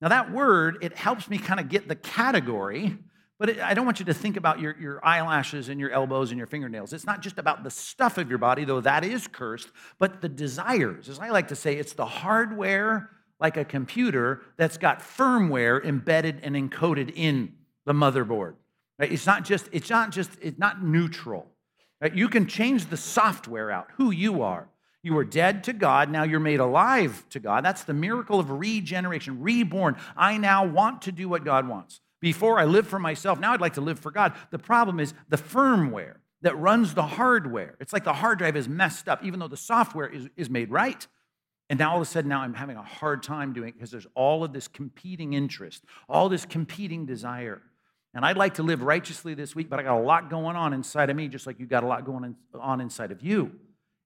Now, 0.00 0.08
that 0.08 0.32
word, 0.32 0.78
it 0.80 0.96
helps 0.96 1.28
me 1.28 1.36
kind 1.36 1.60
of 1.60 1.68
get 1.68 1.88
the 1.88 1.96
category, 1.96 2.96
but 3.38 3.50
it, 3.50 3.58
I 3.60 3.74
don't 3.74 3.84
want 3.84 3.98
you 3.98 4.06
to 4.06 4.14
think 4.14 4.38
about 4.38 4.60
your, 4.60 4.74
your 4.80 5.04
eyelashes 5.04 5.68
and 5.68 5.78
your 5.78 5.90
elbows 5.90 6.30
and 6.30 6.38
your 6.38 6.46
fingernails. 6.46 6.92
It's 6.94 7.06
not 7.06 7.20
just 7.20 7.38
about 7.38 7.64
the 7.64 7.70
stuff 7.70 8.16
of 8.16 8.30
your 8.30 8.38
body, 8.38 8.64
though 8.64 8.80
that 8.80 9.04
is 9.04 9.28
cursed, 9.28 9.68
but 9.98 10.22
the 10.22 10.28
desires. 10.28 11.08
As 11.10 11.18
I 11.18 11.28
like 11.28 11.48
to 11.48 11.56
say, 11.56 11.76
it's 11.76 11.92
the 11.92 12.06
hardware 12.06 13.10
like 13.42 13.56
a 13.56 13.64
computer 13.64 14.40
that's 14.56 14.78
got 14.78 15.00
firmware 15.00 15.84
embedded 15.84 16.38
and 16.44 16.54
encoded 16.54 17.12
in 17.14 17.52
the 17.84 17.92
motherboard. 17.92 18.54
Right? 19.00 19.10
It's 19.10 19.26
not 19.26 19.44
just, 19.44 19.68
it's 19.72 19.90
not 19.90 20.12
just, 20.12 20.30
it's 20.40 20.60
not 20.60 20.82
neutral. 20.82 21.48
Right? 22.00 22.14
You 22.14 22.28
can 22.28 22.46
change 22.46 22.86
the 22.86 22.96
software 22.96 23.72
out, 23.72 23.88
who 23.96 24.12
you 24.12 24.42
are. 24.42 24.68
You 25.02 25.14
were 25.14 25.24
dead 25.24 25.64
to 25.64 25.72
God, 25.72 26.08
now 26.08 26.22
you're 26.22 26.38
made 26.38 26.60
alive 26.60 27.24
to 27.30 27.40
God. 27.40 27.64
That's 27.64 27.82
the 27.82 27.92
miracle 27.92 28.38
of 28.38 28.48
regeneration, 28.48 29.42
reborn. 29.42 29.96
I 30.16 30.38
now 30.38 30.64
want 30.64 31.02
to 31.02 31.12
do 31.12 31.28
what 31.28 31.44
God 31.44 31.66
wants. 31.66 32.00
Before 32.20 32.60
I 32.60 32.64
lived 32.64 32.86
for 32.86 33.00
myself, 33.00 33.40
now 33.40 33.52
I'd 33.52 33.60
like 33.60 33.74
to 33.74 33.80
live 33.80 33.98
for 33.98 34.12
God. 34.12 34.34
The 34.52 34.60
problem 34.60 35.00
is 35.00 35.12
the 35.28 35.36
firmware 35.36 36.18
that 36.42 36.56
runs 36.56 36.94
the 36.94 37.02
hardware. 37.02 37.74
It's 37.80 37.92
like 37.92 38.04
the 38.04 38.12
hard 38.12 38.38
drive 38.38 38.56
is 38.56 38.68
messed 38.68 39.08
up, 39.08 39.24
even 39.24 39.40
though 39.40 39.48
the 39.48 39.56
software 39.56 40.06
is, 40.06 40.28
is 40.36 40.48
made 40.48 40.70
right. 40.70 41.04
And 41.72 41.78
now 41.78 41.92
all 41.92 41.96
of 41.96 42.02
a 42.02 42.04
sudden, 42.04 42.28
now 42.28 42.42
I'm 42.42 42.52
having 42.52 42.76
a 42.76 42.82
hard 42.82 43.22
time 43.22 43.54
doing 43.54 43.70
it 43.70 43.76
because 43.76 43.90
there's 43.90 44.06
all 44.14 44.44
of 44.44 44.52
this 44.52 44.68
competing 44.68 45.32
interest, 45.32 45.82
all 46.06 46.28
this 46.28 46.44
competing 46.44 47.06
desire. 47.06 47.62
And 48.12 48.26
I'd 48.26 48.36
like 48.36 48.56
to 48.56 48.62
live 48.62 48.82
righteously 48.82 49.32
this 49.32 49.56
week, 49.56 49.70
but 49.70 49.80
I 49.80 49.82
got 49.82 49.98
a 49.98 50.02
lot 50.02 50.28
going 50.28 50.54
on 50.54 50.74
inside 50.74 51.08
of 51.08 51.16
me, 51.16 51.28
just 51.28 51.46
like 51.46 51.58
you 51.58 51.64
got 51.64 51.82
a 51.82 51.86
lot 51.86 52.04
going 52.04 52.36
on 52.60 52.82
inside 52.82 53.10
of 53.10 53.22
you. 53.22 53.52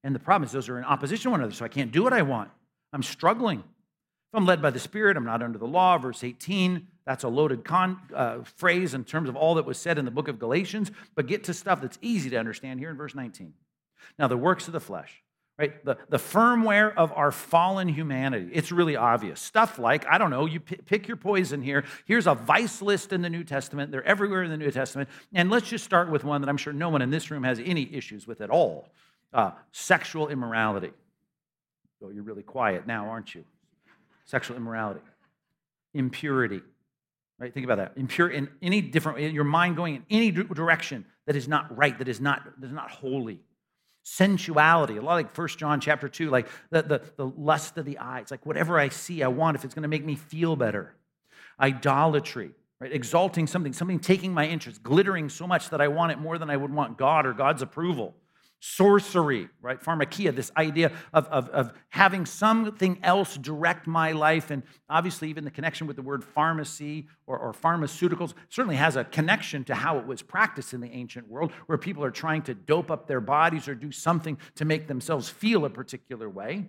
And 0.04 0.14
the 0.14 0.20
problem 0.20 0.46
is, 0.46 0.52
those 0.52 0.68
are 0.68 0.78
in 0.78 0.84
opposition 0.84 1.24
to 1.24 1.30
one 1.30 1.40
another, 1.40 1.54
so 1.56 1.64
I 1.64 1.68
can't 1.68 1.90
do 1.90 2.04
what 2.04 2.12
I 2.12 2.22
want. 2.22 2.52
I'm 2.92 3.02
struggling. 3.02 3.58
If 3.58 4.34
I'm 4.34 4.46
led 4.46 4.62
by 4.62 4.70
the 4.70 4.78
Spirit, 4.78 5.16
I'm 5.16 5.24
not 5.24 5.42
under 5.42 5.58
the 5.58 5.66
law. 5.66 5.98
Verse 5.98 6.22
18, 6.22 6.86
that's 7.04 7.24
a 7.24 7.28
loaded 7.28 7.64
con, 7.64 7.98
uh, 8.14 8.44
phrase 8.44 8.94
in 8.94 9.02
terms 9.02 9.28
of 9.28 9.34
all 9.34 9.56
that 9.56 9.66
was 9.66 9.76
said 9.76 9.98
in 9.98 10.04
the 10.04 10.12
book 10.12 10.28
of 10.28 10.38
Galatians, 10.38 10.92
but 11.16 11.26
get 11.26 11.42
to 11.42 11.52
stuff 11.52 11.80
that's 11.80 11.98
easy 12.00 12.30
to 12.30 12.36
understand 12.36 12.78
here 12.78 12.90
in 12.90 12.96
verse 12.96 13.16
19. 13.16 13.54
Now, 14.20 14.28
the 14.28 14.36
works 14.36 14.68
of 14.68 14.72
the 14.72 14.78
flesh 14.78 15.20
right? 15.58 15.84
The, 15.84 15.96
the 16.08 16.18
firmware 16.18 16.94
of 16.96 17.12
our 17.12 17.32
fallen 17.32 17.88
humanity. 17.88 18.50
It's 18.52 18.70
really 18.70 18.96
obvious. 18.96 19.40
Stuff 19.40 19.78
like, 19.78 20.06
I 20.06 20.18
don't 20.18 20.30
know, 20.30 20.46
you 20.46 20.60
p- 20.60 20.76
pick 20.76 21.08
your 21.08 21.16
poison 21.16 21.62
here. 21.62 21.84
Here's 22.04 22.26
a 22.26 22.34
vice 22.34 22.82
list 22.82 23.12
in 23.12 23.22
the 23.22 23.30
New 23.30 23.44
Testament. 23.44 23.90
They're 23.90 24.04
everywhere 24.04 24.42
in 24.42 24.50
the 24.50 24.56
New 24.56 24.70
Testament. 24.70 25.08
And 25.32 25.50
let's 25.50 25.68
just 25.68 25.84
start 25.84 26.10
with 26.10 26.24
one 26.24 26.42
that 26.42 26.48
I'm 26.48 26.58
sure 26.58 26.72
no 26.72 26.90
one 26.90 27.00
in 27.00 27.10
this 27.10 27.30
room 27.30 27.42
has 27.44 27.58
any 27.64 27.92
issues 27.94 28.26
with 28.26 28.40
at 28.40 28.50
all 28.50 28.88
uh, 29.32 29.52
sexual 29.72 30.28
immorality. 30.28 30.92
Oh, 32.02 32.10
you're 32.10 32.22
really 32.22 32.42
quiet 32.42 32.86
now, 32.86 33.08
aren't 33.08 33.34
you? 33.34 33.44
Sexual 34.26 34.56
immorality, 34.56 35.00
impurity. 35.94 36.60
Right? 37.38 37.52
Think 37.52 37.64
about 37.64 37.78
that. 37.78 37.92
Impure 37.96 38.28
in 38.28 38.48
any 38.62 38.80
different, 38.80 39.32
your 39.32 39.44
mind 39.44 39.76
going 39.76 39.96
in 39.96 40.04
any 40.10 40.30
direction 40.30 41.04
that 41.26 41.36
is 41.36 41.48
not 41.48 41.76
right, 41.76 41.98
that 41.98 42.08
is 42.08 42.20
not, 42.20 42.42
that 42.60 42.66
is 42.66 42.72
not 42.72 42.90
holy 42.90 43.40
sensuality. 44.08 44.98
A 44.98 45.02
lot 45.02 45.14
like 45.14 45.34
First 45.34 45.58
john 45.58 45.80
chapter 45.80 46.08
2 46.08 46.30
like 46.30 46.46
the, 46.70 46.82
the, 46.82 47.02
the 47.16 47.26
lust 47.26 47.76
of 47.76 47.84
the 47.84 47.98
eye. 47.98 48.20
It's 48.20 48.30
like 48.30 48.46
whatever 48.46 48.78
i 48.78 48.88
see 48.88 49.24
i 49.24 49.26
want 49.26 49.56
if 49.56 49.64
it's 49.64 49.74
going 49.74 49.82
to 49.82 49.88
make 49.88 50.04
me 50.04 50.14
feel 50.14 50.54
better. 50.54 50.94
Idolatry 51.58 52.52
right? 52.78 52.92
Exalting 52.92 53.48
something 53.48 53.72
something 53.72 53.98
taking 53.98 54.32
my 54.32 54.46
interest 54.46 54.80
glittering 54.84 55.28
so 55.28 55.44
much 55.46 55.70
that 55.70 55.80
i 55.80 55.88
want 55.88 56.12
it 56.12 56.20
more 56.20 56.38
than 56.38 56.50
i 56.50 56.56
would 56.56 56.72
want 56.72 56.96
god 56.96 57.26
or 57.26 57.32
god's 57.32 57.62
approval 57.62 58.14
sorcery, 58.60 59.48
right? 59.60 59.80
Pharmakia, 59.80 60.34
this 60.34 60.50
idea 60.56 60.92
of, 61.12 61.26
of, 61.28 61.48
of 61.50 61.72
having 61.90 62.26
something 62.26 62.98
else 63.02 63.36
direct 63.36 63.86
my 63.86 64.12
life. 64.12 64.50
And 64.50 64.62
obviously, 64.88 65.28
even 65.30 65.44
the 65.44 65.50
connection 65.50 65.86
with 65.86 65.96
the 65.96 66.02
word 66.02 66.24
pharmacy 66.24 67.06
or, 67.26 67.38
or 67.38 67.52
pharmaceuticals 67.52 68.34
certainly 68.48 68.76
has 68.76 68.96
a 68.96 69.04
connection 69.04 69.64
to 69.64 69.74
how 69.74 69.98
it 69.98 70.06
was 70.06 70.22
practiced 70.22 70.72
in 70.74 70.80
the 70.80 70.90
ancient 70.90 71.28
world, 71.28 71.52
where 71.66 71.78
people 71.78 72.04
are 72.04 72.10
trying 72.10 72.42
to 72.42 72.54
dope 72.54 72.90
up 72.90 73.06
their 73.06 73.20
bodies 73.20 73.68
or 73.68 73.74
do 73.74 73.92
something 73.92 74.38
to 74.54 74.64
make 74.64 74.88
themselves 74.88 75.28
feel 75.28 75.64
a 75.64 75.70
particular 75.70 76.28
way. 76.28 76.66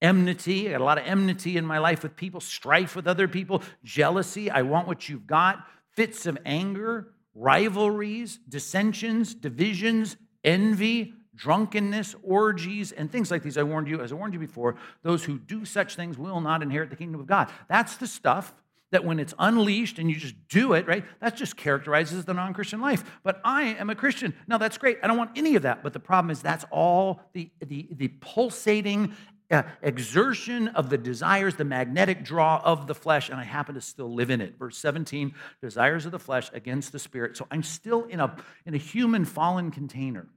Enmity, 0.00 0.68
I 0.68 0.72
got 0.72 0.80
a 0.80 0.84
lot 0.84 0.98
of 0.98 1.06
enmity 1.06 1.56
in 1.56 1.64
my 1.64 1.78
life 1.78 2.02
with 2.02 2.16
people, 2.16 2.40
strife 2.40 2.96
with 2.96 3.06
other 3.06 3.28
people, 3.28 3.62
jealousy, 3.84 4.50
I 4.50 4.62
want 4.62 4.88
what 4.88 5.08
you've 5.08 5.28
got, 5.28 5.64
fits 5.94 6.26
of 6.26 6.36
anger, 6.44 7.12
rivalries, 7.34 8.38
dissensions, 8.48 9.32
divisions, 9.32 10.16
envy, 10.44 11.14
drunkenness, 11.42 12.14
orgies, 12.22 12.92
and 12.92 13.10
things 13.10 13.28
like 13.28 13.42
these. 13.42 13.58
I 13.58 13.64
warned 13.64 13.88
you, 13.88 14.00
as 14.00 14.12
I 14.12 14.14
warned 14.14 14.32
you 14.32 14.38
before, 14.38 14.76
those 15.02 15.24
who 15.24 15.40
do 15.40 15.64
such 15.64 15.96
things 15.96 16.16
will 16.16 16.40
not 16.40 16.62
inherit 16.62 16.88
the 16.88 16.94
kingdom 16.94 17.20
of 17.20 17.26
God. 17.26 17.50
That's 17.68 17.96
the 17.96 18.06
stuff 18.06 18.54
that 18.92 19.04
when 19.04 19.18
it's 19.18 19.34
unleashed 19.40 19.98
and 19.98 20.08
you 20.08 20.14
just 20.14 20.36
do 20.48 20.74
it, 20.74 20.86
right, 20.86 21.04
that 21.20 21.36
just 21.36 21.56
characterizes 21.56 22.24
the 22.24 22.32
non 22.32 22.54
Christian 22.54 22.80
life. 22.80 23.02
But 23.24 23.40
I 23.44 23.74
am 23.74 23.90
a 23.90 23.96
Christian. 23.96 24.34
No, 24.46 24.56
that's 24.56 24.78
great. 24.78 24.98
I 25.02 25.08
don't 25.08 25.16
want 25.16 25.32
any 25.34 25.56
of 25.56 25.62
that. 25.62 25.82
But 25.82 25.94
the 25.94 25.98
problem 25.98 26.30
is 26.30 26.42
that's 26.42 26.64
all 26.70 27.20
the, 27.32 27.50
the, 27.58 27.88
the 27.90 28.06
pulsating 28.06 29.16
uh, 29.50 29.64
exertion 29.82 30.68
of 30.68 30.90
the 30.90 30.98
desires, 30.98 31.56
the 31.56 31.64
magnetic 31.64 32.22
draw 32.22 32.62
of 32.62 32.86
the 32.86 32.94
flesh, 32.94 33.30
and 33.30 33.40
I 33.40 33.44
happen 33.44 33.74
to 33.74 33.80
still 33.80 34.14
live 34.14 34.30
in 34.30 34.40
it. 34.40 34.56
Verse 34.60 34.78
17 34.78 35.34
desires 35.60 36.06
of 36.06 36.12
the 36.12 36.20
flesh 36.20 36.50
against 36.52 36.92
the 36.92 37.00
spirit. 37.00 37.36
So 37.36 37.48
I'm 37.50 37.64
still 37.64 38.04
in 38.04 38.20
a, 38.20 38.36
in 38.64 38.74
a 38.74 38.78
human 38.78 39.24
fallen 39.24 39.72
container 39.72 40.28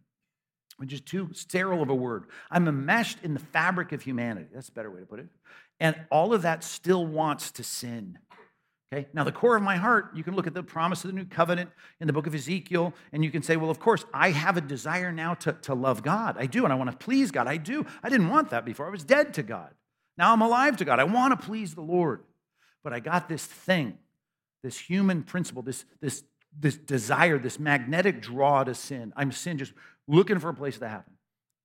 which 0.77 0.93
is 0.93 1.01
too 1.01 1.29
sterile 1.33 1.81
of 1.81 1.89
a 1.89 1.95
word. 1.95 2.25
I'm 2.51 2.67
enmeshed 2.67 3.19
in 3.23 3.33
the 3.33 3.39
fabric 3.39 3.91
of 3.91 4.01
humanity. 4.01 4.47
That's 4.53 4.69
a 4.69 4.73
better 4.73 4.91
way 4.91 4.99
to 4.99 5.05
put 5.05 5.19
it. 5.19 5.27
And 5.79 5.95
all 6.09 6.33
of 6.33 6.41
that 6.43 6.63
still 6.63 7.05
wants 7.05 7.51
to 7.51 7.63
sin. 7.63 8.19
Okay? 8.93 9.07
Now, 9.13 9.23
the 9.23 9.31
core 9.31 9.55
of 9.55 9.63
my 9.63 9.77
heart, 9.77 10.11
you 10.15 10.23
can 10.23 10.35
look 10.35 10.47
at 10.47 10.53
the 10.53 10.63
promise 10.63 11.03
of 11.03 11.09
the 11.09 11.15
new 11.15 11.25
covenant 11.25 11.69
in 11.99 12.07
the 12.07 12.13
book 12.13 12.27
of 12.27 12.35
Ezekiel, 12.35 12.93
and 13.11 13.23
you 13.23 13.31
can 13.31 13.41
say, 13.41 13.57
well, 13.57 13.69
of 13.69 13.79
course, 13.79 14.05
I 14.13 14.31
have 14.31 14.57
a 14.57 14.61
desire 14.61 15.11
now 15.11 15.33
to, 15.35 15.53
to 15.63 15.73
love 15.73 16.03
God. 16.03 16.35
I 16.37 16.45
do, 16.45 16.63
and 16.63 16.71
I 16.71 16.75
want 16.75 16.91
to 16.91 16.97
please 16.97 17.31
God. 17.31 17.47
I 17.47 17.57
do. 17.57 17.85
I 18.03 18.09
didn't 18.09 18.29
want 18.29 18.51
that 18.51 18.63
before. 18.63 18.87
I 18.87 18.91
was 18.91 19.03
dead 19.03 19.33
to 19.35 19.43
God. 19.43 19.71
Now 20.17 20.31
I'm 20.31 20.41
alive 20.41 20.77
to 20.77 20.85
God. 20.85 20.99
I 20.99 21.03
want 21.03 21.39
to 21.39 21.45
please 21.45 21.73
the 21.73 21.81
Lord. 21.81 22.23
But 22.83 22.93
I 22.93 22.99
got 22.99 23.27
this 23.27 23.45
thing, 23.45 23.97
this 24.63 24.77
human 24.77 25.23
principle, 25.23 25.63
this, 25.63 25.85
this, 25.99 26.23
this 26.57 26.77
desire, 26.77 27.39
this 27.39 27.59
magnetic 27.59 28.21
draw 28.21 28.63
to 28.63 28.75
sin. 28.75 29.11
I'm 29.15 29.31
sin 29.31 29.57
just 29.57 29.73
looking 30.07 30.39
for 30.39 30.49
a 30.49 30.53
place 30.53 30.77
to 30.79 30.87
happen. 30.87 31.13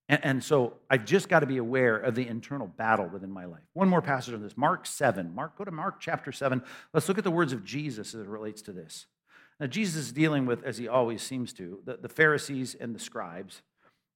And, 0.09 0.25
and 0.25 0.45
so 0.45 0.75
I've 0.91 1.05
just 1.05 1.29
got 1.29 1.41
to 1.41 1.47
be 1.47 1.59
aware 1.59 1.97
of 1.97 2.15
the 2.15 2.27
internal 2.27 2.67
battle 2.67 3.07
within 3.07 3.31
my 3.31 3.45
life. 3.45 3.63
One 3.75 3.89
more 3.89 4.03
passage 4.03 4.35
on 4.35 4.43
this 4.43 4.57
Mark 4.57 4.87
7. 4.87 5.35
Mark, 5.35 5.57
go 5.57 5.65
to 5.65 5.71
Mark 5.71 6.01
chapter 6.01 6.33
7. 6.33 6.63
Let's 6.93 7.09
look 7.09 7.19
at 7.19 7.25
the 7.25 7.31
words 7.31 7.53
of 7.53 7.65
Jesus 7.65 8.15
as 8.15 8.23
it 8.23 8.29
relates 8.29 8.61
to 8.63 8.73
this. 8.73 9.07
Now, 9.61 9.67
Jesus 9.67 10.07
is 10.07 10.13
dealing 10.13 10.47
with, 10.47 10.65
as 10.65 10.79
he 10.79 10.89
always 10.89 11.23
seems 11.23 11.53
to, 11.55 11.81
the, 11.85 11.99
the 11.99 12.09
Pharisees 12.09 12.75
and 12.75 12.95
the 12.95 12.99
scribes. 12.99 13.63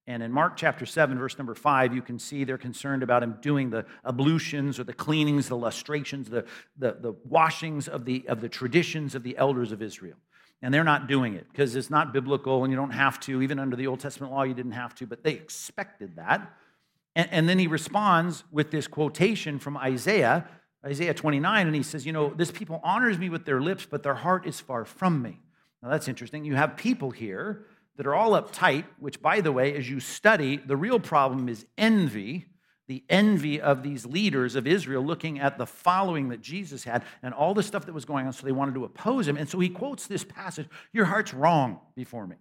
And 0.07 0.23
in 0.23 0.33
Mark 0.33 0.57
chapter 0.57 0.85
7, 0.85 1.19
verse 1.19 1.39
number 1.39 1.55
5, 1.55 1.95
you 1.95 2.03
can 2.03 2.19
see 2.19 2.45
they're 2.45 2.59
concerned 2.59 3.03
about 3.03 3.23
him 3.23 3.37
doing 3.41 3.71
the 3.71 3.87
ablutions 4.05 4.79
or 4.79 4.85
the 4.85 4.93
cleanings, 4.93 5.49
the 5.49 5.57
lustrations, 5.57 6.29
the, 6.29 6.45
the, 6.77 6.97
the 7.01 7.15
washings 7.25 7.89
of 7.89 8.05
the, 8.05 8.27
of 8.29 8.41
the 8.41 8.49
traditions 8.49 9.15
of 9.15 9.23
the 9.23 9.37
elders 9.39 9.71
of 9.71 9.81
Israel. 9.81 10.17
And 10.65 10.73
they're 10.73 10.83
not 10.83 11.09
doing 11.09 11.35
it 11.35 11.47
because 11.53 11.77
it's 11.77 11.91
not 11.91 12.15
biblical 12.15 12.65
and 12.65 12.73
you 12.73 12.77
don't 12.79 12.93
have 12.93 13.21
to. 13.21 13.43
Even 13.43 13.59
under 13.59 13.77
the 13.77 13.87
Old 13.87 14.01
Testament 14.01 14.33
law, 14.33 14.45
you 14.45 14.55
didn't 14.55 14.73
have 14.73 14.95
to, 14.95 15.07
but 15.07 15.23
they 15.23 15.33
expected 15.33 16.17
that. 16.17 16.51
And, 17.15 17.29
and 17.31 17.47
then 17.47 17.59
he 17.59 17.67
responds 17.67 18.45
with 18.51 18.71
this 18.71 18.87
quotation 18.87 19.59
from 19.59 19.77
Isaiah, 19.77 20.49
Isaiah 20.83 21.13
29, 21.13 21.67
and 21.67 21.77
he 21.77 21.83
says, 21.83 22.07
You 22.07 22.15
know, 22.15 22.33
this 22.35 22.51
people 22.51 22.81
honors 22.83 23.19
me 23.19 23.29
with 23.29 23.45
their 23.45 23.61
lips, 23.61 23.87
but 23.89 24.03
their 24.03 24.15
heart 24.15 24.47
is 24.47 24.59
far 24.59 24.87
from 24.87 25.21
me. 25.21 25.39
Now 25.83 25.91
that's 25.91 26.09
interesting. 26.09 26.47
You 26.47 26.55
have 26.55 26.79
people 26.79 27.11
here 27.11 27.67
that 27.99 28.07
are 28.07 28.15
all 28.15 28.31
uptight, 28.31 28.87
which, 28.99 29.21
by 29.21 29.43
the 29.43 29.53
way, 29.53 29.77
as 29.77 29.91
you 29.91 30.01
study, 30.01 30.57
the 30.57 30.79
real 30.79 30.99
problem 30.99 31.51
is 31.51 31.67
envy, 31.77 32.47
the 32.87 33.03
envy 33.09 33.61
of 33.61 33.83
these 33.83 34.05
leaders 34.05 34.57
of 34.57 34.67
Israel 34.67 35.03
looking 35.03 35.39
at 35.39 35.57
the 35.57 35.67
following 35.67 36.29
that 36.29 36.41
Jesus 36.41 36.85
had 36.85 37.03
and 37.23 37.33
all 37.33 37.55
the 37.55 37.63
stuff 37.63 37.87
that 37.87 37.95
was 37.95 38.05
going 38.05 38.27
on, 38.27 38.33
so 38.33 38.45
they 38.45 38.53
wanted 38.53 38.75
to 38.75 38.85
oppose 38.85 39.27
him. 39.27 39.37
And 39.37 39.49
so 39.49 39.59
he 39.59 39.69
quotes 39.69 40.07
this 40.07 40.25
passage 40.25 40.69
Your 40.93 41.07
heart's 41.07 41.33
wrong 41.33 41.81
before 41.97 42.27
me. 42.27 42.37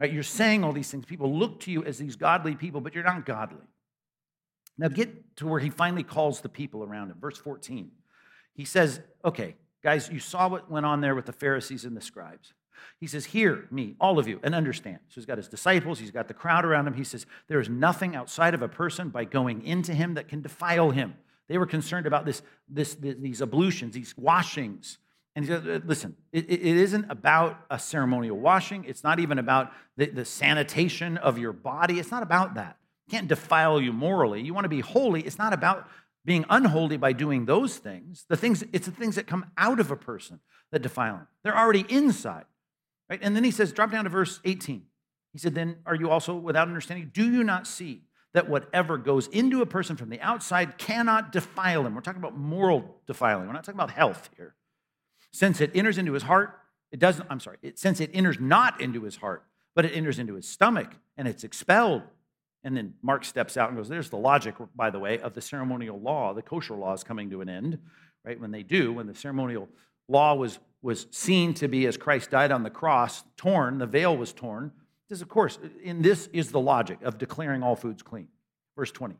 Right? 0.00 0.12
You're 0.12 0.22
saying 0.22 0.64
all 0.64 0.72
these 0.72 0.90
things. 0.90 1.04
People 1.04 1.36
look 1.36 1.60
to 1.60 1.70
you 1.70 1.84
as 1.84 1.98
these 1.98 2.16
godly 2.16 2.56
people, 2.56 2.80
but 2.80 2.94
you're 2.94 3.04
not 3.04 3.26
godly. 3.26 3.66
Now 4.78 4.88
get 4.88 5.36
to 5.36 5.46
where 5.46 5.60
he 5.60 5.70
finally 5.70 6.02
calls 6.02 6.40
the 6.40 6.48
people 6.48 6.82
around 6.82 7.10
him. 7.10 7.18
Verse 7.20 7.38
14. 7.38 7.90
He 8.54 8.64
says, 8.64 9.00
Okay, 9.24 9.56
guys, 9.82 10.08
you 10.10 10.18
saw 10.18 10.48
what 10.48 10.70
went 10.70 10.86
on 10.86 11.00
there 11.00 11.14
with 11.14 11.26
the 11.26 11.32
Pharisees 11.32 11.84
and 11.84 11.96
the 11.96 12.00
scribes. 12.00 12.52
He 13.00 13.06
says, 13.06 13.26
Hear 13.26 13.66
me, 13.70 13.96
all 14.00 14.18
of 14.18 14.28
you, 14.28 14.40
and 14.42 14.54
understand. 14.54 14.98
So 15.08 15.14
he's 15.16 15.26
got 15.26 15.38
his 15.38 15.48
disciples, 15.48 15.98
he's 15.98 16.10
got 16.10 16.28
the 16.28 16.34
crowd 16.34 16.64
around 16.64 16.86
him. 16.86 16.94
He 16.94 17.04
says, 17.04 17.26
There 17.48 17.60
is 17.60 17.68
nothing 17.68 18.14
outside 18.16 18.54
of 18.54 18.62
a 18.62 18.68
person 18.68 19.08
by 19.08 19.24
going 19.24 19.62
into 19.64 19.94
him 19.94 20.14
that 20.14 20.28
can 20.28 20.42
defile 20.42 20.90
him. 20.90 21.14
They 21.48 21.58
were 21.58 21.66
concerned 21.66 22.06
about 22.06 22.24
this, 22.24 22.42
this, 22.68 22.94
these 22.94 23.42
ablutions, 23.42 23.94
these 23.94 24.14
washings. 24.16 24.98
And 25.34 25.44
he 25.44 25.50
said, 25.50 25.68
uh, 25.68 25.80
Listen, 25.84 26.16
it, 26.32 26.50
it 26.50 26.60
isn't 26.60 27.10
about 27.10 27.58
a 27.70 27.78
ceremonial 27.78 28.38
washing. 28.38 28.84
It's 28.84 29.04
not 29.04 29.18
even 29.20 29.38
about 29.38 29.72
the, 29.96 30.06
the 30.06 30.24
sanitation 30.24 31.16
of 31.18 31.38
your 31.38 31.52
body. 31.52 31.98
It's 31.98 32.10
not 32.10 32.22
about 32.22 32.54
that. 32.54 32.76
It 33.06 33.10
can't 33.10 33.28
defile 33.28 33.80
you 33.80 33.92
morally. 33.92 34.42
You 34.42 34.54
want 34.54 34.64
to 34.64 34.70
be 34.70 34.80
holy. 34.80 35.22
It's 35.22 35.38
not 35.38 35.52
about 35.52 35.88
being 36.24 36.44
unholy 36.48 36.96
by 36.96 37.12
doing 37.12 37.46
those 37.46 37.76
things. 37.76 38.24
The 38.28 38.36
things, 38.36 38.62
it's 38.72 38.86
the 38.86 38.92
things 38.92 39.16
that 39.16 39.26
come 39.26 39.46
out 39.56 39.80
of 39.80 39.90
a 39.90 39.96
person 39.96 40.40
that 40.70 40.82
defile 40.82 41.16
him. 41.16 41.26
They're 41.42 41.56
already 41.56 41.84
inside. 41.88 42.44
Right? 43.12 43.20
And 43.22 43.36
then 43.36 43.44
he 43.44 43.50
says, 43.50 43.72
drop 43.74 43.90
down 43.90 44.04
to 44.04 44.10
verse 44.10 44.40
18. 44.42 44.84
He 45.34 45.38
said, 45.38 45.54
Then 45.54 45.76
are 45.84 45.94
you 45.94 46.08
also 46.08 46.34
without 46.34 46.66
understanding? 46.66 47.10
Do 47.12 47.30
you 47.30 47.44
not 47.44 47.66
see 47.66 48.04
that 48.32 48.48
whatever 48.48 48.96
goes 48.96 49.26
into 49.26 49.60
a 49.60 49.66
person 49.66 49.98
from 49.98 50.08
the 50.08 50.18
outside 50.22 50.78
cannot 50.78 51.30
defile 51.30 51.86
him? 51.86 51.94
We're 51.94 52.00
talking 52.00 52.22
about 52.22 52.38
moral 52.38 53.02
defiling. 53.06 53.46
We're 53.46 53.52
not 53.52 53.64
talking 53.64 53.78
about 53.78 53.90
health 53.90 54.30
here. 54.38 54.54
Since 55.30 55.60
it 55.60 55.72
enters 55.74 55.98
into 55.98 56.14
his 56.14 56.22
heart, 56.22 56.58
it 56.90 57.00
doesn't, 57.00 57.26
I'm 57.28 57.38
sorry, 57.38 57.58
it, 57.60 57.78
since 57.78 58.00
it 58.00 58.08
enters 58.14 58.40
not 58.40 58.80
into 58.80 59.02
his 59.02 59.16
heart, 59.16 59.44
but 59.74 59.84
it 59.84 59.90
enters 59.90 60.18
into 60.18 60.32
his 60.32 60.48
stomach 60.48 60.94
and 61.18 61.28
it's 61.28 61.44
expelled. 61.44 62.00
And 62.64 62.74
then 62.74 62.94
Mark 63.02 63.26
steps 63.26 63.58
out 63.58 63.68
and 63.68 63.76
goes, 63.76 63.90
There's 63.90 64.08
the 64.08 64.16
logic, 64.16 64.54
by 64.74 64.88
the 64.88 64.98
way, 64.98 65.18
of 65.18 65.34
the 65.34 65.42
ceremonial 65.42 66.00
law. 66.00 66.32
The 66.32 66.40
kosher 66.40 66.76
law 66.76 66.94
is 66.94 67.04
coming 67.04 67.28
to 67.28 67.42
an 67.42 67.50
end, 67.50 67.78
right? 68.24 68.40
When 68.40 68.52
they 68.52 68.62
do, 68.62 68.90
when 68.94 69.06
the 69.06 69.14
ceremonial 69.14 69.68
law 70.08 70.34
was 70.34 70.58
was 70.82 71.06
seen 71.10 71.54
to 71.54 71.68
be, 71.68 71.86
as 71.86 71.96
Christ 71.96 72.30
died 72.30 72.50
on 72.50 72.64
the 72.64 72.70
cross, 72.70 73.22
torn, 73.36 73.78
the 73.78 73.86
veil 73.86 74.16
was 74.16 74.32
torn. 74.32 74.72
This, 75.08 75.22
of 75.22 75.28
course, 75.28 75.58
in 75.82 76.02
this 76.02 76.28
is 76.32 76.50
the 76.50 76.60
logic 76.60 76.98
of 77.02 77.18
declaring 77.18 77.62
all 77.62 77.76
foods 77.76 78.02
clean. 78.02 78.28
Verse 78.76 78.90
20. 78.90 79.14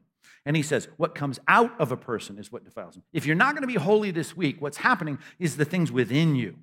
And 0.44 0.56
he 0.56 0.62
says, 0.62 0.88
What 0.96 1.14
comes 1.14 1.38
out 1.46 1.72
of 1.80 1.92
a 1.92 1.96
person 1.96 2.38
is 2.38 2.50
what 2.50 2.64
defiles 2.64 2.96
him. 2.96 3.02
If 3.12 3.26
you're 3.26 3.36
not 3.36 3.54
going 3.54 3.62
to 3.62 3.68
be 3.68 3.74
holy 3.74 4.10
this 4.10 4.36
week, 4.36 4.60
what's 4.60 4.78
happening 4.78 5.18
is 5.38 5.56
the 5.56 5.64
things 5.64 5.92
within 5.92 6.34
you. 6.34 6.56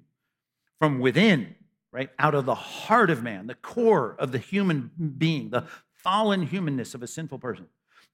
From 0.80 1.00
within, 1.00 1.56
right? 1.92 2.10
Out 2.20 2.36
of 2.36 2.46
the 2.46 2.56
heart 2.56 3.10
of 3.10 3.24
man, 3.24 3.48
the 3.48 3.56
core 3.56 4.16
of 4.20 4.32
the 4.32 4.38
human 4.38 4.92
being, 5.18 5.50
the 5.50 5.66
fallen 5.94 6.44
humanness 6.44 6.94
of 6.94 7.04
a 7.04 7.08
sinful 7.08 7.40
person, 7.40 7.68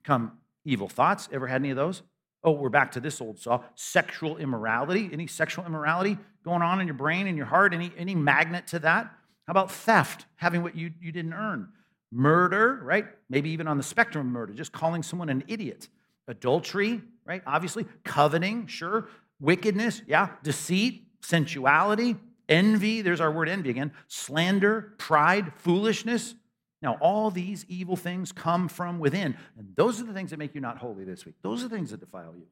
come 0.03 0.39
evil 0.63 0.89
thoughts. 0.89 1.29
Ever 1.31 1.47
had 1.47 1.61
any 1.61 1.69
of 1.69 1.77
those? 1.77 2.01
Oh, 2.45 2.51
we're 2.51 2.69
back 2.69 2.91
to 2.91 2.99
this 2.99 3.21
old 3.21 3.39
saw 3.39 3.63
sexual 3.73 4.37
immorality. 4.37 5.09
Any 5.11 5.25
sexual 5.25 5.65
immorality 5.65 6.19
going 6.43 6.61
on 6.61 6.79
in 6.79 6.85
your 6.85 6.93
brain 6.93 7.25
in 7.25 7.35
your 7.35 7.47
heart? 7.47 7.73
Any, 7.73 7.91
any 7.97 8.13
magnet 8.13 8.67
to 8.67 8.79
that? 8.79 9.11
How 9.47 9.51
about 9.51 9.71
theft, 9.71 10.27
having 10.35 10.61
what 10.61 10.75
you, 10.75 10.91
you 11.01 11.11
didn't 11.11 11.33
earn? 11.33 11.69
Murder, 12.11 12.81
right? 12.83 13.07
Maybe 13.31 13.49
even 13.49 13.67
on 13.67 13.77
the 13.77 13.83
spectrum 13.83 14.27
of 14.27 14.31
murder, 14.31 14.53
just 14.53 14.71
calling 14.71 15.01
someone 15.01 15.29
an 15.29 15.43
idiot. 15.47 15.89
Adultery, 16.27 17.01
right? 17.25 17.41
Obviously. 17.47 17.87
Coveting, 18.03 18.67
sure. 18.67 19.09
Wickedness, 19.39 20.03
yeah. 20.05 20.29
Deceit, 20.43 21.07
sensuality, 21.21 22.15
envy, 22.47 23.01
there's 23.01 23.21
our 23.21 23.31
word 23.31 23.49
envy 23.49 23.71
again. 23.71 23.91
Slander, 24.07 24.93
pride, 24.99 25.51
foolishness, 25.57 26.35
now, 26.81 26.97
all 27.01 27.31
these 27.31 27.65
evil 27.67 27.95
things 27.95 28.31
come 28.31 28.67
from 28.67 28.99
within. 28.99 29.37
And 29.57 29.75
those 29.75 29.99
are 29.99 30.03
the 30.03 30.13
things 30.13 30.31
that 30.31 30.37
make 30.37 30.53
you 30.53 30.61
not 30.61 30.77
holy 30.77 31.03
this 31.03 31.25
week. 31.25 31.35
Those 31.41 31.63
are 31.63 31.67
the 31.67 31.75
things 31.75 31.91
that 31.91 31.99
defile 31.99 32.35
you. 32.35 32.45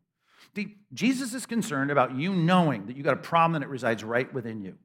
See, 0.56 0.76
Jesus 0.94 1.34
is 1.34 1.46
concerned 1.46 1.92
about 1.92 2.16
you 2.16 2.34
knowing 2.34 2.88
that 2.88 2.98
you 2.98 3.04
got 3.04 3.14
a 3.14 3.18
problem 3.18 3.62
that 3.62 3.68
resides 3.68 4.04
right 4.04 4.32
within 4.34 4.62
you. 4.62 4.76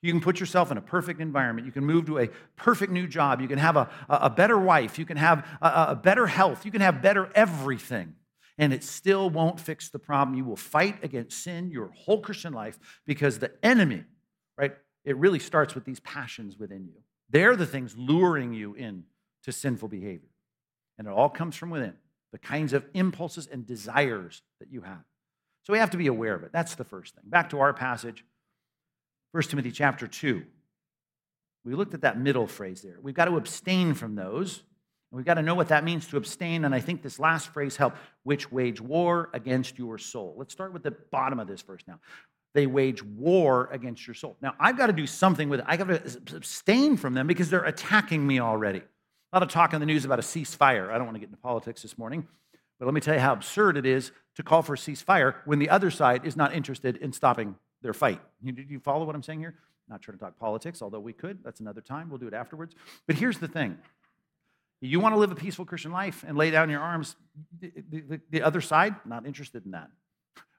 You 0.00 0.12
can 0.12 0.20
put 0.20 0.38
yourself 0.38 0.70
in 0.70 0.78
a 0.78 0.82
perfect 0.82 1.20
environment. 1.20 1.66
You 1.66 1.72
can 1.72 1.84
move 1.84 2.06
to 2.06 2.18
a 2.18 2.28
perfect 2.56 2.92
new 2.92 3.08
job. 3.08 3.40
You 3.40 3.48
can 3.48 3.58
have 3.58 3.76
a, 3.76 3.88
a 4.08 4.30
better 4.30 4.58
wife. 4.58 4.98
You 4.98 5.04
can 5.04 5.16
have 5.16 5.46
a, 5.60 5.86
a 5.88 5.96
better 5.96 6.26
health. 6.26 6.64
You 6.64 6.70
can 6.70 6.80
have 6.80 7.02
better 7.02 7.30
everything. 7.34 8.14
And 8.58 8.72
it 8.72 8.84
still 8.84 9.30
won't 9.30 9.58
fix 9.58 9.88
the 9.88 9.98
problem. 9.98 10.36
You 10.36 10.44
will 10.44 10.56
fight 10.56 11.02
against 11.02 11.42
sin 11.42 11.70
your 11.70 11.88
whole 11.88 12.20
Christian 12.20 12.52
life 12.52 12.78
because 13.06 13.38
the 13.38 13.52
enemy, 13.62 14.04
right, 14.56 14.74
it 15.04 15.16
really 15.16 15.38
starts 15.38 15.74
with 15.74 15.84
these 15.84 16.00
passions 16.00 16.58
within 16.58 16.86
you. 16.86 17.00
They're 17.30 17.56
the 17.56 17.66
things 17.66 17.96
luring 17.96 18.54
you 18.54 18.74
in 18.74 19.04
to 19.44 19.52
sinful 19.52 19.88
behavior. 19.88 20.28
And 20.98 21.06
it 21.06 21.10
all 21.10 21.28
comes 21.28 21.56
from 21.56 21.70
within, 21.70 21.94
the 22.32 22.38
kinds 22.38 22.72
of 22.72 22.84
impulses 22.94 23.46
and 23.46 23.66
desires 23.66 24.42
that 24.60 24.72
you 24.72 24.80
have. 24.82 25.04
So 25.62 25.72
we 25.72 25.78
have 25.78 25.90
to 25.90 25.96
be 25.96 26.06
aware 26.06 26.34
of 26.34 26.42
it. 26.42 26.50
That's 26.52 26.74
the 26.74 26.84
first 26.84 27.14
thing. 27.14 27.24
Back 27.26 27.50
to 27.50 27.60
our 27.60 27.72
passage, 27.72 28.24
1 29.32 29.42
Timothy 29.44 29.70
chapter 29.70 30.06
2. 30.06 30.42
We 31.64 31.74
looked 31.74 31.94
at 31.94 32.00
that 32.00 32.18
middle 32.18 32.46
phrase 32.46 32.80
there. 32.80 32.96
We've 33.02 33.14
got 33.14 33.26
to 33.26 33.36
abstain 33.36 33.94
from 33.94 34.14
those. 34.14 34.62
And 35.10 35.16
we've 35.16 35.26
got 35.26 35.34
to 35.34 35.42
know 35.42 35.54
what 35.54 35.68
that 35.68 35.84
means 35.84 36.06
to 36.08 36.16
abstain. 36.16 36.64
And 36.64 36.74
I 36.74 36.80
think 36.80 37.02
this 37.02 37.18
last 37.18 37.48
phrase 37.48 37.76
helps, 37.76 37.98
which 38.22 38.50
wage 38.50 38.80
war 38.80 39.28
against 39.34 39.78
your 39.78 39.98
soul. 39.98 40.34
Let's 40.38 40.52
start 40.52 40.72
with 40.72 40.82
the 40.82 40.90
bottom 40.90 41.38
of 41.38 41.46
this 41.46 41.62
verse 41.62 41.82
now 41.86 42.00
they 42.58 42.66
wage 42.66 43.04
war 43.04 43.68
against 43.70 44.04
your 44.04 44.14
soul. 44.14 44.36
Now, 44.42 44.52
I've 44.58 44.76
got 44.76 44.88
to 44.88 44.92
do 44.92 45.06
something 45.06 45.48
with 45.48 45.60
it. 45.60 45.66
I 45.68 45.76
got 45.76 45.86
to 45.86 46.36
abstain 46.36 46.96
from 46.96 47.14
them 47.14 47.28
because 47.28 47.50
they're 47.50 47.64
attacking 47.64 48.26
me 48.26 48.40
already. 48.40 48.80
A 48.80 49.36
lot 49.36 49.44
of 49.44 49.48
talk 49.48 49.74
in 49.74 49.78
the 49.78 49.86
news 49.86 50.04
about 50.04 50.18
a 50.18 50.22
ceasefire. 50.22 50.90
I 50.90 50.94
don't 50.98 51.04
want 51.04 51.14
to 51.14 51.20
get 51.20 51.28
into 51.28 51.40
politics 51.40 51.82
this 51.82 51.96
morning, 51.96 52.26
but 52.80 52.86
let 52.86 52.94
me 52.94 53.00
tell 53.00 53.14
you 53.14 53.20
how 53.20 53.32
absurd 53.32 53.76
it 53.76 53.86
is 53.86 54.10
to 54.34 54.42
call 54.42 54.62
for 54.62 54.74
a 54.74 54.76
ceasefire 54.76 55.36
when 55.44 55.60
the 55.60 55.70
other 55.70 55.88
side 55.88 56.26
is 56.26 56.34
not 56.34 56.52
interested 56.52 56.96
in 56.96 57.12
stopping 57.12 57.54
their 57.80 57.94
fight. 57.94 58.20
You, 58.42 58.50
do 58.50 58.64
you 58.68 58.80
follow 58.80 59.04
what 59.04 59.14
I'm 59.14 59.22
saying 59.22 59.38
here? 59.38 59.54
Not 59.88 60.02
trying 60.02 60.18
to 60.18 60.24
talk 60.24 60.36
politics, 60.36 60.82
although 60.82 60.98
we 60.98 61.12
could. 61.12 61.38
That's 61.44 61.60
another 61.60 61.80
time. 61.80 62.08
We'll 62.10 62.18
do 62.18 62.26
it 62.26 62.34
afterwards. 62.34 62.74
But 63.06 63.14
here's 63.14 63.38
the 63.38 63.46
thing 63.46 63.78
you 64.80 64.98
want 64.98 65.14
to 65.14 65.18
live 65.20 65.30
a 65.30 65.36
peaceful 65.36 65.64
Christian 65.64 65.92
life 65.92 66.24
and 66.26 66.36
lay 66.36 66.50
down 66.50 66.70
your 66.70 66.80
arms, 66.80 67.14
the, 67.60 67.72
the, 67.88 68.20
the 68.30 68.42
other 68.42 68.60
side, 68.60 68.96
not 69.04 69.26
interested 69.26 69.64
in 69.64 69.70
that. 69.70 69.90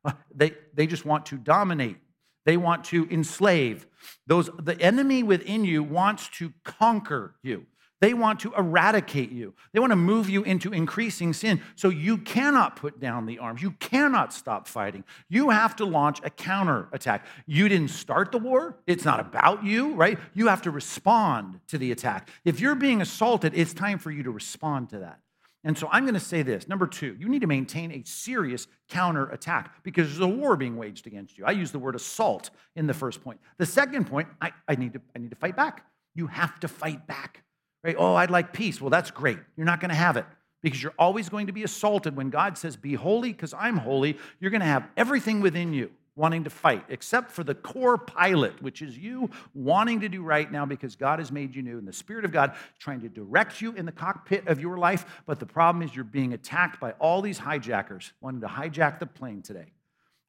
Uh, 0.06 0.14
they, 0.34 0.54
they 0.74 0.88
just 0.88 1.06
want 1.06 1.26
to 1.28 1.38
dominate. 1.38 1.98
They 2.46 2.58
want 2.58 2.86
to 2.86 3.08
enslave. 3.12 3.86
Those, 4.26 4.50
the 4.58 4.80
enemy 4.80 5.24
within 5.24 5.66
you 5.66 5.84
wants 5.84 6.30
to 6.40 6.54
conquer 6.64 7.36
you. 7.44 7.66
They 8.02 8.14
want 8.14 8.40
to 8.42 8.54
eradicate 8.54 9.32
you. 9.32 9.54
They 9.74 9.80
want 9.80 9.92
to 9.92 9.98
move 9.98 10.30
you 10.30 10.44
into 10.44 10.72
increasing 10.72 11.34
sin. 11.34 11.62
So 11.76 11.90
you 11.90 12.18
cannot 12.18 12.78
put 12.78 13.00
down 13.00 13.26
the 13.26 13.40
arms. 13.40 13.62
You 13.62 13.72
cannot 13.72 14.32
stop 14.32 14.70
fighting. 14.70 15.04
You 15.28 15.50
have 15.50 15.76
to 15.78 15.86
launch 15.86 16.22
a 16.24 16.30
counterattack. 16.30 17.26
You 17.46 17.68
didn't 17.68 17.90
start 17.90 18.32
the 18.32 18.38
war. 18.38 18.78
It's 18.88 19.04
not 19.04 19.20
about 19.20 19.66
you, 19.66 19.96
right? 19.96 20.18
You 20.34 20.48
have 20.48 20.62
to 20.62 20.72
respond 20.72 21.60
to 21.68 21.78
the 21.78 21.92
attack. 21.92 22.30
If 22.46 22.62
you're 22.62 22.76
being 22.76 23.02
assaulted, 23.02 23.54
it's 23.54 23.74
time 23.74 24.00
for 24.00 24.12
you 24.12 24.24
to 24.24 24.32
respond 24.32 24.92
to 24.92 25.00
that. 25.00 25.20
And 25.64 25.78
so 25.78 25.90
I'm 25.92 26.04
going 26.04 26.14
to 26.14 26.20
say 26.20 26.42
this. 26.42 26.68
Number 26.68 26.88
two, 26.88 27.18
you 27.20 27.28
need 27.28 27.42
to 27.42 27.48
maintain 27.48 27.92
a 27.92 28.04
serious 28.06 28.68
counterattack 28.90 29.84
because 29.84 30.08
there's 30.08 30.20
a 30.20 30.28
war 30.28 30.56
being 30.56 30.78
waged 30.78 31.06
against 31.06 31.38
you. 31.38 31.46
I 31.46 31.52
use 31.52 31.72
the 31.72 31.80
word 31.80 31.96
assault 31.96 32.50
in 32.76 32.88
the 32.88 32.94
first 32.94 33.22
point. 33.24 33.40
The 33.58 33.66
second 33.66 34.06
point, 34.06 34.30
I, 34.42 34.52
I, 34.68 34.76
need, 34.76 34.94
to, 34.94 35.02
I 35.16 35.20
need 35.20 35.32
to 35.32 35.36
fight 35.36 35.58
back. 35.58 35.86
You 36.16 36.28
have 36.28 36.60
to 36.62 36.68
fight 36.68 37.08
back. 37.08 37.44
Right? 37.84 37.96
Oh, 37.98 38.16
I'd 38.16 38.32
like 38.32 38.54
peace. 38.54 38.80
Well, 38.80 38.90
that's 38.90 39.12
great. 39.12 39.40
You're 39.58 39.66
not 39.66 39.82
going 39.82 39.90
to 39.90 39.96
have 39.96 40.16
it 40.16 40.26
because 40.62 40.82
you're 40.82 40.94
always 40.98 41.30
going 41.30 41.48
to 41.48 41.54
be 41.54 41.64
assaulted 41.64 42.16
when 42.16 42.30
God 42.30 42.58
says, 42.58 42.76
Be 42.76 42.94
holy 42.94 43.32
because 43.32 43.54
I'm 43.54 43.78
holy. 43.78 44.18
You're 44.40 44.52
going 44.52 44.62
to 44.62 44.68
have 44.68 44.88
everything 44.98 45.42
within 45.42 45.74
you 45.74 45.92
wanting 46.20 46.44
to 46.44 46.50
fight, 46.50 46.84
except 46.90 47.32
for 47.32 47.46
the 47.46 47.56
core 47.56 47.98
pilot, 47.98 48.62
which 48.62 48.82
is 48.82 48.98
you 48.98 49.30
wanting 49.54 50.02
to 50.02 50.10
do 50.10 50.22
right 50.22 50.52
now 50.52 50.66
because 50.66 50.98
God 50.98 51.20
has 51.20 51.32
made 51.32 51.56
you 51.56 51.62
new. 51.62 51.78
And 51.78 51.88
the 51.88 51.94
Spirit 51.94 52.26
of 52.26 52.34
God 52.34 52.56
trying 52.78 53.00
to 53.02 53.10
direct 53.10 53.62
you 53.62 53.72
in 53.72 53.86
the 53.86 53.94
cockpit 53.94 54.46
of 54.46 54.60
your 54.60 54.78
life. 54.78 55.06
But 55.26 55.40
the 55.40 55.46
problem 55.46 55.82
is 55.82 55.96
you're 55.96 56.04
being 56.04 56.34
attacked 56.34 56.82
by 56.82 56.92
all 57.00 57.22
these 57.22 57.38
hijackers 57.38 58.12
wanting 58.20 58.42
to 58.42 58.48
hijack 58.48 59.00
the 59.00 59.06
plane 59.06 59.42
today. 59.42 59.72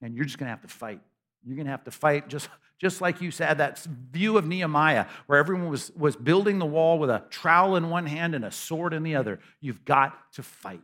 And 0.00 0.14
you're 0.14 0.24
just 0.24 0.38
going 0.38 0.46
to 0.46 0.50
have 0.50 0.62
to 0.62 0.68
fight. 0.68 1.00
You're 1.44 1.57
going 1.57 1.66
to 1.66 1.72
have 1.72 1.85
to 1.85 1.90
fight 1.90 2.29
just, 2.29 2.48
just 2.79 3.00
like 3.00 3.20
you 3.20 3.33
said, 3.33 3.59
that 3.59 3.81
view 4.12 4.38
of 4.38 4.46
Nehemiah 4.46 5.07
where 5.26 5.40
everyone 5.40 5.70
was, 5.70 5.90
was 5.96 6.14
building 6.14 6.61
the 6.61 6.66
wall 6.66 7.00
with 7.00 7.11
a 7.11 7.24
trowel 7.31 7.74
in 7.74 7.90
one 7.90 8.07
hand 8.07 8.37
and 8.37 8.44
a 8.44 8.53
sword 8.53 8.94
in 8.94 9.03
the 9.03 9.16
other. 9.16 9.40
You've 9.61 9.85
got 9.85 10.33
to 10.35 10.44
fight. 10.44 10.83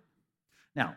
Now, 0.75 0.97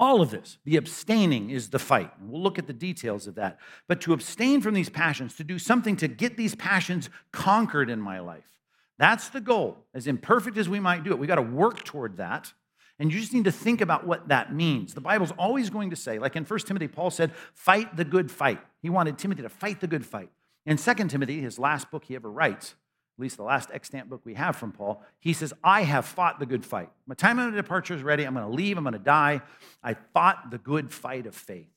all 0.00 0.22
of 0.22 0.30
this, 0.30 0.56
the 0.64 0.78
abstaining 0.78 1.50
is 1.50 1.68
the 1.68 1.78
fight. 1.78 2.10
We'll 2.22 2.42
look 2.42 2.58
at 2.58 2.66
the 2.66 2.72
details 2.72 3.26
of 3.26 3.34
that. 3.34 3.58
But 3.86 4.00
to 4.00 4.14
abstain 4.14 4.62
from 4.62 4.72
these 4.72 4.88
passions, 4.88 5.36
to 5.36 5.44
do 5.44 5.58
something 5.58 5.94
to 5.98 6.08
get 6.08 6.38
these 6.38 6.54
passions 6.54 7.10
conquered 7.32 7.90
in 7.90 8.00
my 8.00 8.18
life, 8.18 8.58
that's 8.98 9.28
the 9.28 9.42
goal. 9.42 9.76
As 9.94 10.06
imperfect 10.06 10.56
as 10.56 10.70
we 10.70 10.80
might 10.80 11.04
do 11.04 11.10
it, 11.10 11.18
we 11.18 11.26
got 11.26 11.36
to 11.36 11.42
work 11.42 11.84
toward 11.84 12.16
that. 12.16 12.52
And 12.98 13.12
you 13.12 13.20
just 13.20 13.34
need 13.34 13.44
to 13.44 13.52
think 13.52 13.82
about 13.82 14.06
what 14.06 14.28
that 14.28 14.54
means. 14.54 14.94
The 14.94 15.00
Bible's 15.02 15.32
always 15.38 15.68
going 15.68 15.90
to 15.90 15.96
say, 15.96 16.18
like 16.18 16.34
in 16.34 16.44
1 16.44 16.58
Timothy, 16.60 16.88
Paul 16.88 17.10
said, 17.10 17.32
fight 17.52 17.96
the 17.96 18.04
good 18.04 18.30
fight. 18.30 18.60
He 18.80 18.90
wanted 18.90 19.18
Timothy 19.18 19.42
to 19.42 19.48
fight 19.50 19.80
the 19.80 19.86
good 19.86 20.04
fight. 20.04 20.30
In 20.64 20.78
2 20.78 20.94
Timothy, 21.08 21.40
his 21.40 21.58
last 21.58 21.90
book 21.90 22.04
he 22.06 22.14
ever 22.14 22.30
writes, 22.30 22.74
at 23.20 23.22
least 23.22 23.36
the 23.36 23.42
last 23.42 23.68
extant 23.70 24.08
book 24.08 24.22
we 24.24 24.32
have 24.32 24.56
from 24.56 24.72
Paul, 24.72 25.02
he 25.18 25.34
says, 25.34 25.52
I 25.62 25.82
have 25.82 26.06
fought 26.06 26.38
the 26.38 26.46
good 26.46 26.64
fight. 26.64 26.88
My 27.06 27.14
time 27.14 27.38
of 27.38 27.54
departure 27.54 27.94
is 27.94 28.02
ready. 28.02 28.24
I'm 28.24 28.32
going 28.32 28.46
to 28.46 28.52
leave. 28.52 28.78
I'm 28.78 28.84
going 28.84 28.94
to 28.94 28.98
die. 28.98 29.42
I 29.82 29.92
fought 30.14 30.50
the 30.50 30.56
good 30.56 30.90
fight 30.90 31.26
of 31.26 31.34
faith. 31.34 31.68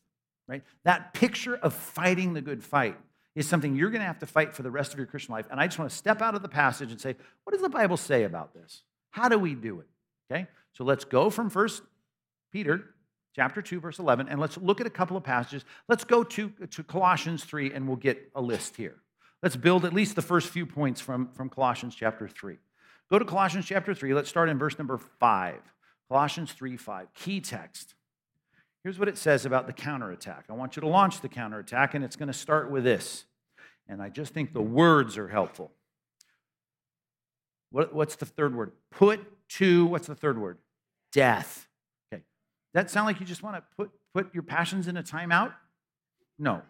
Right? 0.47 0.63
That 0.86 1.13
picture 1.13 1.56
of 1.56 1.73
fighting 1.73 2.34
the 2.34 2.41
good 2.41 2.63
fight 2.63 2.97
is 3.36 3.45
something 3.45 3.75
you're 3.75 3.89
going 3.89 3.99
to 3.99 4.08
have 4.08 4.19
to 4.19 4.25
fight 4.25 4.56
for 4.56 4.63
the 4.63 4.71
rest 4.71 4.93
of 4.93 4.97
your 4.99 5.06
Christian 5.06 5.34
life. 5.34 5.45
And 5.51 5.60
I 5.60 5.67
just 5.67 5.77
want 5.77 5.91
to 5.91 5.97
step 5.97 6.21
out 6.21 6.34
of 6.34 6.43
the 6.43 6.47
passage 6.47 6.91
and 6.91 7.01
say, 7.01 7.13
what 7.43 7.51
does 7.51 7.62
the 7.62 7.67
Bible 7.67 7.97
say 7.97 8.23
about 8.23 8.53
this? 8.53 8.84
How 9.12 9.27
do 9.27 9.38
we 9.38 9.53
do 9.53 9.82
it? 9.82 9.88
Okay? 10.32 10.47
So 10.71 10.86
let's 10.86 11.03
go 11.03 11.29
from 11.29 11.49
First 11.49 11.82
Peter 12.53 12.86
chapter 13.36 13.62
2, 13.62 13.82
verse 13.82 13.99
11, 13.99 14.29
and 14.29 14.39
let's 14.39 14.58
look 14.58 14.79
at 14.79 14.88
a 14.88 14.91
couple 14.91 15.17
of 15.17 15.23
passages. 15.23 15.65
Let's 15.89 16.06
go 16.06 16.23
to, 16.23 16.49
to 16.69 16.84
Colossians 16.84 17.43
3, 17.43 17.73
and 17.73 17.86
we'll 17.86 17.97
get 17.97 18.32
a 18.34 18.41
list 18.41 18.77
here. 18.77 18.95
Let's 19.43 19.58
build 19.58 19.84
at 19.84 19.93
least 19.93 20.15
the 20.15 20.21
first 20.21 20.47
few 20.47 20.65
points 20.65 21.01
from, 21.01 21.27
from 21.34 21.49
Colossians 21.49 21.93
chapter 21.93 22.29
3. 22.29 22.56
Go 23.12 23.19
to 23.19 23.25
Colossians 23.25 23.65
chapter 23.65 23.93
3. 23.93 24.13
Let's 24.13 24.29
start 24.29 24.47
in 24.47 24.58
verse 24.58 24.77
number 24.77 24.97
5. 24.97 25.60
Colossians 26.08 26.53
3 26.53 26.77
5. 26.77 27.13
Key 27.13 27.41
text. 27.41 27.93
Here's 28.86 28.97
what 28.97 29.10
it 29.10 29.17
says 29.17 29.45
about 29.45 29.67
the 29.67 29.73
counterattack. 29.73 30.45
I 30.49 30.53
want 30.53 30.77
you 30.77 30.82
to 30.82 30.88
launch 30.88 31.19
the 31.19 31.27
counterattack, 31.27 31.93
and 31.93 32.06
it's 32.06 32.15
going 32.15 32.27
to 32.27 32.34
start 32.34 32.71
with 32.71 32.86
this. 32.86 33.25
And 33.88 34.01
I 34.01 34.08
just 34.08 34.34
think 34.34 34.53
the 34.53 34.62
words 34.62 35.17
are 35.17 35.27
helpful. 35.27 35.71
What, 37.69 37.93
what's 37.93 38.15
the 38.15 38.25
third 38.25 38.56
word? 38.56 38.71
Put 38.91 39.19
to, 39.56 39.86
what's 39.88 40.08
the 40.08 40.15
third 40.15 40.39
word? 40.39 40.58
Death. 41.12 41.67
Okay. 42.13 42.23
That 42.73 42.89
sound 42.89 43.08
like 43.08 43.19
you 43.19 43.25
just 43.25 43.43
want 43.43 43.58
to 43.58 43.63
put, 43.75 43.91
put 44.13 44.34
your 44.34 44.43
passions 44.43 44.88
in 44.88 44.95
a 44.95 45.03
timeout? 45.03 45.53
No. 46.39 46.62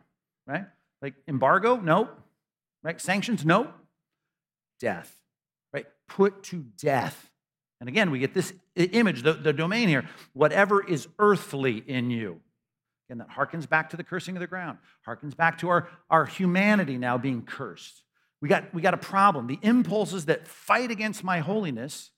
Right? 0.48 0.66
Like 1.04 1.14
embargo? 1.28 1.76
No. 1.76 2.10
Right? 2.84 3.00
Sanctions? 3.00 3.46
No. 3.46 3.70
Death. 4.80 5.16
Right? 5.74 5.86
Put 6.08 6.44
to 6.44 6.66
death. 6.78 7.32
And 7.80 7.90
again, 7.90 8.12
we 8.12 8.20
get 8.20 8.34
this 8.34 8.54
image, 8.76 9.24
the, 9.24 9.34
the 9.34 9.54
domain 9.54 9.90
here, 9.90 10.08
whatever 10.34 10.86
is 10.86 11.08
earthly 11.20 11.78
in 11.78 12.12
you. 12.12 12.40
And 13.10 13.20
that 13.20 13.30
harkens 13.30 13.68
back 13.68 13.90
to 13.90 13.98
the 13.98 14.04
cursing 14.04 14.36
of 14.38 14.40
the 14.40 14.48
ground, 14.48 14.78
harkens 15.08 15.36
back 15.36 15.58
to 15.60 15.70
our, 15.70 15.90
our 16.10 16.26
humanity 16.26 16.98
now 16.98 17.18
being 17.18 17.42
cursed. 17.44 18.04
We 18.42 18.50
got, 18.50 18.74
we 18.74 18.82
got 18.82 18.94
a 18.94 18.98
problem. 18.98 19.48
The 19.48 19.60
impulses 19.62 20.26
that 20.26 20.48
fight 20.48 20.92
against 20.92 21.24
my 21.24 21.40
holiness, 21.40 22.12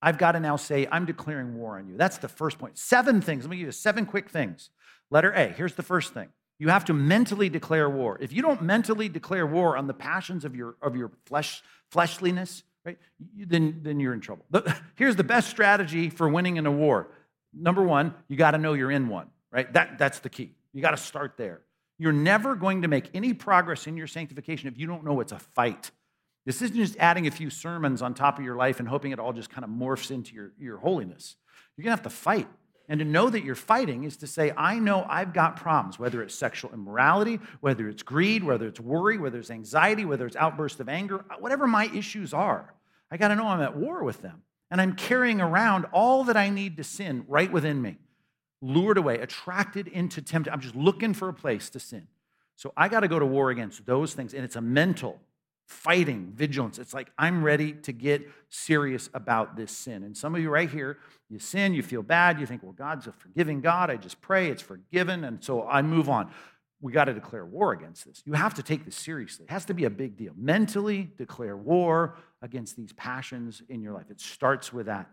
I've 0.00 0.18
got 0.18 0.32
to 0.32 0.40
now 0.40 0.56
say, 0.56 0.88
I'm 0.90 1.06
declaring 1.06 1.56
war 1.56 1.78
on 1.78 1.88
you. 1.88 1.96
That's 1.96 2.18
the 2.18 2.28
first 2.28 2.58
point. 2.58 2.78
Seven 2.78 3.20
things. 3.20 3.44
Let 3.44 3.50
me 3.50 3.56
give 3.58 3.66
you 3.66 3.72
seven 3.72 4.06
quick 4.06 4.28
things. 4.28 4.70
Letter 5.10 5.32
A, 5.32 5.48
here's 5.48 5.74
the 5.74 5.82
first 5.82 6.12
thing. 6.12 6.28
You 6.58 6.68
have 6.68 6.84
to 6.86 6.92
mentally 6.92 7.48
declare 7.48 7.90
war. 7.90 8.18
If 8.20 8.32
you 8.32 8.42
don't 8.42 8.62
mentally 8.62 9.08
declare 9.08 9.46
war 9.46 9.76
on 9.76 9.86
the 9.86 9.94
passions 9.94 10.44
of 10.44 10.54
your, 10.54 10.76
of 10.80 10.94
your 10.94 11.10
flesh, 11.26 11.62
fleshliness, 11.90 12.62
right, 12.84 12.98
then, 13.36 13.80
then 13.82 13.98
you're 13.98 14.14
in 14.14 14.20
trouble. 14.20 14.44
But 14.50 14.72
here's 14.94 15.16
the 15.16 15.24
best 15.24 15.50
strategy 15.50 16.08
for 16.08 16.28
winning 16.28 16.56
in 16.56 16.66
a 16.66 16.72
war. 16.72 17.08
Number 17.52 17.82
one, 17.82 18.14
you 18.28 18.36
got 18.36 18.52
to 18.52 18.58
know 18.58 18.74
you're 18.74 18.90
in 18.90 19.08
one, 19.08 19.28
right? 19.50 19.72
That, 19.72 19.98
that's 19.98 20.20
the 20.20 20.30
key. 20.30 20.54
You 20.72 20.80
got 20.80 20.92
to 20.92 20.96
start 20.96 21.34
there. 21.36 21.60
You're 21.98 22.12
never 22.12 22.54
going 22.54 22.82
to 22.82 22.88
make 22.88 23.10
any 23.14 23.34
progress 23.34 23.86
in 23.86 23.96
your 23.96 24.06
sanctification 24.06 24.68
if 24.68 24.78
you 24.78 24.86
don't 24.86 25.04
know 25.04 25.20
it's 25.20 25.32
a 25.32 25.38
fight. 25.38 25.90
This 26.44 26.60
isn't 26.60 26.76
just 26.76 26.96
adding 26.98 27.26
a 27.26 27.30
few 27.30 27.50
sermons 27.50 28.02
on 28.02 28.14
top 28.14 28.38
of 28.38 28.44
your 28.44 28.56
life 28.56 28.80
and 28.80 28.88
hoping 28.88 29.12
it 29.12 29.18
all 29.18 29.32
just 29.32 29.50
kind 29.50 29.64
of 29.64 29.70
morphs 29.70 30.10
into 30.10 30.34
your, 30.34 30.52
your 30.58 30.78
holiness. 30.78 31.36
You're 31.76 31.84
going 31.84 31.96
to 31.96 32.02
have 32.02 32.12
to 32.12 32.16
fight. 32.16 32.48
And 32.88 32.98
to 32.98 33.04
know 33.04 33.30
that 33.30 33.44
you're 33.44 33.54
fighting 33.54 34.04
is 34.04 34.16
to 34.18 34.26
say, 34.26 34.52
I 34.56 34.78
know 34.78 35.06
I've 35.08 35.32
got 35.32 35.56
problems, 35.56 35.98
whether 35.98 36.22
it's 36.22 36.34
sexual 36.34 36.72
immorality, 36.72 37.40
whether 37.60 37.88
it's 37.88 38.02
greed, 38.02 38.42
whether 38.42 38.66
it's 38.66 38.80
worry, 38.80 39.18
whether 39.18 39.38
it's 39.38 39.50
anxiety, 39.50 40.04
whether 40.04 40.26
it's 40.26 40.36
outbursts 40.36 40.80
of 40.80 40.88
anger, 40.88 41.24
whatever 41.38 41.66
my 41.66 41.86
issues 41.94 42.34
are. 42.34 42.74
I 43.10 43.16
got 43.16 43.28
to 43.28 43.36
know 43.36 43.46
I'm 43.46 43.60
at 43.60 43.76
war 43.76 44.02
with 44.02 44.22
them. 44.22 44.42
And 44.70 44.80
I'm 44.80 44.94
carrying 44.94 45.40
around 45.40 45.84
all 45.92 46.24
that 46.24 46.36
I 46.36 46.48
need 46.48 46.78
to 46.78 46.84
sin 46.84 47.24
right 47.28 47.52
within 47.52 47.80
me 47.82 47.98
lured 48.62 48.96
away, 48.96 49.18
attracted 49.18 49.88
into 49.88 50.22
temptation. 50.22 50.54
I'm 50.54 50.60
just 50.60 50.76
looking 50.76 51.12
for 51.12 51.28
a 51.28 51.34
place 51.34 51.68
to 51.70 51.80
sin. 51.80 52.06
So 52.56 52.72
I 52.76 52.88
got 52.88 53.00
to 53.00 53.08
go 53.08 53.18
to 53.18 53.26
war 53.26 53.50
against 53.50 53.84
those 53.84 54.14
things. 54.14 54.32
And 54.32 54.44
it's 54.44 54.56
a 54.56 54.60
mental 54.60 55.20
fighting, 55.72 56.32
vigilance. 56.34 56.78
It's 56.78 56.94
like, 56.94 57.10
I'm 57.18 57.42
ready 57.42 57.72
to 57.72 57.92
get 57.92 58.28
serious 58.50 59.08
about 59.14 59.56
this 59.56 59.72
sin. 59.72 60.04
And 60.04 60.16
some 60.16 60.34
of 60.34 60.40
you 60.40 60.50
right 60.50 60.70
here, 60.70 60.98
you 61.28 61.38
sin, 61.38 61.74
you 61.74 61.82
feel 61.82 62.02
bad, 62.02 62.38
you 62.38 62.46
think, 62.46 62.62
well, 62.62 62.72
God's 62.72 63.06
a 63.06 63.12
forgiving 63.12 63.60
God. 63.60 63.90
I 63.90 63.96
just 63.96 64.20
pray, 64.20 64.48
it's 64.48 64.62
forgiven. 64.62 65.24
And 65.24 65.42
so 65.42 65.66
I 65.66 65.82
move 65.82 66.08
on. 66.08 66.30
We 66.80 66.92
got 66.92 67.04
to 67.04 67.14
declare 67.14 67.44
war 67.44 67.72
against 67.72 68.04
this. 68.06 68.22
You 68.24 68.32
have 68.32 68.54
to 68.54 68.62
take 68.62 68.84
this 68.84 68.96
seriously. 68.96 69.44
It 69.44 69.50
has 69.50 69.64
to 69.66 69.74
be 69.74 69.84
a 69.84 69.90
big 69.90 70.16
deal. 70.16 70.32
Mentally 70.36 71.10
declare 71.16 71.56
war 71.56 72.16
against 72.42 72.76
these 72.76 72.92
passions 72.92 73.62
in 73.68 73.82
your 73.82 73.92
life. 73.92 74.10
It 74.10 74.20
starts 74.20 74.72
with 74.72 74.86
that 74.86 75.08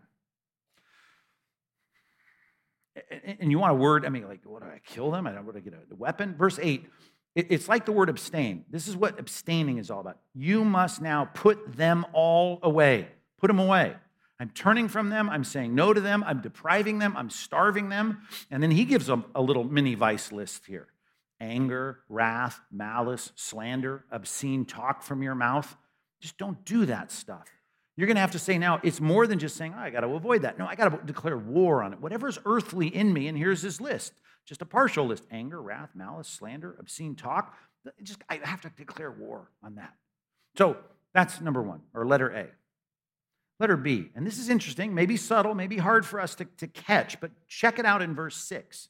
and 3.38 3.50
you 3.50 3.58
want 3.58 3.72
a 3.72 3.76
word, 3.76 4.04
I 4.04 4.08
mean, 4.08 4.26
like, 4.26 4.40
what 4.44 4.62
do 4.62 4.68
I 4.68 4.80
kill 4.84 5.10
them? 5.10 5.26
I 5.26 5.32
don't 5.32 5.44
want 5.44 5.56
to 5.56 5.62
get 5.62 5.74
a 5.74 5.94
weapon. 5.94 6.34
Verse 6.36 6.58
8, 6.60 6.86
it's 7.48 7.68
like 7.68 7.86
the 7.86 7.92
word 7.92 8.08
abstain. 8.08 8.64
This 8.70 8.88
is 8.88 8.96
what 8.96 9.18
abstaining 9.18 9.78
is 9.78 9.90
all 9.90 10.00
about. 10.00 10.18
You 10.34 10.64
must 10.64 11.00
now 11.00 11.24
put 11.24 11.76
them 11.76 12.06
all 12.12 12.58
away. 12.62 13.08
Put 13.38 13.48
them 13.48 13.58
away. 13.58 13.94
I'm 14.38 14.50
turning 14.50 14.88
from 14.88 15.10
them. 15.10 15.28
I'm 15.28 15.44
saying 15.44 15.74
no 15.74 15.92
to 15.92 16.00
them. 16.00 16.24
I'm 16.26 16.40
depriving 16.40 16.98
them. 16.98 17.14
I'm 17.16 17.30
starving 17.30 17.90
them. 17.90 18.22
And 18.50 18.62
then 18.62 18.70
he 18.70 18.84
gives 18.84 19.06
them 19.06 19.26
a 19.34 19.42
little 19.42 19.64
mini 19.64 19.94
vice 19.94 20.32
list 20.32 20.66
here 20.66 20.88
anger, 21.42 22.00
wrath, 22.08 22.60
malice, 22.70 23.32
slander, 23.34 24.04
obscene 24.10 24.66
talk 24.66 25.02
from 25.02 25.22
your 25.22 25.34
mouth. 25.34 25.74
Just 26.20 26.36
don't 26.36 26.64
do 26.64 26.86
that 26.86 27.10
stuff. 27.10 27.48
You're 28.00 28.06
going 28.06 28.16
to 28.16 28.22
have 28.22 28.30
to 28.30 28.38
say 28.38 28.56
now, 28.56 28.80
it's 28.82 28.98
more 28.98 29.26
than 29.26 29.38
just 29.38 29.58
saying, 29.58 29.74
oh, 29.76 29.78
I 29.78 29.90
got 29.90 30.00
to 30.00 30.06
avoid 30.06 30.40
that. 30.40 30.58
No, 30.58 30.66
I 30.66 30.74
got 30.74 30.88
to 30.88 31.04
declare 31.04 31.36
war 31.36 31.82
on 31.82 31.92
it. 31.92 32.00
Whatever's 32.00 32.38
earthly 32.46 32.86
in 32.86 33.12
me, 33.12 33.28
and 33.28 33.36
here's 33.36 33.60
his 33.60 33.78
list 33.78 34.14
just 34.46 34.62
a 34.62 34.64
partial 34.64 35.04
list 35.06 35.24
anger, 35.30 35.60
wrath, 35.60 35.90
malice, 35.94 36.26
slander, 36.26 36.74
obscene 36.80 37.14
talk. 37.14 37.54
Just, 38.02 38.22
I 38.30 38.40
have 38.42 38.62
to 38.62 38.70
declare 38.70 39.10
war 39.10 39.50
on 39.62 39.74
that. 39.74 39.92
So 40.56 40.78
that's 41.12 41.42
number 41.42 41.60
one, 41.60 41.82
or 41.92 42.06
letter 42.06 42.30
A. 42.30 42.46
Letter 43.58 43.76
B, 43.76 44.08
and 44.14 44.26
this 44.26 44.38
is 44.38 44.48
interesting, 44.48 44.94
maybe 44.94 45.18
subtle, 45.18 45.54
maybe 45.54 45.76
hard 45.76 46.06
for 46.06 46.20
us 46.20 46.34
to, 46.36 46.46
to 46.56 46.68
catch, 46.68 47.20
but 47.20 47.30
check 47.48 47.78
it 47.78 47.84
out 47.84 48.00
in 48.00 48.14
verse 48.14 48.36
6. 48.36 48.88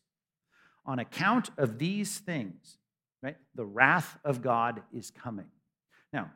On 0.86 1.00
account 1.00 1.50
of 1.58 1.80
these 1.80 2.18
things, 2.18 2.78
right, 3.24 3.38
the 3.56 3.64
wrath 3.64 4.18
of 4.24 4.40
God 4.40 4.82
is 4.94 5.10
coming. 5.10 5.46
Now, 6.12 6.30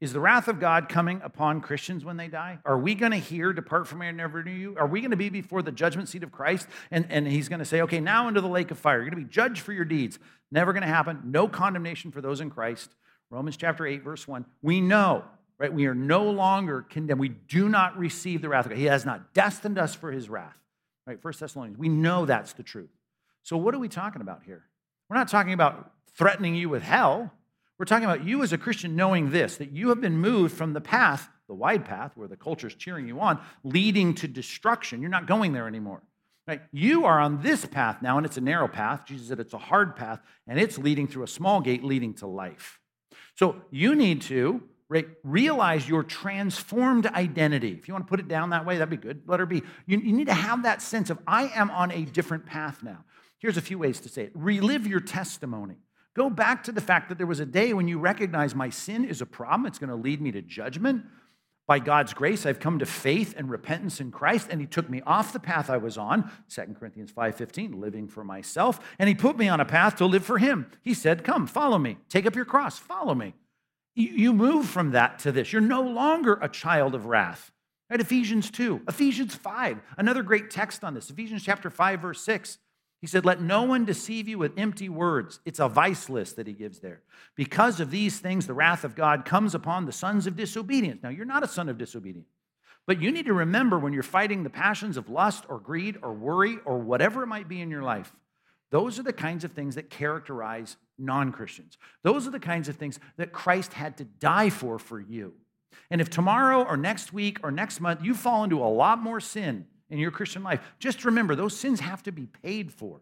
is 0.00 0.12
the 0.12 0.20
wrath 0.20 0.48
of 0.48 0.60
God 0.60 0.88
coming 0.88 1.20
upon 1.22 1.60
Christians 1.60 2.04
when 2.04 2.16
they 2.16 2.28
die? 2.28 2.58
Are 2.64 2.78
we 2.78 2.94
going 2.94 3.12
to 3.12 3.18
hear, 3.18 3.52
Depart 3.52 3.88
from 3.88 4.00
me, 4.00 4.08
I 4.08 4.10
never 4.10 4.42
knew 4.42 4.52
you? 4.52 4.76
Are 4.78 4.86
we 4.86 5.00
going 5.00 5.10
to 5.10 5.16
be 5.16 5.30
before 5.30 5.62
the 5.62 5.72
judgment 5.72 6.08
seat 6.08 6.22
of 6.22 6.30
Christ 6.30 6.68
and, 6.90 7.06
and 7.08 7.26
he's 7.26 7.48
going 7.48 7.60
to 7.60 7.64
say, 7.64 7.80
Okay, 7.82 8.00
now 8.00 8.28
into 8.28 8.40
the 8.40 8.48
lake 8.48 8.70
of 8.70 8.78
fire? 8.78 8.96
You're 8.96 9.10
going 9.10 9.22
to 9.22 9.26
be 9.26 9.32
judged 9.32 9.60
for 9.60 9.72
your 9.72 9.86
deeds. 9.86 10.18
Never 10.50 10.72
going 10.72 10.82
to 10.82 10.88
happen. 10.88 11.22
No 11.24 11.48
condemnation 11.48 12.10
for 12.10 12.20
those 12.20 12.40
in 12.40 12.50
Christ. 12.50 12.90
Romans 13.30 13.56
chapter 13.56 13.86
8, 13.86 14.02
verse 14.02 14.28
1. 14.28 14.44
We 14.62 14.80
know, 14.80 15.24
right? 15.58 15.72
We 15.72 15.86
are 15.86 15.94
no 15.94 16.30
longer 16.30 16.82
condemned. 16.82 17.20
We 17.20 17.30
do 17.30 17.68
not 17.68 17.98
receive 17.98 18.42
the 18.42 18.48
wrath 18.48 18.66
of 18.66 18.70
God. 18.70 18.78
He 18.78 18.84
has 18.84 19.04
not 19.04 19.34
destined 19.34 19.78
us 19.78 19.94
for 19.94 20.12
his 20.12 20.28
wrath, 20.28 20.56
right? 21.06 21.20
First 21.20 21.40
Thessalonians. 21.40 21.78
We 21.78 21.88
know 21.88 22.26
that's 22.26 22.52
the 22.52 22.62
truth. 22.62 22.90
So, 23.42 23.56
what 23.56 23.74
are 23.74 23.78
we 23.78 23.88
talking 23.88 24.22
about 24.22 24.42
here? 24.44 24.64
We're 25.08 25.16
not 25.16 25.28
talking 25.28 25.52
about 25.52 25.92
threatening 26.14 26.54
you 26.54 26.68
with 26.68 26.82
hell. 26.82 27.32
We're 27.78 27.84
talking 27.84 28.04
about 28.04 28.24
you 28.24 28.42
as 28.42 28.52
a 28.52 28.58
Christian 28.58 28.96
knowing 28.96 29.30
this 29.30 29.56
that 29.56 29.72
you 29.72 29.90
have 29.90 30.00
been 30.00 30.18
moved 30.18 30.56
from 30.56 30.72
the 30.72 30.80
path, 30.80 31.28
the 31.46 31.54
wide 31.54 31.84
path 31.84 32.16
where 32.16 32.28
the 32.28 32.36
culture 32.36 32.66
is 32.66 32.74
cheering 32.74 33.06
you 33.06 33.20
on, 33.20 33.40
leading 33.64 34.14
to 34.14 34.28
destruction. 34.28 35.00
You're 35.00 35.10
not 35.10 35.26
going 35.26 35.52
there 35.52 35.68
anymore. 35.68 36.02
Right? 36.46 36.62
You 36.72 37.04
are 37.04 37.18
on 37.18 37.42
this 37.42 37.66
path 37.66 38.02
now, 38.02 38.16
and 38.16 38.24
it's 38.24 38.36
a 38.36 38.40
narrow 38.40 38.68
path. 38.68 39.04
Jesus 39.04 39.28
said 39.28 39.40
it's 39.40 39.52
a 39.52 39.58
hard 39.58 39.96
path, 39.96 40.20
and 40.46 40.60
it's 40.60 40.78
leading 40.78 41.08
through 41.08 41.24
a 41.24 41.28
small 41.28 41.60
gate 41.60 41.82
leading 41.82 42.14
to 42.14 42.26
life. 42.26 42.78
So 43.34 43.56
you 43.70 43.94
need 43.96 44.22
to 44.22 44.62
right, 44.88 45.08
realize 45.24 45.88
your 45.88 46.02
transformed 46.02 47.06
identity. 47.06 47.72
If 47.72 47.88
you 47.88 47.94
want 47.94 48.06
to 48.06 48.08
put 48.08 48.20
it 48.20 48.28
down 48.28 48.50
that 48.50 48.64
way, 48.64 48.78
that'd 48.78 48.88
be 48.88 48.96
good. 48.96 49.22
Let 49.26 49.40
her 49.40 49.46
be. 49.46 49.62
You, 49.86 49.98
you 49.98 50.12
need 50.12 50.28
to 50.28 50.34
have 50.34 50.62
that 50.62 50.80
sense 50.80 51.10
of, 51.10 51.18
I 51.26 51.48
am 51.48 51.70
on 51.70 51.90
a 51.90 52.02
different 52.02 52.46
path 52.46 52.82
now. 52.82 53.04
Here's 53.38 53.56
a 53.56 53.62
few 53.62 53.78
ways 53.78 54.00
to 54.00 54.08
say 54.08 54.24
it 54.24 54.32
relive 54.34 54.86
your 54.86 55.00
testimony. 55.00 55.76
Go 56.16 56.30
back 56.30 56.64
to 56.64 56.72
the 56.72 56.80
fact 56.80 57.10
that 57.10 57.18
there 57.18 57.26
was 57.26 57.40
a 57.40 57.46
day 57.46 57.74
when 57.74 57.88
you 57.88 57.98
recognize 57.98 58.54
my 58.54 58.70
sin 58.70 59.04
is 59.04 59.20
a 59.20 59.26
problem, 59.26 59.66
it's 59.66 59.78
going 59.78 59.90
to 59.90 59.96
lead 59.96 60.22
me 60.22 60.32
to 60.32 60.40
judgment. 60.40 61.04
By 61.66 61.78
God's 61.78 62.14
grace, 62.14 62.46
I've 62.46 62.60
come 62.60 62.78
to 62.78 62.86
faith 62.86 63.34
and 63.36 63.50
repentance 63.50 64.00
in 64.00 64.10
Christ, 64.10 64.48
and 64.50 64.58
He 64.58 64.66
took 64.66 64.88
me 64.88 65.02
off 65.04 65.34
the 65.34 65.40
path 65.40 65.68
I 65.68 65.76
was 65.76 65.98
on, 65.98 66.30
2 66.48 66.76
Corinthians 66.78 67.12
5:15, 67.12 67.78
living 67.80 68.08
for 68.08 68.24
myself, 68.24 68.80
and 68.98 69.08
He 69.10 69.14
put 69.14 69.36
me 69.36 69.48
on 69.48 69.60
a 69.60 69.66
path 69.66 69.96
to 69.96 70.06
live 70.06 70.24
for 70.24 70.38
Him. 70.38 70.70
He 70.80 70.94
said, 70.94 71.22
Come, 71.22 71.46
follow 71.46 71.76
me. 71.76 71.98
Take 72.08 72.24
up 72.24 72.34
your 72.34 72.44
cross, 72.46 72.78
follow 72.78 73.14
me. 73.14 73.34
You 73.94 74.32
move 74.32 74.66
from 74.66 74.92
that 74.92 75.18
to 75.20 75.32
this. 75.32 75.52
You're 75.52 75.60
no 75.60 75.82
longer 75.82 76.38
a 76.40 76.48
child 76.48 76.94
of 76.94 77.06
wrath. 77.06 77.50
Right? 77.90 78.00
Ephesians 78.00 78.50
2, 78.50 78.82
Ephesians 78.88 79.34
5, 79.34 79.80
another 79.98 80.22
great 80.22 80.50
text 80.50 80.82
on 80.82 80.94
this. 80.94 81.10
Ephesians 81.10 81.42
chapter 81.42 81.68
5, 81.68 82.00
verse 82.00 82.20
6. 82.22 82.58
He 83.00 83.06
said, 83.06 83.24
Let 83.24 83.40
no 83.40 83.62
one 83.62 83.84
deceive 83.84 84.28
you 84.28 84.38
with 84.38 84.58
empty 84.58 84.88
words. 84.88 85.40
It's 85.44 85.60
a 85.60 85.68
vice 85.68 86.08
list 86.08 86.36
that 86.36 86.46
he 86.46 86.52
gives 86.52 86.80
there. 86.80 87.02
Because 87.34 87.80
of 87.80 87.90
these 87.90 88.18
things, 88.18 88.46
the 88.46 88.54
wrath 88.54 88.84
of 88.84 88.94
God 88.94 89.24
comes 89.24 89.54
upon 89.54 89.84
the 89.84 89.92
sons 89.92 90.26
of 90.26 90.36
disobedience. 90.36 91.02
Now, 91.02 91.10
you're 91.10 91.26
not 91.26 91.44
a 91.44 91.48
son 91.48 91.68
of 91.68 91.78
disobedience, 91.78 92.28
but 92.86 93.00
you 93.00 93.12
need 93.12 93.26
to 93.26 93.34
remember 93.34 93.78
when 93.78 93.92
you're 93.92 94.02
fighting 94.02 94.42
the 94.42 94.50
passions 94.50 94.96
of 94.96 95.10
lust 95.10 95.44
or 95.48 95.58
greed 95.58 95.98
or 96.02 96.12
worry 96.12 96.58
or 96.64 96.78
whatever 96.78 97.22
it 97.22 97.26
might 97.26 97.48
be 97.48 97.60
in 97.60 97.70
your 97.70 97.82
life, 97.82 98.12
those 98.70 98.98
are 98.98 99.04
the 99.04 99.12
kinds 99.12 99.44
of 99.44 99.52
things 99.52 99.74
that 99.74 99.90
characterize 99.90 100.76
non 100.98 101.32
Christians. 101.32 101.76
Those 102.02 102.26
are 102.26 102.30
the 102.30 102.40
kinds 102.40 102.68
of 102.68 102.76
things 102.76 102.98
that 103.16 103.32
Christ 103.32 103.74
had 103.74 103.98
to 103.98 104.04
die 104.04 104.50
for 104.50 104.78
for 104.78 104.98
you. 104.98 105.34
And 105.90 106.00
if 106.00 106.10
tomorrow 106.10 106.64
or 106.64 106.76
next 106.76 107.12
week 107.12 107.38
or 107.42 107.50
next 107.50 107.80
month 107.80 108.02
you 108.02 108.14
fall 108.14 108.44
into 108.44 108.62
a 108.62 108.66
lot 108.66 108.98
more 108.98 109.20
sin 109.20 109.66
in 109.90 109.98
your 109.98 110.10
Christian 110.10 110.42
life, 110.42 110.60
just 110.78 111.04
remember 111.04 111.34
those 111.34 111.56
sins 111.56 111.80
have 111.80 112.02
to 112.04 112.12
be 112.12 112.26
paid 112.26 112.72
for. 112.72 113.00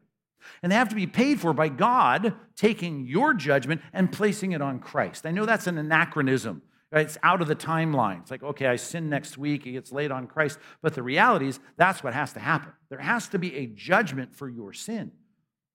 And 0.63 0.71
they 0.71 0.77
have 0.77 0.91
to 0.91 0.95
be 0.95 1.07
paid 1.07 1.41
for 1.41 1.53
by 1.53 1.69
God 1.69 2.35
taking 2.55 3.07
your 3.07 3.33
judgment 3.35 3.81
and 3.93 4.13
placing 4.13 4.53
it 4.53 4.61
on 4.61 4.79
Christ. 4.79 5.25
I 5.25 5.31
know 5.31 5.47
that's 5.47 5.67
an 5.67 5.79
anachronism. 5.79 6.63
Right? 6.93 7.07
It's 7.07 7.19
out 7.25 7.43
of 7.43 7.49
the 7.49 7.57
timeline. 7.57 8.21
It's 8.21 8.31
like, 8.31 8.45
okay, 8.45 8.67
I 8.67 8.77
sin 8.77 9.09
next 9.09 9.37
week, 9.37 9.67
it 9.67 9.73
gets 9.73 9.91
laid 9.91 10.13
on 10.13 10.29
Christ. 10.29 10.61
But 10.81 10.95
the 10.95 11.03
reality 11.03 11.49
is, 11.49 11.59
that's 11.77 12.05
what 12.05 12.15
has 12.15 12.33
to 12.35 12.41
happen. 12.41 12.73
There 12.89 13.01
has 13.01 13.27
to 13.31 13.39
be 13.39 13.57
a 13.57 13.67
judgment 13.67 14.33
for 14.33 14.49
your 14.49 14.73
sin. 14.73 15.11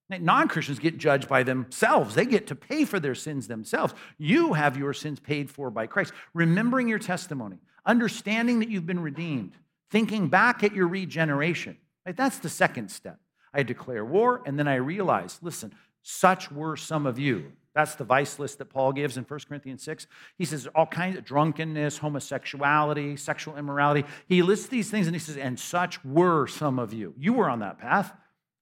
Non 0.09 0.47
Christians 0.47 0.79
get 0.79 0.97
judged 0.97 1.27
by 1.27 1.43
themselves. 1.43 2.15
They 2.15 2.25
get 2.25 2.47
to 2.47 2.55
pay 2.55 2.85
for 2.85 3.01
their 3.01 3.15
sins 3.15 3.47
themselves. 3.47 3.93
You 4.17 4.53
have 4.53 4.77
your 4.77 4.93
sins 4.93 5.19
paid 5.19 5.51
for 5.51 5.69
by 5.69 5.87
Christ. 5.87 6.13
Remembering 6.33 6.87
your 6.87 6.99
testimony, 6.99 7.57
understanding 7.85 8.59
that 8.59 8.69
you've 8.69 8.87
been 8.87 9.01
redeemed, 9.01 9.51
thinking 9.89 10.27
back 10.27 10.63
at 10.63 10.73
your 10.73 10.87
regeneration. 10.87 11.77
Right? 12.05 12.15
That's 12.15 12.39
the 12.39 12.49
second 12.49 12.89
step. 12.89 13.19
I 13.53 13.63
declare 13.63 14.05
war, 14.05 14.41
and 14.45 14.59
then 14.59 14.67
I 14.67 14.75
realize 14.75 15.39
listen, 15.41 15.73
such 16.01 16.51
were 16.51 16.77
some 16.77 17.05
of 17.05 17.19
you. 17.19 17.51
That's 17.75 17.95
the 17.95 18.03
vice 18.03 18.39
list 18.39 18.57
that 18.57 18.65
Paul 18.65 18.91
gives 18.93 19.15
in 19.15 19.23
1 19.23 19.39
Corinthians 19.47 19.83
6. 19.83 20.07
He 20.37 20.45
says 20.45 20.67
all 20.75 20.87
kinds 20.87 21.17
of 21.17 21.23
drunkenness, 21.23 21.99
homosexuality, 21.99 23.15
sexual 23.15 23.57
immorality. 23.57 24.05
He 24.27 24.41
lists 24.41 24.67
these 24.67 24.89
things 24.89 25.07
and 25.07 25.15
he 25.15 25.19
says, 25.19 25.37
and 25.37 25.59
such 25.59 26.03
were 26.03 26.47
some 26.47 26.79
of 26.79 26.93
you. 26.93 27.13
You 27.17 27.33
were 27.33 27.49
on 27.49 27.59
that 27.59 27.77
path. 27.77 28.11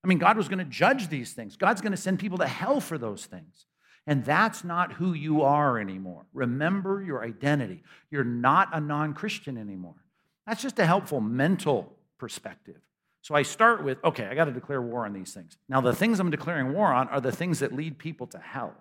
I 0.03 0.07
mean, 0.07 0.17
God 0.17 0.37
was 0.37 0.47
going 0.47 0.59
to 0.59 0.65
judge 0.65 1.07
these 1.07 1.33
things. 1.33 1.55
God's 1.55 1.81
going 1.81 1.93
to 1.93 1.97
send 1.97 2.19
people 2.19 2.37
to 2.39 2.47
hell 2.47 2.79
for 2.79 2.97
those 2.97 3.25
things. 3.25 3.65
And 4.05 4.23
that's 4.23 4.63
not 4.63 4.93
who 4.93 5.13
you 5.13 5.41
are 5.41 5.79
anymore. 5.79 6.25
Remember 6.33 7.01
your 7.01 7.23
identity. 7.23 7.83
You're 8.11 8.23
not 8.23 8.69
a 8.73 8.79
non 8.79 9.13
Christian 9.13 9.57
anymore. 9.57 9.95
That's 10.47 10.61
just 10.61 10.79
a 10.79 10.85
helpful 10.85 11.19
mental 11.19 11.93
perspective. 12.17 12.81
So 13.21 13.35
I 13.35 13.41
start 13.41 13.83
with 13.83 14.01
okay, 14.03 14.25
I 14.25 14.35
got 14.35 14.45
to 14.45 14.51
declare 14.53 14.81
war 14.81 15.05
on 15.05 15.13
these 15.13 15.33
things. 15.33 15.57
Now, 15.67 15.81
the 15.81 15.93
things 15.93 16.19
I'm 16.19 16.31
declaring 16.31 16.73
war 16.73 16.87
on 16.87 17.09
are 17.09 17.19
the 17.19 17.31
things 17.31 17.59
that 17.59 17.73
lead 17.73 17.97
people 17.97 18.25
to 18.27 18.39
hell. 18.39 18.73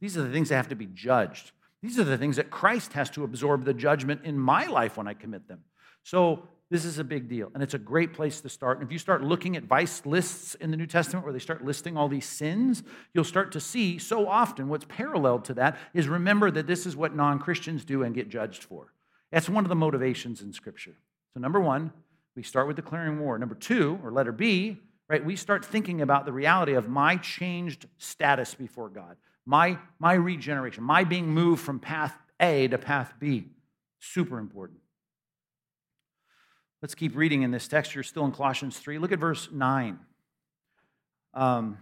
These 0.00 0.16
are 0.16 0.22
the 0.22 0.32
things 0.32 0.48
that 0.48 0.56
have 0.56 0.68
to 0.68 0.74
be 0.74 0.86
judged. 0.86 1.52
These 1.82 1.98
are 1.98 2.04
the 2.04 2.16
things 2.16 2.36
that 2.36 2.50
Christ 2.50 2.94
has 2.94 3.10
to 3.10 3.24
absorb 3.24 3.64
the 3.64 3.74
judgment 3.74 4.22
in 4.24 4.38
my 4.38 4.66
life 4.66 4.96
when 4.96 5.06
I 5.06 5.14
commit 5.14 5.48
them. 5.48 5.60
So 6.02 6.48
this 6.70 6.84
is 6.84 6.98
a 6.98 7.04
big 7.04 7.28
deal, 7.28 7.50
and 7.52 7.62
it's 7.62 7.74
a 7.74 7.78
great 7.78 8.12
place 8.12 8.40
to 8.40 8.48
start. 8.48 8.78
And 8.78 8.86
if 8.86 8.92
you 8.92 8.98
start 8.98 9.22
looking 9.22 9.56
at 9.56 9.64
vice 9.64 10.06
lists 10.06 10.54
in 10.54 10.70
the 10.70 10.76
New 10.76 10.86
Testament 10.86 11.24
where 11.24 11.32
they 11.32 11.38
start 11.38 11.64
listing 11.64 11.96
all 11.96 12.08
these 12.08 12.26
sins, 12.26 12.82
you'll 13.12 13.24
start 13.24 13.52
to 13.52 13.60
see 13.60 13.98
so 13.98 14.28
often 14.28 14.68
what's 14.68 14.86
parallel 14.88 15.40
to 15.40 15.54
that 15.54 15.76
is 15.92 16.08
remember 16.08 16.50
that 16.50 16.66
this 16.66 16.86
is 16.86 16.96
what 16.96 17.14
non 17.14 17.38
Christians 17.38 17.84
do 17.84 18.02
and 18.02 18.14
get 18.14 18.28
judged 18.28 18.62
for. 18.62 18.92
That's 19.30 19.48
one 19.48 19.64
of 19.64 19.68
the 19.68 19.74
motivations 19.74 20.42
in 20.42 20.52
Scripture. 20.52 20.96
So, 21.34 21.40
number 21.40 21.60
one, 21.60 21.92
we 22.34 22.42
start 22.42 22.66
with 22.66 22.76
declaring 22.76 23.20
war. 23.20 23.38
Number 23.38 23.54
two, 23.54 23.98
or 24.02 24.12
letter 24.12 24.32
B, 24.32 24.78
right, 25.08 25.24
we 25.24 25.36
start 25.36 25.64
thinking 25.64 26.00
about 26.00 26.24
the 26.24 26.32
reality 26.32 26.74
of 26.74 26.88
my 26.88 27.16
changed 27.16 27.86
status 27.98 28.54
before 28.54 28.88
God, 28.88 29.16
my, 29.46 29.78
my 29.98 30.14
regeneration, 30.14 30.82
my 30.82 31.04
being 31.04 31.28
moved 31.28 31.62
from 31.62 31.78
path 31.78 32.16
A 32.40 32.68
to 32.68 32.78
path 32.78 33.14
B. 33.18 33.48
Super 34.00 34.38
important. 34.38 34.80
Let's 36.82 36.94
keep 36.94 37.14
reading 37.14 37.42
in 37.42 37.50
this 37.50 37.68
text. 37.68 37.94
You're 37.94 38.02
still 38.04 38.24
in 38.24 38.32
Colossians 38.32 38.78
3. 38.78 38.98
Look 38.98 39.12
at 39.12 39.18
verse 39.18 39.48
9. 39.52 39.98
Um, 41.34 41.78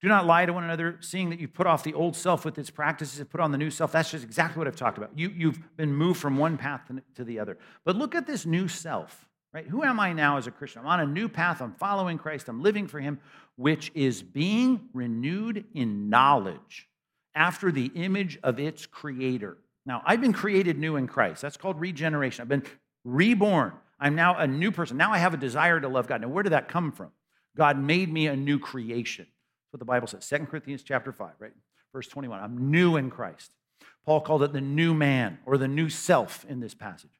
do 0.00 0.08
not 0.08 0.26
lie 0.26 0.46
to 0.46 0.52
one 0.52 0.64
another, 0.64 0.96
seeing 1.00 1.30
that 1.30 1.40
you 1.40 1.48
put 1.48 1.66
off 1.66 1.82
the 1.82 1.94
old 1.94 2.14
self 2.14 2.44
with 2.44 2.56
its 2.58 2.70
practices 2.70 3.18
and 3.18 3.28
put 3.28 3.40
on 3.40 3.50
the 3.50 3.58
new 3.58 3.70
self. 3.70 3.90
That's 3.90 4.10
just 4.10 4.24
exactly 4.24 4.58
what 4.58 4.68
I've 4.68 4.76
talked 4.76 4.96
about. 4.96 5.10
You, 5.16 5.32
you've 5.34 5.76
been 5.76 5.92
moved 5.92 6.20
from 6.20 6.36
one 6.36 6.56
path 6.56 6.82
to 7.16 7.24
the 7.24 7.40
other. 7.40 7.58
But 7.84 7.96
look 7.96 8.14
at 8.14 8.26
this 8.26 8.46
new 8.46 8.68
self, 8.68 9.26
right? 9.52 9.66
Who 9.66 9.82
am 9.82 9.98
I 9.98 10.12
now 10.12 10.36
as 10.36 10.46
a 10.46 10.52
Christian? 10.52 10.82
I'm 10.82 10.86
on 10.86 11.00
a 11.00 11.06
new 11.06 11.28
path. 11.28 11.60
I'm 11.60 11.74
following 11.74 12.16
Christ. 12.16 12.48
I'm 12.48 12.62
living 12.62 12.86
for 12.86 13.00
Him, 13.00 13.18
which 13.56 13.90
is 13.94 14.22
being 14.22 14.88
renewed 14.92 15.64
in 15.74 16.08
knowledge 16.08 16.88
after 17.34 17.72
the 17.72 17.90
image 17.96 18.38
of 18.44 18.60
its 18.60 18.86
creator. 18.86 19.58
Now, 19.84 20.02
I've 20.04 20.20
been 20.20 20.32
created 20.32 20.78
new 20.78 20.94
in 20.96 21.08
Christ. 21.08 21.42
That's 21.42 21.56
called 21.56 21.80
regeneration. 21.80 22.42
I've 22.42 22.48
been 22.48 22.64
reborn. 23.04 23.72
I'm 23.98 24.14
now 24.14 24.36
a 24.36 24.46
new 24.46 24.70
person. 24.70 24.96
Now 24.96 25.12
I 25.12 25.18
have 25.18 25.34
a 25.34 25.38
desire 25.38 25.80
to 25.80 25.88
love 25.88 26.06
God. 26.06 26.20
Now, 26.20 26.28
where 26.28 26.44
did 26.44 26.52
that 26.52 26.68
come 26.68 26.92
from? 26.92 27.10
God 27.56 27.78
made 27.78 28.12
me 28.12 28.28
a 28.28 28.36
new 28.36 28.60
creation. 28.60 29.26
That's 29.68 29.74
what 29.74 29.80
the 29.80 29.84
Bible 29.84 30.06
says. 30.06 30.26
2 30.26 30.46
Corinthians 30.46 30.82
chapter 30.82 31.12
5, 31.12 31.32
right? 31.38 31.52
Verse 31.92 32.08
21. 32.08 32.40
I'm 32.40 32.70
new 32.70 32.96
in 32.96 33.10
Christ. 33.10 33.50
Paul 34.06 34.22
called 34.22 34.42
it 34.42 34.54
the 34.54 34.62
new 34.62 34.94
man 34.94 35.38
or 35.44 35.58
the 35.58 35.68
new 35.68 35.90
self 35.90 36.46
in 36.48 36.60
this 36.60 36.72
passage. 36.72 37.10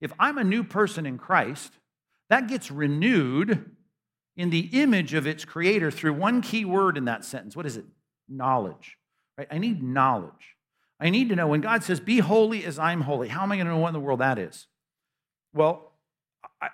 If 0.00 0.12
I'm 0.18 0.38
a 0.38 0.44
new 0.44 0.62
person 0.62 1.06
in 1.06 1.18
Christ, 1.18 1.72
that 2.30 2.46
gets 2.46 2.70
renewed 2.70 3.68
in 4.36 4.50
the 4.50 4.68
image 4.72 5.12
of 5.12 5.26
its 5.26 5.44
creator 5.44 5.90
through 5.90 6.12
one 6.12 6.40
key 6.40 6.64
word 6.64 6.96
in 6.96 7.06
that 7.06 7.24
sentence. 7.24 7.56
What 7.56 7.66
is 7.66 7.76
it? 7.76 7.84
Knowledge. 8.28 8.96
Right? 9.36 9.48
I 9.50 9.58
need 9.58 9.82
knowledge. 9.82 10.56
I 11.00 11.10
need 11.10 11.30
to 11.30 11.36
know 11.36 11.48
when 11.48 11.60
God 11.60 11.82
says, 11.82 11.98
Be 11.98 12.20
holy 12.20 12.64
as 12.64 12.78
I'm 12.78 13.00
holy, 13.00 13.26
how 13.26 13.42
am 13.42 13.50
I 13.50 13.56
going 13.56 13.66
to 13.66 13.72
know 13.72 13.78
what 13.78 13.88
in 13.88 13.94
the 13.94 14.00
world 14.00 14.20
that 14.20 14.38
is? 14.38 14.68
Well, 15.52 15.92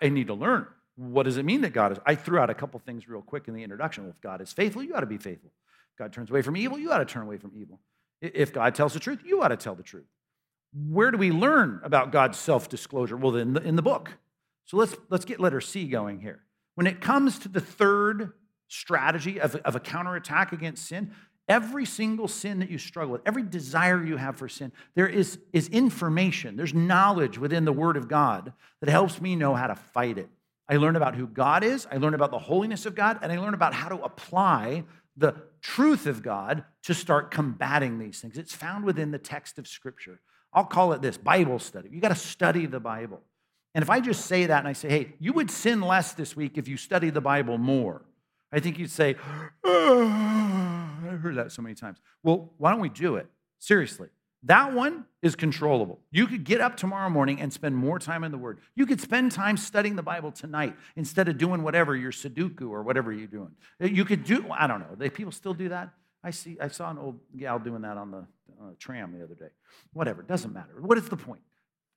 I 0.02 0.10
need 0.10 0.26
to 0.26 0.34
learn. 0.34 0.66
What 0.98 1.22
does 1.22 1.36
it 1.36 1.44
mean 1.44 1.60
that 1.60 1.72
God 1.72 1.92
is? 1.92 1.98
I 2.04 2.16
threw 2.16 2.40
out 2.40 2.50
a 2.50 2.54
couple 2.54 2.80
things 2.80 3.08
real 3.08 3.22
quick 3.22 3.46
in 3.46 3.54
the 3.54 3.62
introduction. 3.62 4.02
Well, 4.02 4.10
if 4.10 4.20
God 4.20 4.40
is 4.40 4.52
faithful, 4.52 4.82
you 4.82 4.94
ought 4.94 5.00
to 5.00 5.06
be 5.06 5.16
faithful. 5.16 5.52
If 5.92 5.98
God 5.98 6.12
turns 6.12 6.28
away 6.28 6.42
from 6.42 6.56
evil, 6.56 6.76
you 6.76 6.90
ought 6.90 6.98
to 6.98 7.04
turn 7.04 7.22
away 7.22 7.38
from 7.38 7.52
evil. 7.54 7.78
If 8.20 8.52
God 8.52 8.74
tells 8.74 8.94
the 8.94 9.00
truth, 9.00 9.20
you 9.24 9.40
ought 9.40 9.48
to 9.48 9.56
tell 9.56 9.76
the 9.76 9.84
truth. 9.84 10.08
Where 10.74 11.12
do 11.12 11.18
we 11.18 11.30
learn 11.30 11.80
about 11.84 12.10
God's 12.10 12.36
self 12.36 12.68
disclosure? 12.68 13.16
Well, 13.16 13.36
in 13.36 13.52
the, 13.52 13.62
in 13.62 13.76
the 13.76 13.82
book. 13.82 14.10
So 14.64 14.76
let's, 14.76 14.96
let's 15.08 15.24
get 15.24 15.38
letter 15.38 15.60
C 15.60 15.86
going 15.86 16.20
here. 16.20 16.40
When 16.74 16.88
it 16.88 17.00
comes 17.00 17.38
to 17.40 17.48
the 17.48 17.60
third 17.60 18.32
strategy 18.66 19.40
of, 19.40 19.54
of 19.56 19.76
a 19.76 19.80
counterattack 19.80 20.52
against 20.52 20.86
sin, 20.86 21.12
Every 21.48 21.86
single 21.86 22.28
sin 22.28 22.58
that 22.58 22.70
you 22.70 22.76
struggle 22.76 23.12
with, 23.12 23.22
every 23.24 23.42
desire 23.42 24.04
you 24.04 24.18
have 24.18 24.36
for 24.36 24.50
sin, 24.50 24.70
there 24.94 25.08
is, 25.08 25.38
is 25.54 25.68
information, 25.68 26.56
there's 26.56 26.74
knowledge 26.74 27.38
within 27.38 27.64
the 27.64 27.72
Word 27.72 27.96
of 27.96 28.06
God 28.06 28.52
that 28.80 28.90
helps 28.90 29.18
me 29.18 29.34
know 29.34 29.54
how 29.54 29.68
to 29.68 29.74
fight 29.74 30.18
it. 30.18 30.28
I 30.68 30.76
learn 30.76 30.96
about 30.96 31.14
who 31.14 31.26
God 31.26 31.64
is, 31.64 31.86
I 31.90 31.96
learn 31.96 32.14
about 32.14 32.30
the 32.30 32.38
holiness 32.38 32.84
of 32.86 32.94
God, 32.94 33.18
and 33.22 33.32
I 33.32 33.38
learn 33.38 33.54
about 33.54 33.72
how 33.72 33.88
to 33.88 34.02
apply 34.02 34.84
the 35.16 35.34
truth 35.60 36.06
of 36.06 36.22
God 36.22 36.64
to 36.84 36.94
start 36.94 37.30
combating 37.30 37.98
these 37.98 38.20
things. 38.20 38.38
It's 38.38 38.54
found 38.54 38.84
within 38.84 39.10
the 39.10 39.18
text 39.18 39.58
of 39.58 39.66
Scripture. 39.66 40.20
I'll 40.52 40.64
call 40.64 40.92
it 40.92 41.02
this 41.02 41.16
Bible 41.18 41.58
study. 41.58 41.88
You 41.92 42.00
got 42.00 42.08
to 42.08 42.14
study 42.14 42.66
the 42.66 42.80
Bible. 42.80 43.20
And 43.74 43.82
if 43.82 43.90
I 43.90 44.00
just 44.00 44.26
say 44.26 44.46
that 44.46 44.58
and 44.58 44.68
I 44.68 44.72
say, 44.72 44.88
hey, 44.88 45.14
you 45.18 45.32
would 45.34 45.50
sin 45.50 45.80
less 45.80 46.12
this 46.12 46.34
week 46.36 46.56
if 46.56 46.68
you 46.68 46.76
study 46.76 47.10
the 47.10 47.20
Bible 47.20 47.58
more, 47.58 48.02
I 48.52 48.60
think 48.60 48.78
you'd 48.78 48.90
say, 48.90 49.16
oh, 49.64 50.98
I've 51.10 51.20
heard 51.20 51.36
that 51.36 51.52
so 51.52 51.62
many 51.62 51.74
times. 51.74 51.98
Well, 52.22 52.52
why 52.58 52.70
don't 52.70 52.80
we 52.80 52.88
do 52.88 53.16
it? 53.16 53.26
Seriously. 53.58 54.08
That 54.44 54.72
one 54.72 55.04
is 55.20 55.34
controllable. 55.34 55.98
You 56.10 56.26
could 56.26 56.44
get 56.44 56.60
up 56.60 56.76
tomorrow 56.76 57.10
morning 57.10 57.40
and 57.40 57.52
spend 57.52 57.76
more 57.76 57.98
time 57.98 58.22
in 58.22 58.30
the 58.30 58.38
Word. 58.38 58.60
You 58.76 58.86
could 58.86 59.00
spend 59.00 59.32
time 59.32 59.56
studying 59.56 59.96
the 59.96 60.02
Bible 60.02 60.30
tonight 60.30 60.76
instead 60.94 61.28
of 61.28 61.38
doing 61.38 61.62
whatever 61.62 61.96
your 61.96 62.12
Sudoku 62.12 62.70
or 62.70 62.82
whatever 62.82 63.12
you're 63.12 63.26
doing. 63.26 63.50
You 63.80 64.04
could 64.04 64.24
do, 64.24 64.46
I 64.50 64.68
don't 64.68 64.80
know, 64.80 64.94
they, 64.96 65.10
people 65.10 65.32
still 65.32 65.54
do 65.54 65.70
that? 65.70 65.90
I 66.22 66.30
see, 66.30 66.56
I 66.60 66.68
saw 66.68 66.90
an 66.90 66.98
old 66.98 67.18
gal 67.36 67.58
doing 67.58 67.82
that 67.82 67.96
on 67.96 68.10
the 68.10 68.26
uh, 68.60 68.70
tram 68.78 69.16
the 69.16 69.24
other 69.24 69.34
day. 69.34 69.50
Whatever, 69.92 70.22
doesn't 70.22 70.52
matter. 70.52 70.80
What 70.80 70.98
is 70.98 71.08
the 71.08 71.16
point? 71.16 71.42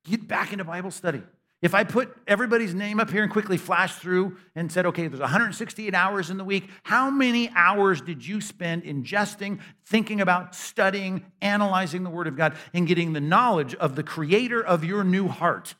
Get 0.04 0.26
back 0.26 0.52
into 0.52 0.64
Bible 0.64 0.90
study. 0.90 1.22
If 1.62 1.74
I 1.74 1.84
put 1.84 2.12
everybody's 2.26 2.74
name 2.74 2.98
up 2.98 3.08
here 3.08 3.22
and 3.22 3.30
quickly 3.30 3.56
flash 3.56 3.94
through 3.94 4.36
and 4.56 4.70
said, 4.70 4.84
okay, 4.86 5.06
there's 5.06 5.20
168 5.20 5.94
hours 5.94 6.28
in 6.28 6.36
the 6.36 6.44
week, 6.44 6.68
how 6.82 7.08
many 7.08 7.48
hours 7.54 8.00
did 8.00 8.26
you 8.26 8.40
spend 8.40 8.82
ingesting, 8.82 9.60
thinking 9.86 10.20
about, 10.20 10.56
studying, 10.56 11.24
analyzing 11.40 12.02
the 12.02 12.10
Word 12.10 12.26
of 12.26 12.36
God, 12.36 12.56
and 12.74 12.88
getting 12.88 13.12
the 13.12 13.20
knowledge 13.20 13.76
of 13.76 13.94
the 13.94 14.02
creator 14.02 14.60
of 14.60 14.82
your 14.82 15.04
new 15.04 15.28
heart, 15.28 15.76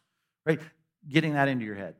right? 0.47 0.61
Getting 1.09 1.35
that 1.35 1.49
into 1.49 1.65
your 1.65 1.75
head. 1.75 1.97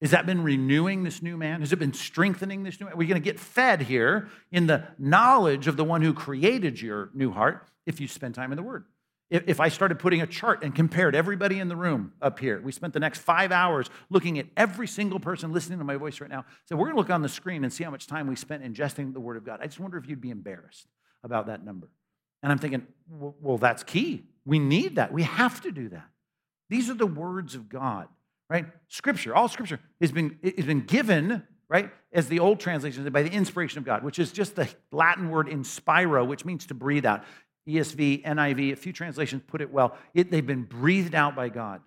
Has 0.00 0.12
that 0.12 0.24
been 0.24 0.44
renewing 0.44 1.02
this 1.02 1.20
new 1.20 1.36
man? 1.36 1.60
Has 1.62 1.72
it 1.72 1.80
been 1.80 1.94
strengthening 1.94 2.62
this 2.62 2.78
new 2.78 2.86
man? 2.86 2.96
We're 2.96 3.08
going 3.08 3.20
to 3.20 3.24
get 3.24 3.40
fed 3.40 3.80
here 3.80 4.28
in 4.52 4.68
the 4.68 4.84
knowledge 4.98 5.66
of 5.66 5.76
the 5.76 5.84
one 5.84 6.00
who 6.00 6.14
created 6.14 6.80
your 6.80 7.10
new 7.12 7.32
heart 7.32 7.66
if 7.86 8.00
you 8.00 8.06
spend 8.06 8.36
time 8.36 8.52
in 8.52 8.56
the 8.56 8.62
Word. 8.62 8.84
If 9.28 9.58
I 9.58 9.70
started 9.70 9.98
putting 9.98 10.22
a 10.22 10.26
chart 10.26 10.62
and 10.62 10.72
compared 10.72 11.16
everybody 11.16 11.58
in 11.58 11.66
the 11.66 11.74
room 11.74 12.12
up 12.22 12.38
here, 12.38 12.60
we 12.60 12.70
spent 12.70 12.92
the 12.92 13.00
next 13.00 13.18
five 13.18 13.50
hours 13.50 13.90
looking 14.08 14.38
at 14.38 14.46
every 14.56 14.86
single 14.86 15.18
person 15.18 15.52
listening 15.52 15.80
to 15.80 15.84
my 15.84 15.96
voice 15.96 16.20
right 16.20 16.30
now. 16.30 16.44
So 16.66 16.76
we're 16.76 16.84
going 16.84 16.94
to 16.94 17.00
look 17.00 17.10
on 17.10 17.22
the 17.22 17.28
screen 17.28 17.64
and 17.64 17.72
see 17.72 17.82
how 17.82 17.90
much 17.90 18.06
time 18.06 18.28
we 18.28 18.36
spent 18.36 18.62
ingesting 18.62 19.12
the 19.12 19.20
Word 19.20 19.36
of 19.36 19.44
God. 19.44 19.58
I 19.60 19.66
just 19.66 19.80
wonder 19.80 19.98
if 19.98 20.08
you'd 20.08 20.20
be 20.20 20.30
embarrassed 20.30 20.86
about 21.24 21.46
that 21.46 21.64
number. 21.64 21.88
And 22.44 22.52
I'm 22.52 22.58
thinking, 22.58 22.86
well, 23.08 23.58
that's 23.58 23.82
key. 23.82 24.26
We 24.44 24.60
need 24.60 24.94
that. 24.94 25.12
We 25.12 25.24
have 25.24 25.60
to 25.62 25.72
do 25.72 25.88
that. 25.88 26.06
These 26.70 26.88
are 26.88 26.94
the 26.94 27.06
words 27.06 27.56
of 27.56 27.68
God, 27.68 28.06
right? 28.48 28.66
Scripture, 28.86 29.34
all 29.34 29.48
Scripture 29.48 29.80
has 30.00 30.12
been, 30.12 30.38
has 30.56 30.66
been 30.66 30.82
given, 30.82 31.42
right, 31.68 31.90
as 32.12 32.28
the 32.28 32.38
old 32.38 32.60
translation 32.60 33.08
by 33.10 33.22
the 33.22 33.32
inspiration 33.32 33.78
of 33.78 33.84
God, 33.84 34.04
which 34.04 34.20
is 34.20 34.30
just 34.30 34.54
the 34.54 34.68
Latin 34.92 35.30
word 35.30 35.48
inspiro, 35.48 36.24
which 36.24 36.44
means 36.44 36.66
to 36.66 36.74
breathe 36.74 37.04
out. 37.04 37.24
ESV, 37.66 38.24
NIV, 38.24 38.72
a 38.72 38.76
few 38.76 38.92
translations 38.92 39.42
put 39.46 39.60
it 39.60 39.72
well. 39.72 39.96
It, 40.14 40.30
they've 40.30 40.46
been 40.46 40.62
breathed 40.62 41.14
out 41.14 41.34
by 41.34 41.48
God. 41.48 41.80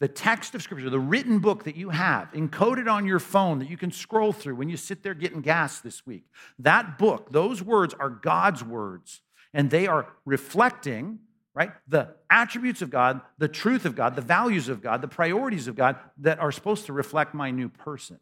The 0.00 0.08
text 0.08 0.56
of 0.56 0.62
Scripture, 0.62 0.90
the 0.90 0.98
written 0.98 1.38
book 1.38 1.62
that 1.62 1.76
you 1.76 1.90
have 1.90 2.32
encoded 2.32 2.92
on 2.92 3.06
your 3.06 3.20
phone 3.20 3.60
that 3.60 3.70
you 3.70 3.76
can 3.76 3.92
scroll 3.92 4.32
through 4.32 4.56
when 4.56 4.68
you 4.68 4.76
sit 4.76 5.04
there 5.04 5.14
getting 5.14 5.42
gas 5.42 5.78
this 5.78 6.04
week, 6.04 6.24
that 6.58 6.98
book, 6.98 7.30
those 7.30 7.62
words 7.62 7.94
are 7.94 8.10
God's 8.10 8.64
words, 8.64 9.20
and 9.54 9.70
they 9.70 9.86
are 9.86 10.08
reflecting, 10.24 11.20
right, 11.54 11.70
the 11.86 12.08
attributes 12.28 12.82
of 12.82 12.90
God, 12.90 13.20
the 13.38 13.46
truth 13.46 13.84
of 13.84 13.94
God, 13.94 14.16
the 14.16 14.22
values 14.22 14.68
of 14.68 14.82
God, 14.82 15.02
the 15.02 15.08
priorities 15.08 15.68
of 15.68 15.76
God 15.76 15.96
that 16.18 16.40
are 16.40 16.50
supposed 16.50 16.86
to 16.86 16.92
reflect 16.92 17.32
my 17.32 17.52
new 17.52 17.68
person. 17.68 18.18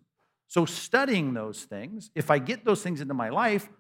So, 0.49 0.67
studying 0.67 1.33
those 1.33 1.63
things, 1.63 2.11
if 2.15 2.31
I 2.31 2.41
get 2.41 2.67
those 2.67 2.83
things 2.83 3.01
into 3.01 3.15
my 3.15 3.31
life, 3.31 3.71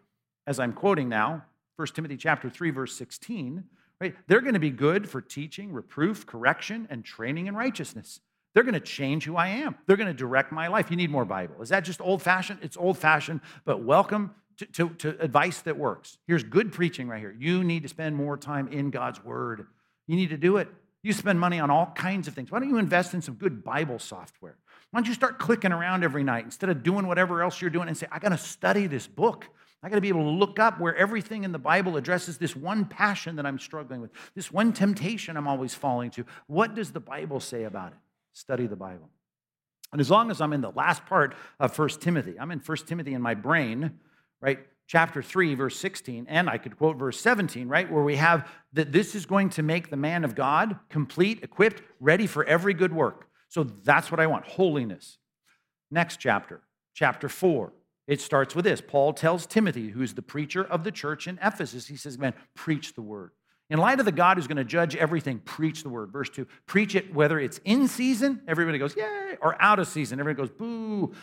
as 0.46 0.58
I'm 0.58 0.72
quoting 0.72 1.10
now, 1.10 1.44
1 1.80 1.86
Timothy 1.94 2.18
chapter 2.18 2.50
3 2.50 2.70
verse 2.72 2.94
16, 2.94 3.64
right? 4.02 4.14
They're 4.26 4.42
going 4.42 4.52
to 4.52 4.60
be 4.60 4.68
good 4.68 5.08
for 5.08 5.22
teaching, 5.22 5.72
reproof, 5.72 6.26
correction 6.26 6.86
and 6.90 7.02
training 7.02 7.46
in 7.46 7.56
righteousness. 7.56 8.20
They're 8.52 8.64
going 8.64 8.74
to 8.74 8.80
change 8.80 9.24
who 9.24 9.36
I 9.36 9.48
am. 9.48 9.76
They're 9.86 9.96
going 9.96 10.06
to 10.08 10.12
direct 10.12 10.52
my 10.52 10.68
life. 10.68 10.90
You 10.90 10.98
need 10.98 11.10
more 11.10 11.24
Bible. 11.24 11.62
Is 11.62 11.70
that 11.70 11.84
just 11.84 12.02
old 12.02 12.20
fashioned? 12.20 12.58
It's 12.60 12.76
old 12.76 12.98
fashioned, 12.98 13.40
but 13.64 13.82
welcome 13.82 14.34
to, 14.58 14.66
to, 14.66 14.90
to, 14.90 15.20
advice 15.22 15.62
that 15.62 15.78
works. 15.78 16.18
Here's 16.26 16.44
good 16.44 16.70
preaching 16.70 17.08
right 17.08 17.18
here. 17.18 17.34
You 17.38 17.64
need 17.64 17.82
to 17.84 17.88
spend 17.88 18.14
more 18.14 18.36
time 18.36 18.68
in 18.68 18.90
God's 18.90 19.24
word. 19.24 19.66
You 20.06 20.16
need 20.16 20.28
to 20.28 20.36
do 20.36 20.58
it. 20.58 20.68
You 21.02 21.14
spend 21.14 21.40
money 21.40 21.58
on 21.60 21.70
all 21.70 21.92
kinds 21.94 22.28
of 22.28 22.34
things. 22.34 22.50
Why 22.50 22.60
don't 22.60 22.68
you 22.68 22.76
invest 22.76 23.14
in 23.14 23.22
some 23.22 23.36
good 23.36 23.64
Bible 23.64 23.98
software? 23.98 24.58
Why 24.90 25.00
don't 25.00 25.08
you 25.08 25.14
start 25.14 25.38
clicking 25.38 25.72
around 25.72 26.04
every 26.04 26.24
night 26.24 26.44
instead 26.44 26.68
of 26.68 26.82
doing 26.82 27.06
whatever 27.06 27.42
else 27.42 27.58
you're 27.62 27.70
doing 27.70 27.88
and 27.88 27.96
say, 27.96 28.06
I 28.12 28.18
got 28.18 28.30
to 28.30 28.38
study 28.38 28.86
this 28.86 29.06
book. 29.06 29.46
I 29.82 29.88
got 29.88 29.94
to 29.94 30.00
be 30.00 30.08
able 30.08 30.24
to 30.24 30.30
look 30.30 30.58
up 30.58 30.78
where 30.78 30.94
everything 30.94 31.44
in 31.44 31.52
the 31.52 31.58
Bible 31.58 31.96
addresses 31.96 32.36
this 32.36 32.54
one 32.54 32.84
passion 32.84 33.36
that 33.36 33.46
I'm 33.46 33.58
struggling 33.58 34.00
with, 34.00 34.10
this 34.34 34.52
one 34.52 34.72
temptation 34.72 35.36
I'm 35.36 35.48
always 35.48 35.74
falling 35.74 36.10
to. 36.12 36.26
What 36.46 36.74
does 36.74 36.92
the 36.92 37.00
Bible 37.00 37.40
say 37.40 37.64
about 37.64 37.92
it? 37.92 37.98
Study 38.32 38.66
the 38.66 38.76
Bible. 38.76 39.08
And 39.92 40.00
as 40.00 40.10
long 40.10 40.30
as 40.30 40.40
I'm 40.40 40.52
in 40.52 40.60
the 40.60 40.70
last 40.70 41.06
part 41.06 41.34
of 41.58 41.76
1 41.76 41.88
Timothy, 42.00 42.38
I'm 42.38 42.50
in 42.50 42.60
1 42.60 42.76
Timothy 42.86 43.14
in 43.14 43.22
my 43.22 43.34
brain, 43.34 43.98
right? 44.40 44.60
Chapter 44.86 45.22
3, 45.22 45.54
verse 45.54 45.78
16, 45.78 46.26
and 46.28 46.50
I 46.50 46.58
could 46.58 46.76
quote 46.76 46.96
verse 46.96 47.18
17, 47.20 47.66
right? 47.68 47.90
Where 47.90 48.02
we 48.02 48.16
have 48.16 48.48
that 48.72 48.92
this 48.92 49.14
is 49.14 49.24
going 49.24 49.50
to 49.50 49.62
make 49.62 49.88
the 49.88 49.96
man 49.96 50.24
of 50.24 50.34
God 50.34 50.78
complete, 50.90 51.42
equipped, 51.42 51.82
ready 52.00 52.26
for 52.26 52.44
every 52.44 52.74
good 52.74 52.92
work. 52.92 53.28
So 53.48 53.64
that's 53.64 54.10
what 54.10 54.20
I 54.20 54.26
want 54.26 54.46
holiness. 54.46 55.18
Next 55.90 56.18
chapter, 56.18 56.60
chapter 56.92 57.28
4. 57.28 57.72
It 58.10 58.20
starts 58.20 58.56
with 58.56 58.64
this 58.64 58.80
Paul 58.80 59.12
tells 59.12 59.46
Timothy, 59.46 59.90
who's 59.90 60.14
the 60.14 60.20
preacher 60.20 60.64
of 60.64 60.82
the 60.82 60.90
church 60.90 61.28
in 61.28 61.38
Ephesus, 61.40 61.86
he 61.86 61.96
says, 61.96 62.18
Man, 62.18 62.34
preach 62.54 62.94
the 62.94 63.02
word. 63.02 63.30
In 63.70 63.78
light 63.78 64.00
of 64.00 64.04
the 64.04 64.10
God 64.10 64.36
who's 64.36 64.48
going 64.48 64.56
to 64.56 64.64
judge 64.64 64.96
everything, 64.96 65.38
preach 65.38 65.84
the 65.84 65.90
word. 65.90 66.10
Verse 66.10 66.28
2 66.28 66.44
preach 66.66 66.96
it 66.96 67.14
whether 67.14 67.38
it's 67.38 67.60
in 67.64 67.86
season, 67.86 68.42
everybody 68.48 68.78
goes, 68.78 68.96
Yay, 68.96 69.36
or 69.40 69.56
out 69.62 69.78
of 69.78 69.86
season, 69.86 70.18
everybody 70.18 70.48
goes, 70.48 70.54
Boo. 70.58 71.14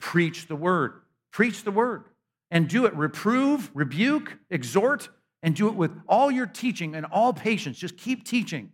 Preach 0.00 0.46
the 0.46 0.54
word. 0.54 1.00
Preach 1.32 1.64
the 1.64 1.70
word. 1.70 2.04
And 2.50 2.68
do 2.68 2.84
it. 2.84 2.94
Reprove, 2.94 3.70
rebuke, 3.72 4.36
exhort, 4.50 5.08
and 5.42 5.56
do 5.56 5.68
it 5.68 5.74
with 5.74 5.92
all 6.06 6.30
your 6.30 6.46
teaching 6.46 6.94
and 6.94 7.06
all 7.06 7.32
patience. 7.32 7.78
Just 7.78 7.96
keep 7.96 8.22
teaching. 8.22 8.70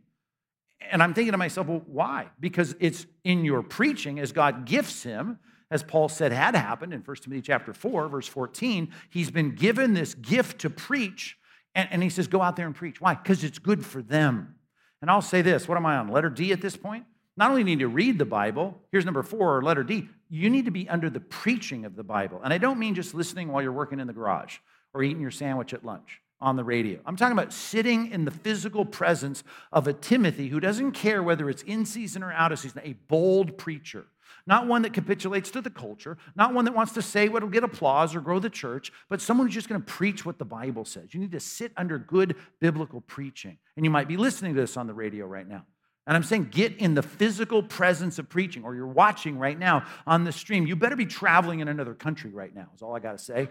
And 0.90 1.04
I'm 1.04 1.14
thinking 1.14 1.32
to 1.32 1.38
myself, 1.38 1.68
well, 1.68 1.82
why? 1.86 2.30
Because 2.40 2.74
it's 2.80 3.06
in 3.22 3.44
your 3.44 3.62
preaching 3.62 4.18
as 4.18 4.32
God 4.32 4.64
gifts 4.64 5.04
him 5.04 5.38
as 5.70 5.82
Paul 5.82 6.08
said 6.08 6.32
had 6.32 6.54
happened 6.54 6.92
in 6.92 7.00
1 7.00 7.16
Timothy 7.18 7.42
chapter 7.42 7.72
4, 7.72 8.08
verse 8.08 8.26
14. 8.26 8.92
He's 9.08 9.30
been 9.30 9.54
given 9.54 9.94
this 9.94 10.14
gift 10.14 10.60
to 10.62 10.70
preach, 10.70 11.36
and, 11.74 11.88
and 11.90 12.02
he 12.02 12.10
says, 12.10 12.26
Go 12.26 12.42
out 12.42 12.56
there 12.56 12.66
and 12.66 12.74
preach. 12.74 13.00
Why? 13.00 13.14
Because 13.14 13.44
it's 13.44 13.58
good 13.58 13.84
for 13.84 14.02
them. 14.02 14.56
And 15.00 15.10
I'll 15.10 15.22
say 15.22 15.42
this 15.42 15.68
what 15.68 15.78
am 15.78 15.86
I 15.86 15.96
on? 15.96 16.08
Letter 16.08 16.30
D 16.30 16.52
at 16.52 16.60
this 16.60 16.76
point? 16.76 17.04
Not 17.36 17.50
only 17.50 17.64
need 17.64 17.78
to 17.78 17.88
read 17.88 18.18
the 18.18 18.26
Bible, 18.26 18.78
here's 18.92 19.04
number 19.04 19.22
four, 19.22 19.56
or 19.56 19.62
letter 19.62 19.82
D, 19.82 20.08
you 20.28 20.50
need 20.50 20.66
to 20.66 20.70
be 20.70 20.88
under 20.88 21.08
the 21.08 21.20
preaching 21.20 21.84
of 21.84 21.96
the 21.96 22.02
Bible. 22.02 22.40
And 22.44 22.52
I 22.52 22.58
don't 22.58 22.78
mean 22.78 22.94
just 22.94 23.14
listening 23.14 23.48
while 23.48 23.62
you're 23.62 23.72
working 23.72 23.98
in 24.00 24.06
the 24.06 24.12
garage 24.12 24.58
or 24.92 25.02
eating 25.02 25.22
your 25.22 25.30
sandwich 25.30 25.72
at 25.72 25.84
lunch 25.84 26.20
on 26.40 26.56
the 26.56 26.64
radio. 26.64 26.98
I'm 27.06 27.16
talking 27.16 27.36
about 27.36 27.52
sitting 27.52 28.10
in 28.10 28.24
the 28.24 28.30
physical 28.30 28.84
presence 28.84 29.44
of 29.72 29.86
a 29.86 29.92
Timothy 29.92 30.48
who 30.48 30.60
doesn't 30.60 30.92
care 30.92 31.22
whether 31.22 31.48
it's 31.48 31.62
in 31.62 31.86
season 31.86 32.22
or 32.22 32.32
out 32.32 32.52
of 32.52 32.58
season, 32.58 32.82
a 32.84 32.94
bold 33.08 33.56
preacher 33.56 34.06
not 34.47 34.66
one 34.66 34.82
that 34.82 34.93
capitulates 34.93 35.51
to 35.51 35.61
the 35.61 35.70
culture, 35.70 36.18
not 36.36 36.55
one 36.55 36.64
that 36.64 36.74
wants 36.74 36.93
to 36.93 37.03
say 37.03 37.28
what'll 37.28 37.49
get 37.49 37.64
applause 37.64 38.14
or 38.14 38.20
grow 38.20 38.38
the 38.38 38.51
church, 38.51 38.93
but 39.09 39.20
someone 39.20 39.47
who's 39.47 39.55
just 39.55 39.68
going 39.68 39.80
to 39.80 39.86
preach 39.86 40.24
what 40.24 40.38
the 40.38 40.45
Bible 40.45 40.84
says. 40.84 41.12
You 41.14 41.20
need 41.20 41.32
to 41.32 41.41
sit 41.41 41.72
under 41.76 41.99
good 41.99 42.36
biblical 42.61 43.01
preaching. 43.01 43.59
And 43.76 43.84
you 43.84 43.91
might 43.91 44.09
be 44.09 44.16
listening 44.16 44.55
to 44.55 44.61
this 44.61 44.76
on 44.76 44.86
the 44.86 44.95
radio 44.95 45.26
right 45.26 45.49
now. 45.49 45.64
And 46.07 46.16
I'm 46.16 46.22
saying 46.22 46.49
get 46.51 46.76
in 46.78 46.95
the 46.95 47.03
physical 47.03 47.62
presence 47.62 48.18
of 48.18 48.28
preaching, 48.28 48.64
or 48.64 48.74
you're 48.74 48.86
watching 48.86 49.38
right 49.38 49.59
now 49.59 49.84
on 50.07 50.24
the 50.24 50.32
stream. 50.32 50.66
You 50.66 50.74
better 50.74 50.97
be 50.97 51.07
traveling 51.07 51.61
in 51.61 51.68
another 51.68 51.95
country 51.95 52.30
right 52.30 52.55
now, 52.55 52.68
is 52.74 52.82
all 52.82 52.97
I 52.97 53.01
got 53.01 53.12
to 53.12 53.18
say. 53.18 53.49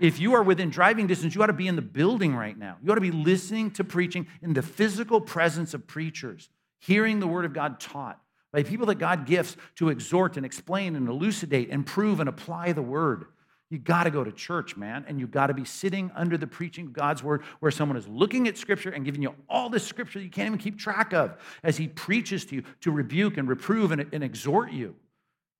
If 0.00 0.18
you 0.18 0.34
are 0.34 0.42
within 0.42 0.70
driving 0.70 1.06
distance, 1.06 1.34
you 1.34 1.42
ought 1.42 1.48
to 1.48 1.52
be 1.52 1.68
in 1.68 1.76
the 1.76 1.82
building 1.82 2.34
right 2.34 2.56
now. 2.58 2.78
You 2.82 2.90
ought 2.90 2.94
to 2.96 3.02
be 3.02 3.10
listening 3.10 3.70
to 3.72 3.84
preaching 3.84 4.26
in 4.42 4.54
the 4.54 4.62
physical 4.62 5.20
presence 5.20 5.74
of 5.74 5.86
preachers, 5.86 6.48
hearing 6.78 7.20
the 7.20 7.26
word 7.26 7.44
of 7.44 7.52
God 7.52 7.78
taught 7.78 8.18
by 8.52 8.62
people 8.62 8.86
that 8.86 8.96
God 8.96 9.26
gifts 9.26 9.56
to 9.76 9.90
exhort 9.90 10.36
and 10.36 10.44
explain 10.44 10.96
and 10.96 11.08
elucidate 11.08 11.70
and 11.70 11.86
prove 11.86 12.20
and 12.20 12.28
apply 12.28 12.72
the 12.72 12.82
word. 12.82 13.26
You 13.70 13.78
got 13.78 14.04
to 14.04 14.10
go 14.10 14.24
to 14.24 14.32
church, 14.32 14.76
man, 14.76 15.04
and 15.06 15.20
you 15.20 15.28
got 15.28 15.46
to 15.46 15.54
be 15.54 15.64
sitting 15.64 16.10
under 16.16 16.36
the 16.36 16.48
preaching 16.48 16.86
of 16.86 16.92
God's 16.92 17.22
word 17.22 17.42
where 17.60 17.70
someone 17.70 17.96
is 17.96 18.08
looking 18.08 18.48
at 18.48 18.58
scripture 18.58 18.90
and 18.90 19.04
giving 19.04 19.22
you 19.22 19.32
all 19.48 19.70
this 19.70 19.86
scripture 19.86 20.18
you 20.18 20.28
can't 20.28 20.48
even 20.48 20.58
keep 20.58 20.76
track 20.76 21.12
of 21.12 21.36
as 21.62 21.76
he 21.76 21.86
preaches 21.86 22.44
to 22.46 22.56
you 22.56 22.64
to 22.80 22.90
rebuke 22.90 23.36
and 23.36 23.48
reprove 23.48 23.92
and, 23.92 24.04
and 24.12 24.24
exhort 24.24 24.72
you 24.72 24.96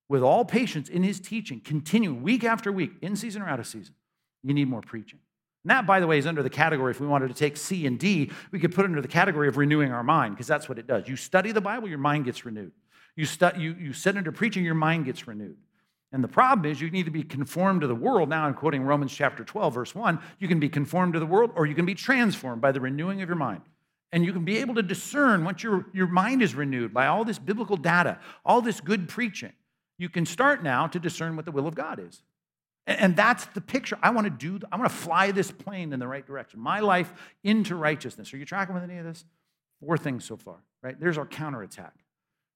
with 0.09 0.21
all 0.21 0.43
patience 0.43 0.89
in 0.89 1.03
his 1.03 1.21
teaching, 1.21 1.61
continue 1.61 2.13
week 2.13 2.43
after 2.43 2.69
week, 2.69 2.91
in 3.01 3.15
season 3.15 3.41
or 3.41 3.47
out 3.47 3.61
of 3.61 3.65
season. 3.65 3.95
You 4.43 4.53
need 4.53 4.67
more 4.67 4.81
preaching. 4.81 5.19
And 5.63 5.71
that, 5.71 5.87
by 5.87 6.01
the 6.01 6.07
way, 6.07 6.17
is 6.17 6.27
under 6.27 6.43
the 6.43 6.49
category, 6.49 6.91
if 6.91 6.99
we 6.99 7.07
wanted 7.07 7.29
to 7.29 7.33
take 7.33 7.55
C 7.55 7.85
and 7.85 7.97
D, 7.97 8.29
we 8.51 8.59
could 8.59 8.75
put 8.75 8.83
it 8.83 8.89
under 8.89 9.01
the 9.01 9.07
category 9.07 9.47
of 9.47 9.55
renewing 9.55 9.93
our 9.93 10.03
mind, 10.03 10.35
because 10.35 10.47
that's 10.47 10.67
what 10.67 10.79
it 10.79 10.85
does. 10.85 11.07
You 11.07 11.15
study 11.15 11.53
the 11.53 11.61
Bible, 11.61 11.87
your 11.87 11.97
mind 11.97 12.25
gets 12.25 12.45
renewed. 12.45 12.73
You, 13.21 13.27
stu- 13.27 13.51
you, 13.55 13.75
you 13.79 13.93
sit 13.93 14.17
under 14.17 14.31
preaching, 14.31 14.65
your 14.65 14.73
mind 14.73 15.05
gets 15.05 15.27
renewed. 15.27 15.57
And 16.11 16.23
the 16.23 16.27
problem 16.27 16.65
is, 16.65 16.81
you 16.81 16.89
need 16.89 17.05
to 17.05 17.11
be 17.11 17.21
conformed 17.21 17.81
to 17.81 17.87
the 17.87 17.93
world. 17.93 18.29
Now, 18.29 18.45
I'm 18.45 18.55
quoting 18.55 18.81
Romans 18.81 19.13
chapter 19.13 19.43
12, 19.43 19.75
verse 19.75 19.93
1. 19.93 20.19
You 20.39 20.47
can 20.47 20.59
be 20.59 20.69
conformed 20.69 21.13
to 21.13 21.19
the 21.19 21.27
world, 21.27 21.51
or 21.53 21.67
you 21.67 21.75
can 21.75 21.85
be 21.85 21.93
transformed 21.93 22.63
by 22.63 22.71
the 22.71 22.81
renewing 22.81 23.21
of 23.21 23.29
your 23.29 23.35
mind. 23.35 23.61
And 24.11 24.25
you 24.25 24.33
can 24.33 24.43
be 24.43 24.57
able 24.57 24.73
to 24.73 24.81
discern 24.81 25.45
once 25.45 25.61
your, 25.61 25.85
your 25.93 26.07
mind 26.07 26.41
is 26.41 26.55
renewed 26.55 26.95
by 26.95 27.05
all 27.05 27.23
this 27.23 27.37
biblical 27.37 27.77
data, 27.77 28.17
all 28.43 28.59
this 28.59 28.81
good 28.81 29.07
preaching. 29.07 29.53
You 29.99 30.09
can 30.09 30.25
start 30.25 30.63
now 30.63 30.87
to 30.87 30.97
discern 30.97 31.35
what 31.35 31.45
the 31.45 31.51
will 31.51 31.67
of 31.67 31.75
God 31.75 31.99
is. 31.99 32.23
And 32.87 33.15
that's 33.15 33.45
the 33.45 33.61
picture. 33.61 33.99
I 34.01 34.09
want 34.09 34.25
to 34.25 34.31
do, 34.31 34.65
I 34.71 34.77
want 34.77 34.89
to 34.89 34.97
fly 34.97 35.29
this 35.29 35.51
plane 35.51 35.93
in 35.93 35.99
the 35.99 36.07
right 36.07 36.25
direction. 36.25 36.59
My 36.59 36.79
life 36.79 37.13
into 37.43 37.75
righteousness. 37.75 38.33
Are 38.33 38.37
you 38.37 38.45
tracking 38.45 38.73
with 38.73 38.83
any 38.83 38.97
of 38.97 39.05
this? 39.05 39.25
Four 39.79 39.99
things 39.99 40.25
so 40.25 40.37
far, 40.37 40.57
right? 40.81 40.99
There's 40.99 41.19
our 41.19 41.27
counterattack, 41.27 41.93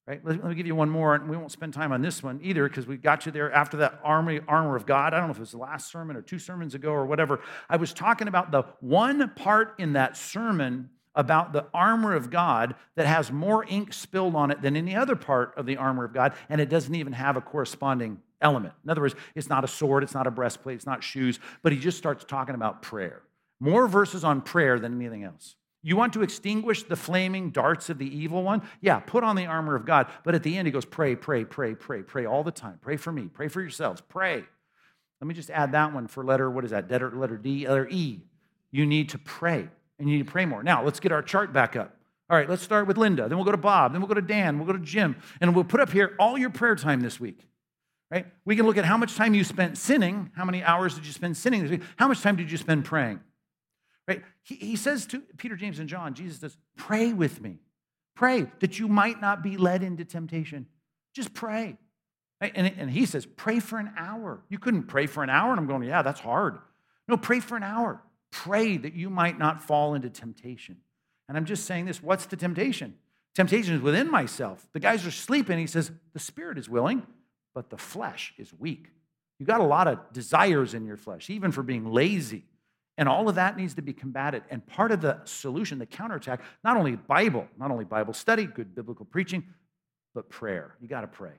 right? 0.06 0.20
Let, 0.24 0.36
let 0.42 0.48
me 0.50 0.54
give 0.54 0.66
you 0.66 0.74
one 0.74 0.90
more, 0.90 1.14
and 1.14 1.28
we 1.28 1.36
won't 1.36 1.52
spend 1.52 1.74
time 1.74 1.92
on 1.92 2.00
this 2.00 2.22
one 2.22 2.40
either 2.42 2.68
because 2.68 2.86
we 2.86 2.96
got 2.96 3.26
you 3.26 3.32
there 3.32 3.52
after 3.52 3.78
that 3.78 4.00
army, 4.04 4.40
armor 4.46 4.76
of 4.76 4.86
God. 4.86 5.12
I 5.12 5.18
don't 5.18 5.28
know 5.28 5.32
if 5.32 5.38
it 5.38 5.40
was 5.40 5.52
the 5.52 5.58
last 5.58 5.90
sermon 5.90 6.16
or 6.16 6.22
two 6.22 6.38
sermons 6.38 6.74
ago 6.74 6.90
or 6.90 7.06
whatever. 7.06 7.40
I 7.68 7.76
was 7.76 7.92
talking 7.92 8.28
about 8.28 8.50
the 8.50 8.64
one 8.80 9.28
part 9.30 9.74
in 9.78 9.94
that 9.94 10.16
sermon 10.16 10.90
about 11.14 11.52
the 11.52 11.66
armor 11.72 12.14
of 12.14 12.30
God 12.30 12.74
that 12.94 13.06
has 13.06 13.32
more 13.32 13.64
ink 13.64 13.92
spilled 13.92 14.36
on 14.36 14.50
it 14.50 14.60
than 14.60 14.76
any 14.76 14.94
other 14.94 15.16
part 15.16 15.54
of 15.56 15.66
the 15.66 15.78
armor 15.78 16.04
of 16.04 16.12
God, 16.12 16.34
and 16.48 16.60
it 16.60 16.68
doesn't 16.68 16.94
even 16.94 17.14
have 17.14 17.36
a 17.36 17.40
corresponding 17.40 18.20
element. 18.40 18.74
In 18.84 18.90
other 18.90 19.00
words, 19.00 19.14
it's 19.34 19.48
not 19.48 19.64
a 19.64 19.68
sword, 19.68 20.02
it's 20.02 20.14
not 20.14 20.26
a 20.26 20.30
breastplate, 20.30 20.76
it's 20.76 20.86
not 20.86 21.02
shoes, 21.02 21.40
but 21.62 21.72
he 21.72 21.78
just 21.78 21.96
starts 21.96 22.24
talking 22.24 22.54
about 22.54 22.82
prayer. 22.82 23.22
More 23.58 23.88
verses 23.88 24.24
on 24.24 24.42
prayer 24.42 24.78
than 24.78 24.94
anything 24.94 25.24
else. 25.24 25.56
You 25.82 25.96
want 25.96 26.14
to 26.14 26.22
extinguish 26.22 26.82
the 26.82 26.96
flaming 26.96 27.50
darts 27.50 27.90
of 27.90 27.98
the 27.98 28.06
evil 28.06 28.42
one? 28.42 28.62
Yeah, 28.80 28.98
put 28.98 29.22
on 29.22 29.36
the 29.36 29.46
armor 29.46 29.76
of 29.76 29.84
God. 29.86 30.08
But 30.24 30.34
at 30.34 30.42
the 30.42 30.56
end, 30.56 30.66
he 30.66 30.72
goes, 30.72 30.84
pray, 30.84 31.14
pray, 31.14 31.44
pray, 31.44 31.74
pray, 31.74 32.02
pray 32.02 32.26
all 32.26 32.42
the 32.42 32.50
time. 32.50 32.78
Pray 32.80 32.96
for 32.96 33.12
me, 33.12 33.28
pray 33.32 33.48
for 33.48 33.60
yourselves, 33.60 34.02
pray. 34.08 34.44
Let 35.20 35.28
me 35.28 35.34
just 35.34 35.50
add 35.50 35.72
that 35.72 35.94
one 35.94 36.08
for 36.08 36.24
letter, 36.24 36.50
what 36.50 36.64
is 36.64 36.72
that? 36.72 36.90
Letter, 36.90 37.36
D, 37.36 37.68
letter 37.68 37.88
E. 37.90 38.20
You 38.72 38.84
need 38.84 39.10
to 39.10 39.18
pray, 39.18 39.68
and 39.98 40.10
you 40.10 40.18
need 40.18 40.26
to 40.26 40.32
pray 40.32 40.44
more. 40.44 40.62
Now, 40.62 40.84
let's 40.84 41.00
get 41.00 41.12
our 41.12 41.22
chart 41.22 41.52
back 41.52 41.76
up. 41.76 41.96
All 42.28 42.36
right, 42.36 42.50
let's 42.50 42.62
start 42.62 42.88
with 42.88 42.98
Linda. 42.98 43.28
Then 43.28 43.38
we'll 43.38 43.44
go 43.44 43.52
to 43.52 43.56
Bob. 43.56 43.92
Then 43.92 44.00
we'll 44.00 44.08
go 44.08 44.14
to 44.14 44.20
Dan. 44.20 44.58
We'll 44.58 44.66
go 44.66 44.72
to 44.72 44.80
Jim. 44.80 45.16
And 45.40 45.54
we'll 45.54 45.64
put 45.64 45.80
up 45.80 45.90
here 45.90 46.16
all 46.18 46.36
your 46.36 46.50
prayer 46.50 46.74
time 46.74 47.00
this 47.00 47.20
week 47.20 47.46
right? 48.10 48.26
We 48.44 48.56
can 48.56 48.66
look 48.66 48.76
at 48.76 48.84
how 48.84 48.96
much 48.96 49.16
time 49.16 49.34
you 49.34 49.44
spent 49.44 49.78
sinning, 49.78 50.30
how 50.36 50.44
many 50.44 50.62
hours 50.62 50.94
did 50.94 51.06
you 51.06 51.12
spend 51.12 51.36
sinning 51.36 51.62
this 51.62 51.70
week, 51.70 51.82
how 51.96 52.08
much 52.08 52.20
time 52.20 52.36
did 52.36 52.50
you 52.50 52.56
spend 52.56 52.84
praying, 52.84 53.20
right? 54.08 54.22
He, 54.42 54.54
he 54.56 54.76
says 54.76 55.06
to 55.06 55.20
Peter, 55.36 55.56
James, 55.56 55.78
and 55.78 55.88
John, 55.88 56.14
Jesus 56.14 56.40
says, 56.40 56.56
pray 56.76 57.12
with 57.12 57.40
me. 57.40 57.58
Pray 58.14 58.46
that 58.60 58.78
you 58.78 58.88
might 58.88 59.20
not 59.20 59.42
be 59.42 59.56
led 59.56 59.82
into 59.82 60.04
temptation. 60.04 60.66
Just 61.14 61.34
pray. 61.34 61.76
Right? 62.40 62.52
And, 62.54 62.72
and 62.78 62.90
he 62.90 63.06
says, 63.06 63.26
pray 63.26 63.60
for 63.60 63.78
an 63.78 63.92
hour. 63.96 64.42
You 64.48 64.58
couldn't 64.58 64.84
pray 64.84 65.06
for 65.06 65.22
an 65.22 65.30
hour. 65.30 65.50
And 65.50 65.60
I'm 65.60 65.66
going, 65.66 65.82
yeah, 65.82 66.02
that's 66.02 66.20
hard. 66.20 66.58
No, 67.08 67.16
pray 67.16 67.40
for 67.40 67.56
an 67.56 67.62
hour. 67.62 68.02
Pray 68.30 68.76
that 68.76 68.94
you 68.94 69.10
might 69.10 69.38
not 69.38 69.62
fall 69.62 69.94
into 69.94 70.10
temptation. 70.10 70.78
And 71.28 71.36
I'm 71.36 71.44
just 71.44 71.64
saying 71.64 71.86
this 71.86 72.02
what's 72.02 72.26
the 72.26 72.36
temptation? 72.36 72.94
Temptation 73.34 73.74
is 73.74 73.82
within 73.82 74.10
myself. 74.10 74.66
The 74.72 74.80
guys 74.80 75.06
are 75.06 75.10
sleeping. 75.10 75.58
He 75.58 75.66
says, 75.66 75.90
the 76.14 76.18
spirit 76.18 76.56
is 76.56 76.70
willing, 76.70 77.06
but 77.54 77.68
the 77.68 77.76
flesh 77.76 78.32
is 78.38 78.52
weak. 78.54 78.88
You 79.38 79.44
got 79.44 79.60
a 79.60 79.64
lot 79.64 79.88
of 79.88 79.98
desires 80.12 80.72
in 80.72 80.86
your 80.86 80.96
flesh, 80.96 81.28
even 81.28 81.52
for 81.52 81.62
being 81.62 81.92
lazy. 81.92 82.44
And 82.98 83.08
all 83.08 83.28
of 83.28 83.34
that 83.34 83.56
needs 83.56 83.74
to 83.74 83.82
be 83.82 83.92
combated. 83.92 84.42
And 84.50 84.66
part 84.66 84.90
of 84.90 85.00
the 85.00 85.20
solution, 85.24 85.78
the 85.78 85.86
counterattack, 85.86 86.40
not 86.64 86.76
only 86.76 86.96
Bible, 86.96 87.46
not 87.58 87.70
only 87.70 87.84
Bible 87.84 88.14
study, 88.14 88.46
good 88.46 88.74
biblical 88.74 89.04
preaching, 89.04 89.44
but 90.14 90.30
prayer. 90.30 90.76
You 90.80 90.88
got 90.88 91.02
to 91.02 91.06
pray. 91.06 91.32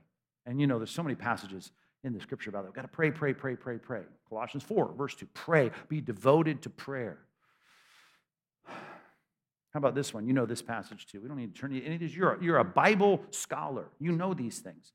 And 0.46 0.60
you 0.60 0.66
know, 0.66 0.78
there's 0.78 0.90
so 0.90 1.02
many 1.02 1.16
passages 1.16 1.72
in 2.04 2.12
the 2.12 2.20
scripture 2.20 2.50
about 2.50 2.62
that. 2.62 2.68
We've 2.68 2.76
got 2.76 2.82
to 2.82 2.88
pray, 2.88 3.10
pray, 3.10 3.34
pray, 3.34 3.56
pray, 3.56 3.78
pray. 3.78 4.02
Colossians 4.28 4.62
4, 4.62 4.92
verse 4.96 5.14
2 5.16 5.26
pray, 5.34 5.70
be 5.88 6.00
devoted 6.00 6.62
to 6.62 6.70
prayer. 6.70 7.18
How 8.66 9.78
about 9.78 9.96
this 9.96 10.14
one? 10.14 10.26
You 10.26 10.32
know 10.32 10.46
this 10.46 10.62
passage 10.62 11.06
too. 11.06 11.20
We 11.20 11.28
don't 11.28 11.36
need 11.36 11.54
to 11.54 11.60
turn 11.60 11.72
to 11.72 11.84
any 11.84 11.96
of 11.96 12.00
these. 12.00 12.16
You're 12.16 12.34
a, 12.34 12.42
you're 12.42 12.58
a 12.58 12.64
Bible 12.64 13.22
scholar. 13.30 13.88
You 13.98 14.12
know 14.12 14.32
these 14.32 14.60
things. 14.60 14.92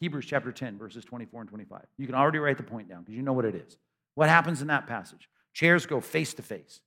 Hebrews 0.00 0.26
chapter 0.26 0.52
10, 0.52 0.76
verses 0.76 1.04
24 1.04 1.42
and 1.42 1.48
25. 1.48 1.80
You 1.96 2.06
can 2.06 2.14
already 2.14 2.38
write 2.38 2.58
the 2.58 2.62
point 2.62 2.88
down 2.88 3.02
because 3.02 3.14
you 3.14 3.22
know 3.22 3.32
what 3.32 3.46
it 3.46 3.54
is. 3.54 3.78
What 4.14 4.28
happens 4.28 4.60
in 4.60 4.66
that 4.68 4.86
passage? 4.86 5.28
Chairs 5.56 5.86
go 5.86 6.02
face 6.02 6.34
to 6.34 6.42
face. 6.42 6.82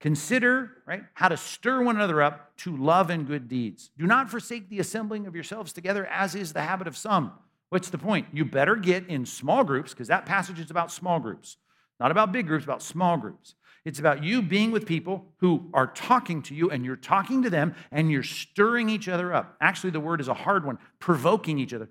Consider 0.00 0.70
right, 0.86 1.02
how 1.14 1.26
to 1.26 1.36
stir 1.36 1.82
one 1.82 1.96
another 1.96 2.22
up 2.22 2.56
to 2.58 2.76
love 2.76 3.10
and 3.10 3.26
good 3.26 3.48
deeds. 3.48 3.90
Do 3.98 4.06
not 4.06 4.30
forsake 4.30 4.68
the 4.68 4.78
assembling 4.78 5.26
of 5.26 5.34
yourselves 5.34 5.72
together, 5.72 6.06
as 6.06 6.36
is 6.36 6.52
the 6.52 6.62
habit 6.62 6.86
of 6.86 6.96
some. 6.96 7.32
What's 7.70 7.90
the 7.90 7.98
point? 7.98 8.28
You 8.32 8.44
better 8.44 8.76
get 8.76 9.08
in 9.08 9.26
small 9.26 9.64
groups 9.64 9.92
because 9.92 10.06
that 10.06 10.24
passage 10.24 10.60
is 10.60 10.70
about 10.70 10.92
small 10.92 11.18
groups, 11.18 11.56
not 11.98 12.12
about 12.12 12.30
big 12.30 12.46
groups, 12.46 12.64
about 12.64 12.80
small 12.80 13.16
groups. 13.16 13.56
It's 13.84 13.98
about 13.98 14.22
you 14.22 14.40
being 14.40 14.70
with 14.70 14.86
people 14.86 15.26
who 15.38 15.68
are 15.74 15.88
talking 15.88 16.42
to 16.42 16.54
you 16.54 16.70
and 16.70 16.84
you're 16.84 16.94
talking 16.94 17.42
to 17.42 17.50
them 17.50 17.74
and 17.90 18.08
you're 18.08 18.22
stirring 18.22 18.88
each 18.88 19.08
other 19.08 19.34
up. 19.34 19.56
Actually, 19.60 19.90
the 19.90 19.98
word 19.98 20.20
is 20.20 20.28
a 20.28 20.34
hard 20.34 20.64
one 20.64 20.78
provoking 21.00 21.58
each 21.58 21.74
other, 21.74 21.88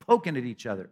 poking 0.00 0.36
at 0.36 0.42
each 0.42 0.66
other, 0.66 0.90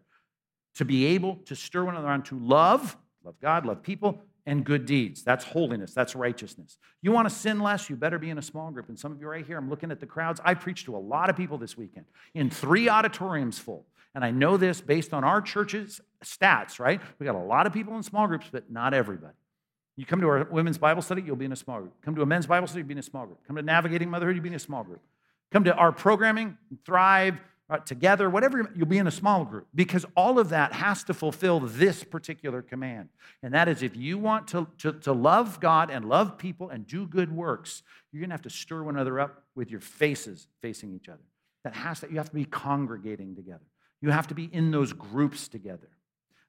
to 0.77 0.85
be 0.85 1.07
able 1.07 1.41
to 1.47 1.57
stir 1.57 1.85
one 1.85 1.97
another 1.97 2.13
on 2.13 2.23
to 2.23 2.39
love, 2.39 2.97
love 3.25 3.35
God, 3.41 3.67
love 3.67 3.83
people, 3.83 4.23
and 4.47 4.65
good 4.65 4.87
deeds. 4.87 5.23
That's 5.23 5.45
holiness, 5.45 5.95
that's 5.95 6.15
righteousness. 6.17 6.79
You 7.01 7.13
want 7.13 7.29
to 7.29 7.35
sin 7.35 7.61
less, 7.61 7.89
you 7.89 7.97
better 7.97 8.19
be 8.19 8.31
in 8.31 8.39
a 8.39 8.43
small 8.43 8.71
group. 8.71 8.89
And 8.89 8.99
some 8.99 9.13
of 9.13 9.21
you 9.21 9.29
right 9.29 9.47
here, 9.47 9.57
I'm 9.57 9.71
looking 9.71 9.91
at 9.91 10.01
the 10.01 10.07
crowds. 10.07 10.41
I 10.45 10.55
preached 10.55 10.87
to 10.87 10.97
a 10.97 10.99
lot 10.99 11.31
of 11.31 11.37
people 11.37 11.59
this 11.59 11.77
weekend 11.77 12.07
in 12.35 12.51
three 12.51 12.89
auditoriums 12.89 13.59
full. 13.59 13.87
And 14.15 14.25
I 14.25 14.31
know 14.31 14.57
this 14.57 14.81
based 14.81 15.15
on 15.15 15.25
our 15.25 15.41
church's 15.41 16.01
stats, 16.25 16.79
right? 16.79 17.01
We 17.19 17.25
got 17.25 17.35
a 17.35 17.39
lot 17.39 17.67
of 17.67 17.73
people 17.73 17.97
in 17.97 18.03
small 18.03 18.27
groups, 18.27 18.47
but 18.51 18.71
not 18.71 18.95
everybody. 18.95 19.35
You 19.97 20.07
come 20.07 20.21
to 20.21 20.29
our 20.29 20.45
women's 20.45 20.79
Bible 20.79 21.03
study, 21.03 21.23
you'll 21.23 21.37
be 21.37 21.45
in 21.45 21.53
a 21.53 21.57
small 21.57 21.81
group. 21.81 21.95
Come 22.03 22.15
to 22.15 22.23
a 22.23 22.27
men's 22.27 22.47
Bible 22.47 22.67
study, 22.67 22.81
you'll 22.81 22.89
be 22.89 22.93
in 22.93 22.99
a 22.99 23.03
small 23.03 23.27
group. 23.27 23.39
Come 23.47 23.57
to 23.57 23.63
navigating 23.63 24.11
motherhood, 24.11 24.37
you'll 24.37 24.43
be 24.43 24.49
in 24.49 24.55
a 24.55 24.59
small 24.59 24.83
group. 24.83 25.01
Come 25.51 25.65
to 25.65 25.75
our 25.75 25.93
programming, 25.93 26.57
Thrive, 26.87 27.39
together, 27.79 28.29
whatever, 28.31 28.71
you'll 28.75 28.87
be 28.87 28.99
in 28.99 29.07
a 29.07 29.13
small 29.13 29.45
group 29.45 29.67
because 29.75 30.05
all 30.17 30.39
of 30.39 30.51
that 30.51 30.73
has 30.73 31.05
to 31.05 31.15
fulfill 31.15 31.61
this 31.61 32.05
particular 32.05 32.63
command. 32.63 33.09
And 33.43 33.55
that 33.55 33.69
is 33.69 33.83
if 33.83 33.97
you 33.97 34.19
want 34.19 34.49
to, 34.49 34.67
to, 34.79 34.93
to 34.93 35.13
love 35.13 35.61
God 35.61 35.91
and 35.91 36.09
love 36.09 36.39
people 36.39 36.71
and 36.71 36.87
do 36.87 37.07
good 37.07 37.33
works, 37.33 37.83
you're 38.13 38.21
going 38.21 38.31
to 38.31 38.35
have 38.35 38.43
to 38.43 38.51
stir 38.51 38.83
one 38.83 38.97
another 38.97 39.21
up 39.21 39.45
with 39.55 39.71
your 39.71 39.81
faces 39.81 40.47
facing 40.61 40.95
each 40.95 41.09
other. 41.09 41.23
That 41.65 41.75
has 41.75 42.01
to, 42.01 42.11
you 42.11 42.17
have 42.17 42.31
to 42.31 42.35
be 42.35 42.45
congregating 42.45 43.35
together. 43.35 43.67
You 44.01 44.11
have 44.11 44.27
to 44.29 44.35
be 44.35 44.45
in 44.53 44.71
those 44.71 44.93
groups 44.93 45.49
together. 45.49 45.89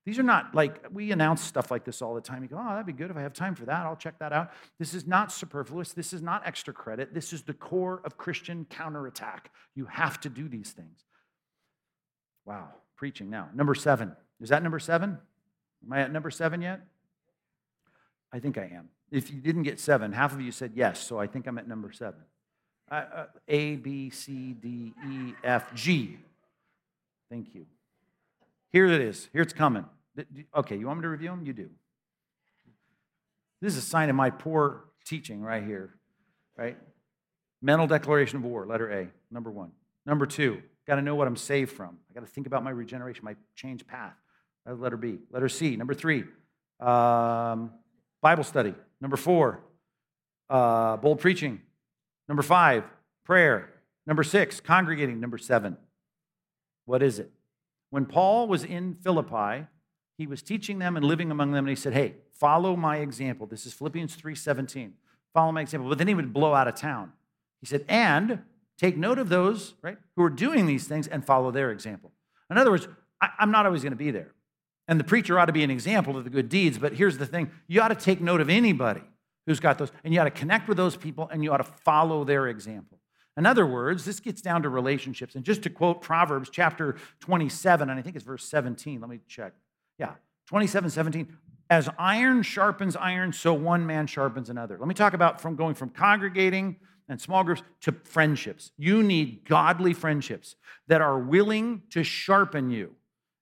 These 0.06 0.20
are 0.20 0.24
not 0.24 0.54
like 0.54 0.84
we 0.92 1.12
announce 1.12 1.42
stuff 1.42 1.72
like 1.72 1.86
this 1.86 2.02
all 2.02 2.14
the 2.14 2.22
time. 2.22 2.44
You 2.44 2.50
go, 2.50 2.58
oh, 2.60 2.70
that'd 2.72 2.86
be 2.86 2.92
good 2.92 3.10
if 3.10 3.16
I 3.16 3.22
have 3.22 3.34
time 3.34 3.56
for 3.56 3.66
that. 3.66 3.86
I'll 3.86 3.96
check 3.96 4.20
that 4.20 4.34
out. 4.34 4.52
This 4.78 4.94
is 4.94 5.08
not 5.08 5.32
superfluous. 5.32 5.94
This 5.94 6.12
is 6.12 6.22
not 6.22 6.46
extra 6.46 6.74
credit. 6.74 7.14
This 7.14 7.32
is 7.32 7.44
the 7.44 7.54
core 7.54 8.02
of 8.04 8.18
Christian 8.18 8.66
counterattack. 8.70 9.50
You 9.76 9.86
have 9.86 10.20
to 10.22 10.30
do 10.30 10.50
these 10.50 10.72
things. 10.72 11.06
Wow, 12.46 12.70
preaching 12.96 13.30
now. 13.30 13.50
Number 13.54 13.76
seven. 13.76 14.16
Is 14.42 14.50
that 14.50 14.64
number 14.64 14.80
seven? 14.80 15.18
Am 15.86 15.94
I 15.94 16.02
at 16.02 16.12
number 16.12 16.32
seven 16.32 16.62
yet? 16.62 16.82
I 18.32 18.40
think 18.40 18.58
I 18.58 18.72
am. 18.74 18.90
If 19.12 19.32
you 19.32 19.40
didn't 19.40 19.64
get 19.64 19.80
seven, 19.80 20.12
half 20.12 20.34
of 20.34 20.42
you 20.42 20.52
said 20.52 20.72
yes, 20.76 21.00
so 21.00 21.20
I 21.20 21.28
think 21.28 21.46
I'm 21.48 21.58
at 21.58 21.68
number 21.68 21.92
seven. 21.92 22.22
Uh, 22.92 22.96
uh, 23.16 23.26
a, 23.48 23.76
B, 23.76 24.10
C, 24.10 24.54
D, 24.54 24.94
E, 25.08 25.34
F, 25.44 25.74
G. 25.74 26.18
Thank 27.30 27.54
you. 27.54 27.66
Here 28.72 28.88
it 28.88 29.02
is. 29.02 29.30
Here 29.32 29.42
it's 29.42 29.54
coming. 29.54 29.86
Okay, 30.56 30.78
you 30.78 30.88
want 30.88 31.00
me 31.00 31.04
to 31.04 31.10
review 31.10 31.30
them? 31.30 31.46
You 31.46 31.54
do. 31.54 31.70
This 33.62 33.78
is 33.78 33.84
a 33.84 33.88
sign 33.88 34.10
of 34.10 34.16
my 34.16 34.30
poor 34.30 34.86
teaching 35.06 35.42
right 35.42 35.64
here, 35.64 35.96
right? 36.58 36.78
Mental 37.62 37.88
declaration 37.88 38.38
of 38.38 38.44
war, 38.44 38.66
letter 38.66 38.92
A, 38.92 39.08
number 39.32 39.50
one. 39.50 39.72
Number 40.06 40.26
two, 40.26 40.62
Got 40.88 40.96
to 40.96 41.02
know 41.02 41.16
what 41.16 41.28
I'm 41.28 41.36
saved 41.36 41.72
from. 41.72 41.98
I 42.10 42.14
got 42.14 42.26
to 42.26 42.32
think 42.32 42.48
about 42.48 42.64
my 42.64 42.72
regeneration, 42.72 43.24
my 43.24 43.36
change 43.56 43.88
path. 43.88 44.14
That's 44.66 44.80
letter 44.80 44.98
B. 44.98 45.20
Letter 45.32 45.50
C. 45.50 45.76
Number 45.76 45.94
three, 45.94 46.24
um, 46.80 47.72
Bible 48.22 48.44
study. 48.44 48.74
Number 49.02 49.18
four, 49.18 49.62
uh, 50.50 50.98
bold 50.98 51.20
preaching. 51.20 51.62
Number 52.28 52.44
five, 52.44 52.84
prayer. 53.26 53.70
Number 54.06 54.24
six, 54.24 54.60
congregating. 54.60 55.20
Number 55.20 55.38
seven, 55.38 55.78
what 56.86 57.02
is 57.02 57.20
it? 57.20 57.32
When 57.90 58.06
Paul 58.06 58.48
was 58.48 58.64
in 58.64 58.96
Philippi, 58.96 59.68
he 60.18 60.28
was 60.28 60.42
teaching 60.42 60.80
them 60.80 60.96
and 60.96 61.06
living 61.06 61.32
among 61.32 61.52
them, 61.52 61.66
and 61.66 61.70
he 61.70 61.76
said, 61.76 61.94
Hey, 61.94 62.16
follow 62.34 62.76
my 62.76 62.98
example. 62.98 63.48
This 63.48 63.66
is 63.66 63.74
Philippians 63.74 64.16
3:17. 64.18 64.94
Follow 65.34 65.52
my 65.52 65.62
example. 65.62 65.90
But 65.90 65.98
then 65.98 66.08
he 66.08 66.14
would 66.14 66.34
blow 66.34 66.54
out 66.54 66.68
of 66.68 66.76
town. 66.76 67.12
He 67.60 67.66
said, 67.66 67.86
and 67.88 68.44
Take 68.78 68.98
note 68.98 69.20
of 69.20 69.30
those, 69.30 69.76
right, 69.82 69.98
who 70.16 70.24
are 70.24 70.30
doing 70.30 70.66
these 70.66 70.88
things 70.88 71.08
and 71.08 71.26
follow 71.26 71.52
their 71.52 71.72
example. 71.72 72.12
In 72.50 72.58
other 72.58 72.72
words, 72.72 72.88
I, 73.22 73.30
am 73.40 73.52
not 73.52 73.66
always 73.66 73.82
going 73.84 73.92
to 73.92 73.98
be 73.98 74.12
there. 74.12 74.34
And 74.88 75.00
the 75.00 75.04
preacher 75.04 75.40
ought 75.40 75.46
to 75.46 75.54
be 75.54 75.64
an 75.64 75.72
example 75.72 76.18
of 76.18 76.24
the 76.24 76.30
good 76.30 76.50
deeds, 76.50 76.78
but 76.78 76.94
here's 76.94 77.18
the 77.18 77.26
thing 77.26 77.52
you 77.68 77.82
ought 77.82 77.90
to 77.90 77.96
take 77.96 78.20
note 78.20 78.42
of 78.42 78.50
anybody 78.50 79.04
who's 79.46 79.60
got 79.60 79.78
those, 79.78 79.92
and 80.04 80.14
you 80.14 80.20
ought 80.20 80.26
to 80.26 80.32
connect 80.32 80.68
with 80.68 80.78
those 80.78 80.96
people 80.96 81.30
and 81.32 81.44
you 81.44 81.52
ought 81.52 81.58
to 81.58 81.64
follow 81.64 82.24
their 82.24 82.48
example. 82.48 83.00
In 83.36 83.46
other 83.46 83.66
words, 83.66 84.06
this 84.06 84.20
gets 84.20 84.42
down 84.42 84.62
to 84.64 84.70
relationships. 84.70 85.36
And 85.36 85.44
just 85.44 85.64
to 85.64 85.70
quote 85.70 86.02
Proverbs 86.02 86.50
chapter 86.52 86.98
27, 87.22 87.90
and 87.90 88.00
I 88.00 88.02
think 88.04 88.16
it's 88.16 88.26
verse 88.26 88.46
17, 88.46 89.02
let 89.02 89.10
me 89.10 89.20
check. 89.28 89.54
Yeah, 89.98 90.12
27, 90.48 90.90
17. 90.92 91.38
As 91.70 91.90
iron 91.98 92.44
sharpens 92.44 92.96
iron, 92.96 93.34
so 93.34 93.54
one 93.54 93.86
man 93.88 94.06
sharpens 94.06 94.50
another. 94.50 94.78
Let 94.78 94.88
me 94.88 94.94
talk 94.94 95.14
about 95.14 95.42
from 95.42 95.56
going 95.56 95.76
from 95.76 95.90
congregating 95.90 96.76
and 97.08 97.20
small 97.20 97.44
groups 97.44 97.62
to 97.82 97.92
friendships. 98.04 98.72
You 98.78 99.04
need 99.04 99.46
godly 99.46 99.94
friendships 99.94 100.56
that 100.88 101.02
are 101.02 101.20
willing 101.20 101.84
to 101.92 102.04
sharpen 102.04 102.70
you. 102.70 102.96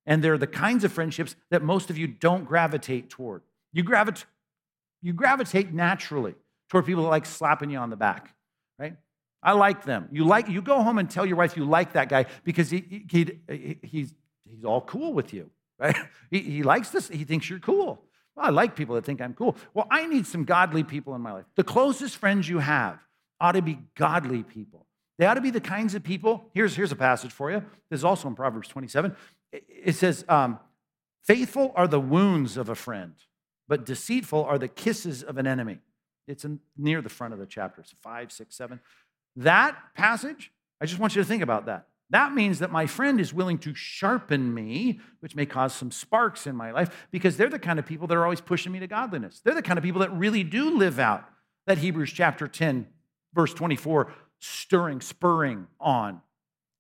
And 0.05 0.23
they're 0.23 0.37
the 0.37 0.47
kinds 0.47 0.83
of 0.83 0.91
friendships 0.91 1.35
that 1.49 1.61
most 1.61 1.89
of 1.89 1.97
you 1.97 2.07
don't 2.07 2.45
gravitate 2.45 3.09
toward. 3.09 3.43
You 3.71 3.83
gravitate, 3.83 4.25
you 5.01 5.13
gravitate 5.13 5.73
naturally 5.73 6.35
toward 6.69 6.85
people 6.85 7.03
that 7.03 7.09
like 7.09 7.25
slapping 7.25 7.69
you 7.69 7.77
on 7.77 7.89
the 7.89 7.95
back, 7.95 8.33
right? 8.79 8.95
I 9.43 9.53
like 9.53 9.85
them. 9.85 10.07
You 10.11 10.25
like 10.25 10.49
you 10.49 10.61
go 10.61 10.81
home 10.81 10.97
and 10.97 11.09
tell 11.09 11.25
your 11.25 11.37
wife 11.37 11.57
you 11.57 11.65
like 11.65 11.93
that 11.93 12.09
guy 12.09 12.25
because 12.43 12.69
he, 12.69 13.05
he, 13.09 13.39
he 13.47 13.77
he's 13.83 14.13
he's 14.45 14.63
all 14.63 14.81
cool 14.81 15.13
with 15.13 15.33
you, 15.33 15.49
right? 15.79 15.95
He, 16.29 16.39
he 16.39 16.63
likes 16.63 16.91
this. 16.91 17.09
He 17.09 17.25
thinks 17.25 17.49
you're 17.49 17.59
cool. 17.59 18.01
Well, 18.35 18.45
I 18.45 18.49
like 18.51 18.75
people 18.77 18.95
that 18.95 19.03
think 19.03 19.19
I'm 19.19 19.33
cool. 19.33 19.57
Well, 19.73 19.85
I 19.91 20.07
need 20.07 20.25
some 20.25 20.45
godly 20.45 20.85
people 20.85 21.13
in 21.13 21.21
my 21.21 21.33
life. 21.33 21.45
The 21.55 21.65
closest 21.65 22.15
friends 22.15 22.47
you 22.47 22.59
have 22.59 22.99
ought 23.41 23.53
to 23.53 23.61
be 23.61 23.79
godly 23.95 24.43
people. 24.43 24.85
They 25.17 25.25
ought 25.25 25.33
to 25.33 25.41
be 25.41 25.51
the 25.51 25.59
kinds 25.59 25.95
of 25.95 26.03
people. 26.03 26.45
Here's, 26.53 26.75
here's 26.75 26.91
a 26.91 26.95
passage 26.95 27.31
for 27.31 27.51
you. 27.51 27.63
This 27.89 27.99
is 27.99 28.05
also 28.05 28.27
in 28.27 28.35
Proverbs 28.35 28.69
27. 28.69 29.15
It 29.51 29.95
says, 29.95 30.23
um, 30.29 30.59
Faithful 31.23 31.73
are 31.75 31.87
the 31.87 31.99
wounds 31.99 32.57
of 32.57 32.69
a 32.69 32.75
friend, 32.75 33.13
but 33.67 33.85
deceitful 33.85 34.43
are 34.43 34.57
the 34.57 34.67
kisses 34.67 35.21
of 35.21 35.37
an 35.37 35.45
enemy. 35.45 35.79
It's 36.27 36.45
in, 36.45 36.59
near 36.77 37.01
the 37.01 37.09
front 37.09 37.33
of 37.33 37.39
the 37.39 37.45
chapter. 37.45 37.81
It's 37.81 37.93
five, 38.01 38.31
six, 38.31 38.55
seven. 38.55 38.79
That 39.35 39.77
passage, 39.95 40.51
I 40.79 40.85
just 40.85 40.99
want 40.99 41.15
you 41.15 41.21
to 41.21 41.27
think 41.27 41.43
about 41.43 41.65
that. 41.65 41.87
That 42.09 42.33
means 42.33 42.59
that 42.59 42.71
my 42.71 42.87
friend 42.87 43.21
is 43.21 43.33
willing 43.33 43.57
to 43.59 43.73
sharpen 43.73 44.53
me, 44.53 44.99
which 45.21 45.35
may 45.35 45.45
cause 45.45 45.73
some 45.73 45.91
sparks 45.91 46.45
in 46.45 46.55
my 46.55 46.71
life, 46.71 47.07
because 47.11 47.37
they're 47.37 47.49
the 47.49 47.59
kind 47.59 47.79
of 47.79 47.85
people 47.85 48.07
that 48.07 48.17
are 48.17 48.23
always 48.23 48.41
pushing 48.41 48.71
me 48.71 48.79
to 48.79 48.87
godliness. 48.87 49.41
They're 49.43 49.55
the 49.55 49.61
kind 49.61 49.77
of 49.77 49.83
people 49.83 50.01
that 50.01 50.11
really 50.13 50.43
do 50.43 50.77
live 50.77 50.99
out 50.99 51.25
that 51.67 51.77
Hebrews 51.77 52.11
chapter 52.11 52.47
10, 52.47 52.87
verse 53.33 53.53
24, 53.53 54.11
stirring, 54.39 55.01
spurring 55.01 55.67
on. 55.79 56.21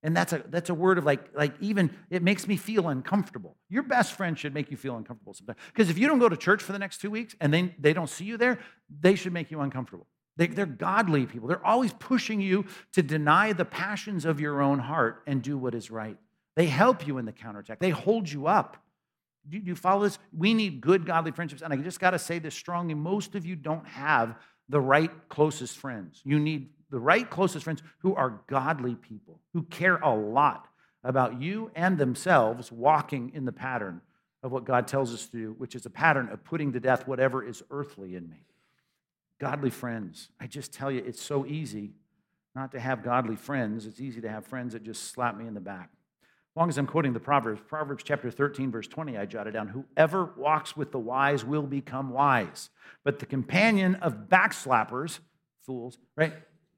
And 0.03 0.17
that's 0.17 0.33
a 0.33 0.43
that's 0.49 0.71
a 0.71 0.73
word 0.73 0.97
of 0.97 1.05
like 1.05 1.29
like 1.35 1.53
even 1.59 1.91
it 2.09 2.23
makes 2.23 2.47
me 2.47 2.57
feel 2.57 2.89
uncomfortable. 2.89 3.55
Your 3.69 3.83
best 3.83 4.13
friend 4.13 4.37
should 4.37 4.53
make 4.53 4.71
you 4.71 4.77
feel 4.77 4.97
uncomfortable 4.97 5.33
sometimes. 5.33 5.59
Because 5.67 5.91
if 5.91 5.97
you 5.99 6.07
don't 6.07 6.17
go 6.17 6.27
to 6.27 6.37
church 6.37 6.63
for 6.63 6.71
the 6.71 6.79
next 6.79 7.01
two 7.01 7.11
weeks 7.11 7.35
and 7.39 7.53
then 7.53 7.75
they 7.77 7.93
don't 7.93 8.09
see 8.09 8.25
you 8.25 8.37
there, 8.37 8.57
they 8.99 9.13
should 9.13 9.31
make 9.31 9.51
you 9.51 9.61
uncomfortable. 9.61 10.07
They, 10.37 10.47
they're 10.47 10.65
godly 10.65 11.27
people. 11.27 11.47
They're 11.47 11.65
always 11.65 11.93
pushing 11.93 12.41
you 12.41 12.65
to 12.93 13.03
deny 13.03 13.53
the 13.53 13.65
passions 13.65 14.25
of 14.25 14.39
your 14.39 14.61
own 14.61 14.79
heart 14.79 15.21
and 15.27 15.41
do 15.41 15.55
what 15.57 15.75
is 15.75 15.91
right. 15.91 16.17
They 16.55 16.65
help 16.65 17.05
you 17.05 17.17
in 17.19 17.25
the 17.25 17.31
counterattack. 17.31 17.79
They 17.79 17.91
hold 17.91 18.29
you 18.29 18.47
up. 18.47 18.77
Do 19.47 19.57
you 19.57 19.75
follow 19.75 20.03
this? 20.03 20.19
We 20.35 20.53
need 20.53 20.81
good, 20.81 21.05
godly 21.05 21.31
friendships. 21.31 21.61
And 21.61 21.73
I 21.73 21.77
just 21.77 21.99
got 21.99 22.11
to 22.11 22.19
say 22.19 22.39
this 22.39 22.55
strongly 22.55 22.93
most 22.93 23.35
of 23.35 23.45
you 23.45 23.55
don't 23.55 23.87
have 23.87 24.35
the 24.71 24.81
right 24.81 25.11
closest 25.29 25.77
friends. 25.77 26.21
You 26.23 26.39
need 26.39 26.69
the 26.89 26.99
right 26.99 27.29
closest 27.29 27.65
friends 27.65 27.83
who 27.99 28.15
are 28.15 28.41
godly 28.47 28.95
people, 28.95 29.39
who 29.53 29.63
care 29.63 29.97
a 29.97 30.15
lot 30.15 30.67
about 31.03 31.41
you 31.41 31.71
and 31.75 31.97
themselves 31.97 32.71
walking 32.71 33.31
in 33.33 33.45
the 33.45 33.51
pattern 33.51 34.01
of 34.43 34.51
what 34.51 34.63
God 34.63 34.87
tells 34.87 35.13
us 35.13 35.25
to 35.27 35.37
do, 35.37 35.55
which 35.57 35.75
is 35.75 35.85
a 35.85 35.89
pattern 35.89 36.29
of 36.29 36.43
putting 36.43 36.71
to 36.73 36.79
death 36.79 37.07
whatever 37.07 37.45
is 37.45 37.61
earthly 37.69 38.15
in 38.15 38.29
me. 38.29 38.45
Godly 39.39 39.69
friends. 39.69 40.29
I 40.39 40.47
just 40.47 40.73
tell 40.73 40.91
you, 40.91 41.03
it's 41.05 41.21
so 41.21 41.45
easy 41.45 41.91
not 42.55 42.71
to 42.71 42.79
have 42.79 43.03
godly 43.03 43.35
friends. 43.35 43.85
It's 43.85 43.99
easy 43.99 44.21
to 44.21 44.29
have 44.29 44.45
friends 44.45 44.73
that 44.73 44.83
just 44.83 45.11
slap 45.11 45.35
me 45.37 45.47
in 45.47 45.53
the 45.53 45.59
back. 45.59 45.89
Long 46.55 46.67
as 46.67 46.77
I'm 46.77 46.87
quoting 46.87 47.13
the 47.13 47.19
Proverbs, 47.19 47.61
Proverbs 47.65 48.03
chapter 48.03 48.29
13, 48.29 48.71
verse 48.71 48.87
20, 48.87 49.17
I 49.17 49.25
jotted 49.25 49.53
down 49.53 49.69
Whoever 49.69 50.33
walks 50.35 50.75
with 50.75 50.91
the 50.91 50.99
wise 50.99 51.45
will 51.45 51.63
become 51.63 52.09
wise, 52.09 52.69
but 53.05 53.19
the 53.19 53.25
companion 53.25 53.95
of 53.95 54.27
backslappers, 54.27 55.19
fools, 55.65 55.97
right, 56.17 56.33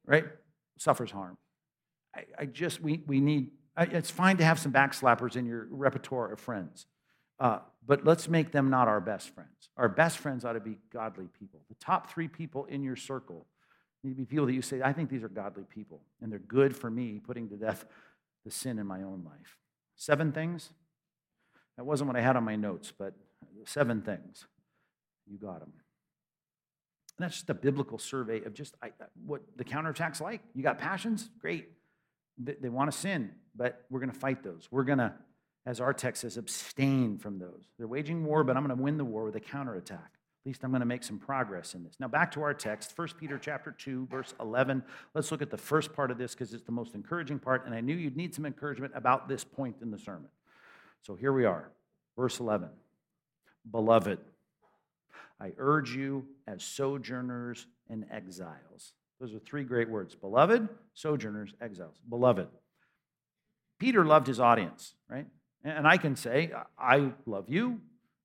right, 0.06 0.26
suffers 0.78 1.10
harm. 1.10 1.38
I, 2.16 2.26
I 2.38 2.46
just, 2.46 2.82
we, 2.82 3.02
we 3.08 3.20
need, 3.20 3.50
I, 3.76 3.86
it's 3.86 4.12
fine 4.12 4.38
to 4.38 4.46
have 4.46 4.60
some 4.60 4.72
backslappers 4.72 5.36
in 5.36 5.48
your 5.48 5.68
repertoire 5.72 6.32
of 6.32 6.40
friends, 6.40 6.86
uh, 7.40 7.60
but 7.86 8.06
let's 8.06 8.30
make 8.30 8.52
them 8.52 8.70
not 8.70 8.88
our 8.88 9.02
best 9.02 9.34
friends. 9.34 9.50
Our 9.76 9.90
best 9.90 10.20
friends 10.20 10.46
ought 10.46 10.54
to 10.54 10.60
be 10.60 10.78
godly 10.92 11.26
people. 11.40 11.62
The 11.70 11.76
top 11.84 12.12
three 12.12 12.28
people 12.28 12.66
in 12.66 12.84
your 12.84 12.96
circle 12.96 13.48
need 14.04 14.12
to 14.12 14.16
be 14.18 14.26
people 14.26 14.46
that 14.46 14.54
you 14.54 14.62
say, 14.62 14.84
I 14.84 14.94
think 14.94 15.10
these 15.10 15.24
are 15.24 15.30
godly 15.30 15.64
people, 15.64 16.02
and 16.22 16.32
they're 16.32 16.38
good 16.38 16.78
for 16.78 16.92
me 16.92 17.20
putting 17.26 17.50
to 17.50 17.56
death 17.56 17.86
the 18.46 18.52
sin 18.52 18.78
in 18.78 18.86
my 18.86 19.02
own 19.02 19.24
life. 19.26 19.58
Seven 19.96 20.32
things. 20.32 20.70
That 21.78 21.86
wasn't 21.86 22.08
what 22.08 22.18
I 22.18 22.22
had 22.22 22.36
on 22.36 22.44
my 22.44 22.56
notes, 22.56 22.92
but 22.98 23.14
seven 23.66 24.02
things. 24.02 24.46
You 25.28 25.38
got 25.38 25.60
them. 25.60 25.74
And 27.18 27.26
that's 27.26 27.36
just 27.36 27.50
a 27.50 27.54
biblical 27.54 28.00
survey 28.00 28.44
of 28.44 28.54
just 28.54 28.76
I, 28.82 28.88
uh, 28.88 29.06
what 29.26 29.42
the 29.56 29.64
counterattack's 29.64 30.20
like. 30.20 30.42
You 30.56 30.64
got 30.64 30.80
passions? 30.80 31.30
Great. 31.40 31.70
They, 32.38 32.56
they 32.60 32.70
want 32.70 32.92
to 32.92 32.98
sin, 32.98 33.32
but 33.56 33.86
we're 33.90 34.00
going 34.00 34.12
to 34.12 34.20
fight 34.20 34.44
those. 34.44 34.68
We're 34.72 34.84
going 34.84 34.98
to, 34.98 35.14
as 35.66 35.80
our 35.80 35.94
text 35.94 36.22
says, 36.22 36.38
abstain 36.38 37.18
from 37.20 37.38
those. 37.38 37.70
They're 37.78 37.88
waging 37.88 38.26
war, 38.26 38.44
but 38.44 38.58
I'm 38.58 38.66
going 38.66 38.76
to 38.76 38.84
win 38.84 38.98
the 38.98 39.06
war 39.06 39.24
with 39.26 39.36
a 39.36 39.40
counterattack. 39.40 40.12
At 40.44 40.48
least 40.48 40.64
I'm 40.66 40.72
going 40.72 40.82
to 40.82 40.86
make 40.86 41.06
some 41.06 41.20
progress 41.20 41.74
in 41.74 41.86
this. 41.86 41.96
Now 42.02 42.10
back 42.10 42.30
to 42.34 42.42
our 42.42 42.54
text, 42.54 42.92
1 42.98 43.08
Peter 43.18 43.38
chapter 43.38 43.72
2, 43.72 44.08
verse 44.12 44.34
11. 44.42 44.84
Let's 45.14 45.32
look 45.32 45.42
at 45.42 45.50
the 45.50 45.58
first 45.58 45.94
part 45.94 46.12
of 46.12 46.18
this 46.18 46.34
because 46.34 46.54
it's 46.54 46.66
the 46.66 46.74
most 46.74 46.96
encouraging 46.96 47.40
part, 47.40 47.66
and 47.66 47.74
I 47.74 47.80
knew 47.80 47.96
you'd 47.96 48.18
need 48.18 48.36
some 48.36 48.46
encouragement 48.46 48.92
about 48.94 49.30
this 49.30 49.46
point 49.46 49.78
in 49.82 49.90
the 49.90 49.98
sermon. 49.98 50.28
So 51.02 51.16
here 51.16 51.32
we 51.32 51.46
are, 51.46 51.72
verse 52.18 52.42
11. 52.42 52.68
Beloved, 53.72 54.20
I 55.40 55.54
urge 55.58 55.96
you 55.96 56.26
as 56.46 56.62
sojourners 56.62 57.66
and 57.90 58.06
exiles. 58.12 58.92
Those 59.22 59.34
are 59.34 59.40
three 59.40 59.64
great 59.64 59.90
words 59.90 60.14
beloved, 60.14 60.68
sojourners, 60.94 61.54
exiles. 61.62 62.02
Beloved. 62.10 62.50
Peter 63.80 64.04
loved 64.04 64.28
his 64.28 64.42
audience, 64.42 64.94
right? 65.10 65.28
And 65.64 65.88
I 65.88 65.96
can 65.96 66.18
say, 66.18 66.52
I 66.78 67.14
love 67.26 67.50
you, 67.50 67.80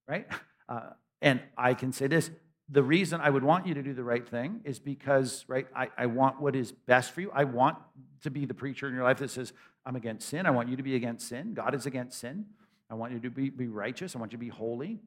right? 0.09 0.27
Uh, 0.69 0.91
and 1.21 1.41
I 1.57 1.75
can 1.75 1.93
say 1.93 2.07
this 2.07 2.31
the 2.71 2.83
reason 2.83 3.21
I 3.21 3.31
would 3.31 3.43
want 3.43 3.66
you 3.66 3.75
to 3.75 3.83
do 3.83 3.95
the 3.95 4.05
right 4.05 4.29
thing 4.29 4.61
is 4.64 4.79
because, 4.79 5.45
right, 5.49 5.66
I, 5.75 5.89
I 5.97 6.07
want 6.07 6.41
what 6.41 6.55
is 6.55 6.71
best 6.71 7.12
for 7.12 7.23
you. 7.23 7.31
I 7.33 7.45
want 7.45 7.79
to 8.23 8.31
be 8.31 8.45
the 8.45 8.53
preacher 8.53 8.87
in 8.87 8.95
your 8.95 9.05
life 9.05 9.19
that 9.19 9.31
says, 9.31 9.55
I'm 9.87 9.97
against 9.97 10.29
sin. 10.29 10.45
I 10.45 10.51
want 10.51 10.69
you 10.69 10.77
to 10.77 10.83
be 10.83 10.95
against 10.95 11.29
sin. 11.29 11.55
God 11.55 11.75
is 11.75 11.87
against 11.87 12.19
sin. 12.19 12.45
I 12.91 12.95
want 12.95 13.14
you 13.14 13.21
to 13.21 13.31
be, 13.31 13.49
be 13.49 13.69
righteous. 13.69 14.14
I 14.14 14.19
want 14.19 14.33
you 14.33 14.39
to 14.39 14.45
be 14.45 14.51
holy. 14.51 15.01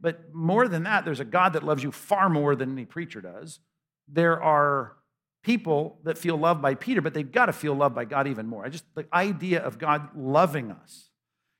But 0.00 0.34
more 0.34 0.68
than 0.68 0.84
that, 0.84 1.04
there's 1.04 1.20
a 1.20 1.24
God 1.24 1.52
that 1.52 1.62
loves 1.62 1.82
you 1.82 1.92
far 1.92 2.28
more 2.30 2.56
than 2.56 2.72
any 2.72 2.86
preacher 2.86 3.20
does. 3.20 3.60
There 4.08 4.42
are 4.42 4.96
people 5.42 5.98
that 6.04 6.18
feel 6.18 6.36
loved 6.36 6.60
by 6.60 6.74
Peter, 6.74 7.00
but 7.00 7.14
they've 7.14 7.30
got 7.30 7.46
to 7.46 7.52
feel 7.52 7.74
loved 7.74 7.94
by 7.94 8.04
God 8.04 8.26
even 8.26 8.46
more. 8.46 8.64
I 8.64 8.68
just 8.68 8.84
the 8.94 9.06
idea 9.12 9.62
of 9.62 9.78
God 9.78 10.08
loving 10.16 10.70
us, 10.70 11.10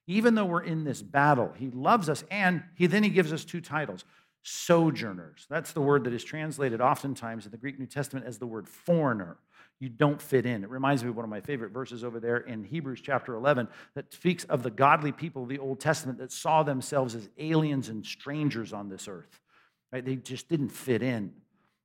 even 0.07 0.35
though 0.35 0.45
we're 0.45 0.63
in 0.63 0.85
this 0.85 1.03
battle, 1.03 1.53
He 1.57 1.71
loves 1.71 2.09
us, 2.09 2.25
and 2.31 2.63
He 2.75 2.87
then 2.87 3.03
He 3.03 3.11
gives 3.11 3.33
us 3.33 3.45
two 3.45 3.61
titles: 3.61 4.05
sojourners. 4.43 5.47
That's 5.49 5.73
the 5.73 5.81
word 5.81 6.05
that 6.05 6.13
is 6.13 6.25
translated 6.25 6.81
oftentimes 6.81 7.45
in 7.45 7.53
the 7.53 7.59
Greek 7.59 7.79
New 7.79 7.87
Testament 7.87 8.27
as 8.27 8.39
the 8.39 8.47
word 8.47 8.69
foreigner 8.69 9.39
you 9.79 9.89
don't 9.89 10.21
fit 10.21 10.47
in. 10.47 10.65
It 10.65 10.71
reminds 10.71 11.05
me 11.05 11.11
of 11.11 11.17
one 11.17 11.25
of 11.25 11.31
my 11.31 11.41
favorite 11.41 11.71
verses 11.71 12.03
over 12.03 12.19
there 12.19 12.39
in 12.39 12.65
Hebrews 12.65 13.01
chapter 13.03 13.35
11 13.35 13.69
that 13.95 14.13
speaks 14.13 14.45
of 14.45 14.63
the 14.63 14.71
godly 14.71 15.13
people 15.13 15.43
of 15.43 15.49
the 15.49 15.59
Old 15.59 15.81
Testament 15.81 16.19
that 16.19 16.33
saw 16.33 16.63
themselves 16.63 17.15
as 17.15 17.29
aliens 17.39 17.89
and 17.89 18.05
strangers 18.05 18.73
on 18.73 18.89
this 18.89 19.07
earth. 19.07 19.41
Right? 19.93 20.05
They 20.05 20.17
just 20.17 20.49
didn't 20.49 20.71
fit 20.71 21.03
in. 21.03 21.33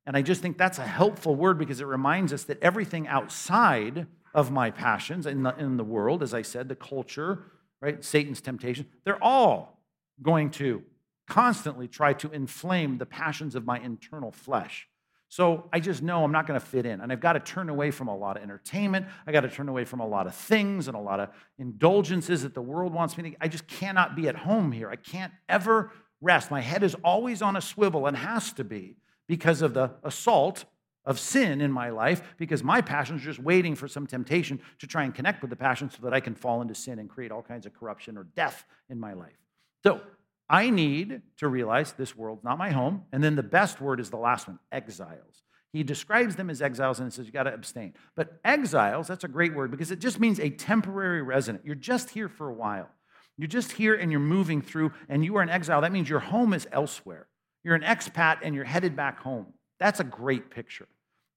And 0.05 0.15
I 0.15 0.21
just 0.21 0.41
think 0.41 0.57
that's 0.57 0.79
a 0.79 0.87
helpful 0.87 1.35
word 1.35 1.57
because 1.57 1.81
it 1.81 1.85
reminds 1.85 2.31
us 2.33 2.45
that 2.45 2.61
everything 2.63 3.07
outside 3.07 4.07
of 4.33 4.51
my 4.51 4.71
passions 4.71 5.25
in 5.25 5.43
the, 5.43 5.55
in 5.57 5.75
the 5.75 5.83
world, 5.83 6.23
as 6.23 6.33
I 6.33 6.41
said, 6.41 6.69
the 6.69 6.75
culture, 6.75 7.43
right, 7.81 8.03
Satan's 8.03 8.41
temptation, 8.41 8.85
they're 9.03 9.23
all 9.23 9.79
going 10.21 10.51
to 10.51 10.83
constantly 11.27 11.87
try 11.87 12.13
to 12.13 12.31
inflame 12.31 12.97
the 12.97 13.05
passions 13.05 13.55
of 13.55 13.65
my 13.65 13.79
internal 13.79 14.31
flesh. 14.31 14.87
So 15.29 15.69
I 15.71 15.79
just 15.79 16.03
know 16.03 16.25
I'm 16.25 16.33
not 16.33 16.45
going 16.45 16.59
to 16.59 16.65
fit 16.65 16.85
in. 16.85 16.99
And 16.99 17.09
I've 17.09 17.21
got 17.21 17.33
to 17.33 17.39
turn 17.39 17.69
away 17.69 17.89
from 17.89 18.09
a 18.09 18.15
lot 18.15 18.35
of 18.35 18.43
entertainment. 18.43 19.05
I 19.25 19.31
got 19.31 19.41
to 19.41 19.49
turn 19.49 19.69
away 19.69 19.85
from 19.85 20.01
a 20.01 20.05
lot 20.05 20.27
of 20.27 20.35
things 20.35 20.89
and 20.89 20.97
a 20.97 20.99
lot 20.99 21.21
of 21.21 21.29
indulgences 21.57 22.43
that 22.43 22.53
the 22.53 22.61
world 22.61 22.93
wants 22.93 23.17
me 23.17 23.31
to. 23.31 23.37
I 23.39 23.47
just 23.47 23.65
cannot 23.65 24.13
be 24.13 24.27
at 24.27 24.35
home 24.35 24.73
here. 24.73 24.89
I 24.89 24.97
can't 24.97 25.31
ever 25.47 25.93
rest. 26.19 26.51
My 26.51 26.59
head 26.59 26.83
is 26.83 26.95
always 27.01 27.41
on 27.41 27.55
a 27.55 27.61
swivel 27.61 28.07
and 28.07 28.17
has 28.17 28.51
to 28.53 28.65
be 28.65 28.97
because 29.25 29.61
of 29.61 29.73
the 29.73 29.91
assault 30.03 30.65
of 31.05 31.19
sin 31.19 31.61
in 31.61 31.71
my 31.71 31.89
life, 31.89 32.21
because 32.37 32.63
my 32.63 32.81
passions 32.81 33.21
is 33.21 33.25
just 33.25 33.39
waiting 33.39 33.75
for 33.75 33.87
some 33.87 34.05
temptation 34.05 34.61
to 34.79 34.87
try 34.87 35.03
and 35.03 35.15
connect 35.15 35.41
with 35.41 35.49
the 35.49 35.55
passion 35.55 35.89
so 35.89 35.97
that 36.03 36.13
I 36.13 36.19
can 36.19 36.35
fall 36.35 36.61
into 36.61 36.75
sin 36.75 36.99
and 36.99 37.09
create 37.09 37.31
all 37.31 37.41
kinds 37.41 37.65
of 37.65 37.73
corruption 37.73 38.17
or 38.17 38.23
death 38.35 38.65
in 38.89 38.99
my 38.99 39.13
life. 39.13 39.37
So 39.83 40.01
I 40.49 40.69
need 40.69 41.21
to 41.37 41.47
realize 41.47 41.93
this 41.93 42.15
world's 42.15 42.43
not 42.43 42.57
my 42.57 42.71
home. 42.71 43.05
And 43.11 43.23
then 43.23 43.35
the 43.35 43.43
best 43.43 43.79
word 43.79 43.99
is 43.99 44.09
the 44.09 44.17
last 44.17 44.47
one 44.47 44.59
exiles. 44.71 45.43
He 45.73 45.83
describes 45.83 46.35
them 46.35 46.49
as 46.49 46.61
exiles 46.61 46.99
and 46.99 47.11
says 47.13 47.25
you 47.25 47.31
got 47.31 47.43
to 47.43 47.53
abstain. 47.53 47.93
But 48.15 48.39
exiles, 48.43 49.07
that's 49.07 49.23
a 49.23 49.29
great 49.29 49.55
word 49.55 49.71
because 49.71 49.89
it 49.89 49.99
just 49.99 50.19
means 50.19 50.39
a 50.39 50.49
temporary 50.49 51.21
resident. 51.21 51.65
You're 51.65 51.75
just 51.75 52.09
here 52.09 52.27
for 52.27 52.49
a 52.49 52.53
while. 52.53 52.89
You're 53.37 53.47
just 53.47 53.71
here 53.71 53.95
and 53.95 54.11
you're 54.11 54.19
moving 54.19 54.61
through, 54.61 54.91
and 55.07 55.23
you 55.23 55.37
are 55.37 55.41
an 55.41 55.49
exile. 55.49 55.81
That 55.81 55.93
means 55.93 56.09
your 56.09 56.19
home 56.19 56.53
is 56.53 56.67
elsewhere. 56.71 57.27
You're 57.63 57.75
an 57.75 57.81
expat 57.81 58.39
and 58.43 58.53
you're 58.53 58.65
headed 58.65 58.95
back 58.95 59.19
home. 59.19 59.53
That's 59.81 59.99
a 59.99 60.03
great 60.03 60.51
picture. 60.51 60.87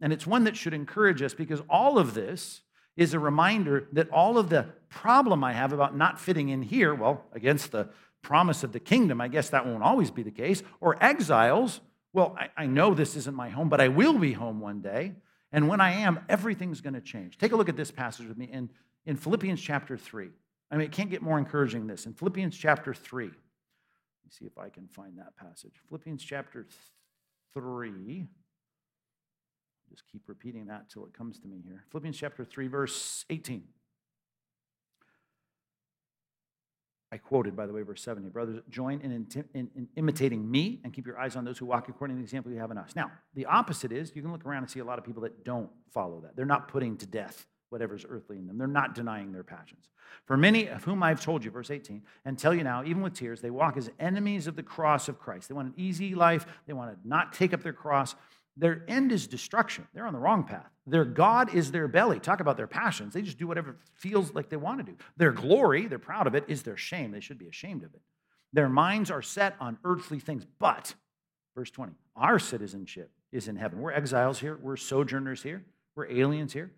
And 0.02 0.12
it's 0.12 0.26
one 0.26 0.44
that 0.44 0.54
should 0.54 0.74
encourage 0.74 1.22
us 1.22 1.32
because 1.32 1.62
all 1.70 1.98
of 1.98 2.12
this 2.12 2.60
is 2.94 3.14
a 3.14 3.18
reminder 3.18 3.88
that 3.92 4.10
all 4.10 4.36
of 4.36 4.50
the 4.50 4.66
problem 4.90 5.42
I 5.42 5.54
have 5.54 5.72
about 5.72 5.96
not 5.96 6.20
fitting 6.20 6.50
in 6.50 6.60
here, 6.60 6.94
well, 6.94 7.24
against 7.32 7.72
the 7.72 7.88
promise 8.20 8.62
of 8.62 8.72
the 8.72 8.80
kingdom, 8.80 9.18
I 9.18 9.28
guess 9.28 9.48
that 9.48 9.64
won't 9.64 9.82
always 9.82 10.10
be 10.10 10.22
the 10.22 10.30
case. 10.30 10.62
Or 10.82 11.02
exiles, 11.02 11.80
well, 12.12 12.36
I, 12.38 12.64
I 12.64 12.66
know 12.66 12.92
this 12.92 13.16
isn't 13.16 13.34
my 13.34 13.48
home, 13.48 13.70
but 13.70 13.80
I 13.80 13.88
will 13.88 14.18
be 14.18 14.34
home 14.34 14.60
one 14.60 14.82
day. 14.82 15.14
And 15.50 15.66
when 15.66 15.80
I 15.80 15.92
am, 15.92 16.20
everything's 16.28 16.82
going 16.82 16.94
to 16.94 17.00
change. 17.00 17.38
Take 17.38 17.52
a 17.52 17.56
look 17.56 17.70
at 17.70 17.76
this 17.78 17.90
passage 17.90 18.28
with 18.28 18.36
me 18.36 18.50
in, 18.52 18.68
in 19.06 19.16
Philippians 19.16 19.58
chapter 19.58 19.96
3. 19.96 20.28
I 20.70 20.76
mean, 20.76 20.84
it 20.84 20.92
can't 20.92 21.08
get 21.08 21.22
more 21.22 21.38
encouraging 21.38 21.80
than 21.80 21.88
this. 21.88 22.04
In 22.04 22.12
Philippians 22.12 22.54
chapter 22.58 22.92
3, 22.92 23.24
let 23.24 23.32
me 23.32 23.36
see 24.28 24.44
if 24.44 24.58
I 24.58 24.68
can 24.68 24.86
find 24.88 25.16
that 25.16 25.34
passage. 25.34 25.72
Philippians 25.88 26.22
chapter 26.22 26.66
3. 27.54 28.26
Just 29.90 30.04
keep 30.10 30.22
repeating 30.26 30.66
that 30.66 30.90
till 30.90 31.04
it 31.04 31.14
comes 31.14 31.38
to 31.40 31.48
me 31.48 31.62
here. 31.64 31.84
Philippians 31.90 32.16
chapter 32.16 32.44
3, 32.44 32.66
verse 32.66 33.24
18. 33.30 33.62
I 37.12 37.16
quoted, 37.16 37.54
by 37.54 37.66
the 37.66 37.72
way, 37.72 37.82
verse 37.82 38.02
70. 38.02 38.28
Brothers, 38.30 38.60
join 38.68 39.00
in, 39.00 39.12
in, 39.12 39.70
in, 39.76 39.88
imitating 39.94 40.50
me 40.50 40.80
and 40.82 40.92
keep 40.92 41.06
your 41.06 41.16
eyes 41.16 41.36
on 41.36 41.44
those 41.44 41.58
who 41.58 41.66
walk 41.66 41.88
according 41.88 42.16
to 42.16 42.18
the 42.18 42.24
example 42.24 42.50
you 42.50 42.58
have 42.58 42.72
in 42.72 42.78
us. 42.78 42.96
Now, 42.96 43.12
the 43.34 43.46
opposite 43.46 43.92
is 43.92 44.10
you 44.16 44.22
can 44.22 44.32
look 44.32 44.44
around 44.44 44.64
and 44.64 44.70
see 44.70 44.80
a 44.80 44.84
lot 44.84 44.98
of 44.98 45.04
people 45.04 45.22
that 45.22 45.44
don't 45.44 45.70
follow 45.92 46.20
that. 46.22 46.34
They're 46.34 46.44
not 46.44 46.66
putting 46.66 46.96
to 46.96 47.06
death 47.06 47.46
whatever's 47.74 48.06
earthly 48.08 48.38
in 48.38 48.46
them. 48.46 48.56
They're 48.56 48.68
not 48.68 48.94
denying 48.94 49.32
their 49.32 49.42
passions. 49.42 49.88
For 50.26 50.36
many 50.36 50.68
of 50.68 50.84
whom 50.84 51.02
I've 51.02 51.20
told 51.20 51.44
you, 51.44 51.50
verse 51.50 51.72
18, 51.72 52.02
and 52.24 52.38
tell 52.38 52.54
you 52.54 52.62
now, 52.62 52.84
even 52.84 53.02
with 53.02 53.14
tears, 53.14 53.40
they 53.40 53.50
walk 53.50 53.76
as 53.76 53.90
enemies 53.98 54.46
of 54.46 54.54
the 54.54 54.62
cross 54.62 55.08
of 55.08 55.18
Christ. 55.18 55.48
They 55.48 55.56
want 55.56 55.66
an 55.66 55.74
easy 55.76 56.14
life, 56.14 56.46
they 56.68 56.72
want 56.72 56.92
to 56.92 57.08
not 57.08 57.32
take 57.32 57.52
up 57.52 57.64
their 57.64 57.72
cross. 57.72 58.14
Their 58.56 58.84
end 58.86 59.10
is 59.10 59.26
destruction. 59.26 59.88
They're 59.92 60.06
on 60.06 60.12
the 60.12 60.20
wrong 60.20 60.44
path. 60.44 60.70
Their 60.86 61.04
God 61.04 61.52
is 61.52 61.72
their 61.72 61.88
belly. 61.88 62.20
Talk 62.20 62.38
about 62.38 62.56
their 62.56 62.68
passions. 62.68 63.12
They 63.12 63.22
just 63.22 63.38
do 63.38 63.48
whatever 63.48 63.76
feels 63.94 64.32
like 64.32 64.50
they 64.50 64.56
want 64.56 64.78
to 64.78 64.92
do. 64.92 64.96
Their 65.16 65.32
glory, 65.32 65.88
they're 65.88 65.98
proud 65.98 66.28
of 66.28 66.36
it, 66.36 66.44
is 66.46 66.62
their 66.62 66.76
shame. 66.76 67.10
They 67.10 67.18
should 67.18 67.38
be 67.38 67.48
ashamed 67.48 67.82
of 67.82 67.92
it. 67.92 68.02
Their 68.52 68.68
minds 68.68 69.10
are 69.10 69.20
set 69.22 69.56
on 69.58 69.78
earthly 69.82 70.20
things. 70.20 70.46
But, 70.60 70.94
verse 71.56 71.72
20, 71.72 71.94
our 72.14 72.38
citizenship 72.38 73.10
is 73.32 73.48
in 73.48 73.56
heaven. 73.56 73.80
We're 73.80 73.90
exiles 73.90 74.38
here, 74.38 74.56
we're 74.62 74.76
sojourners 74.76 75.42
here, 75.42 75.64
we're 75.96 76.08
aliens 76.08 76.52
here. 76.52 76.70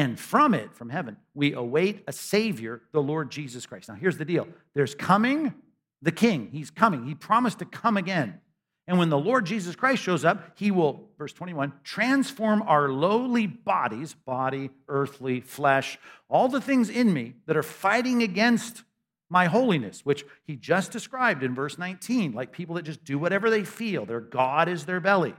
And 0.00 0.18
from 0.18 0.54
it, 0.54 0.74
from 0.74 0.88
heaven, 0.88 1.18
we 1.34 1.52
await 1.52 2.04
a 2.06 2.12
Savior, 2.12 2.80
the 2.92 3.02
Lord 3.02 3.30
Jesus 3.30 3.66
Christ. 3.66 3.90
Now, 3.90 3.96
here's 3.96 4.16
the 4.16 4.24
deal 4.24 4.48
there's 4.72 4.94
coming 4.94 5.52
the 6.00 6.10
King. 6.10 6.48
He's 6.50 6.70
coming. 6.70 7.04
He 7.04 7.14
promised 7.14 7.58
to 7.58 7.66
come 7.66 7.98
again. 7.98 8.40
And 8.86 8.98
when 8.98 9.10
the 9.10 9.18
Lord 9.18 9.44
Jesus 9.44 9.76
Christ 9.76 10.02
shows 10.02 10.24
up, 10.24 10.52
he 10.56 10.70
will, 10.70 11.10
verse 11.18 11.34
21, 11.34 11.74
transform 11.84 12.62
our 12.62 12.88
lowly 12.88 13.46
bodies, 13.46 14.14
body, 14.14 14.70
earthly, 14.88 15.42
flesh, 15.42 15.98
all 16.30 16.48
the 16.48 16.62
things 16.62 16.88
in 16.88 17.12
me 17.12 17.34
that 17.44 17.58
are 17.58 17.62
fighting 17.62 18.22
against 18.22 18.84
my 19.28 19.44
holiness, 19.44 20.00
which 20.06 20.24
he 20.46 20.56
just 20.56 20.92
described 20.92 21.42
in 21.42 21.54
verse 21.54 21.76
19, 21.76 22.32
like 22.32 22.52
people 22.52 22.76
that 22.76 22.86
just 22.86 23.04
do 23.04 23.18
whatever 23.18 23.50
they 23.50 23.64
feel. 23.64 24.06
Their 24.06 24.20
God 24.20 24.66
is 24.66 24.86
their 24.86 24.98
belly. 24.98 25.34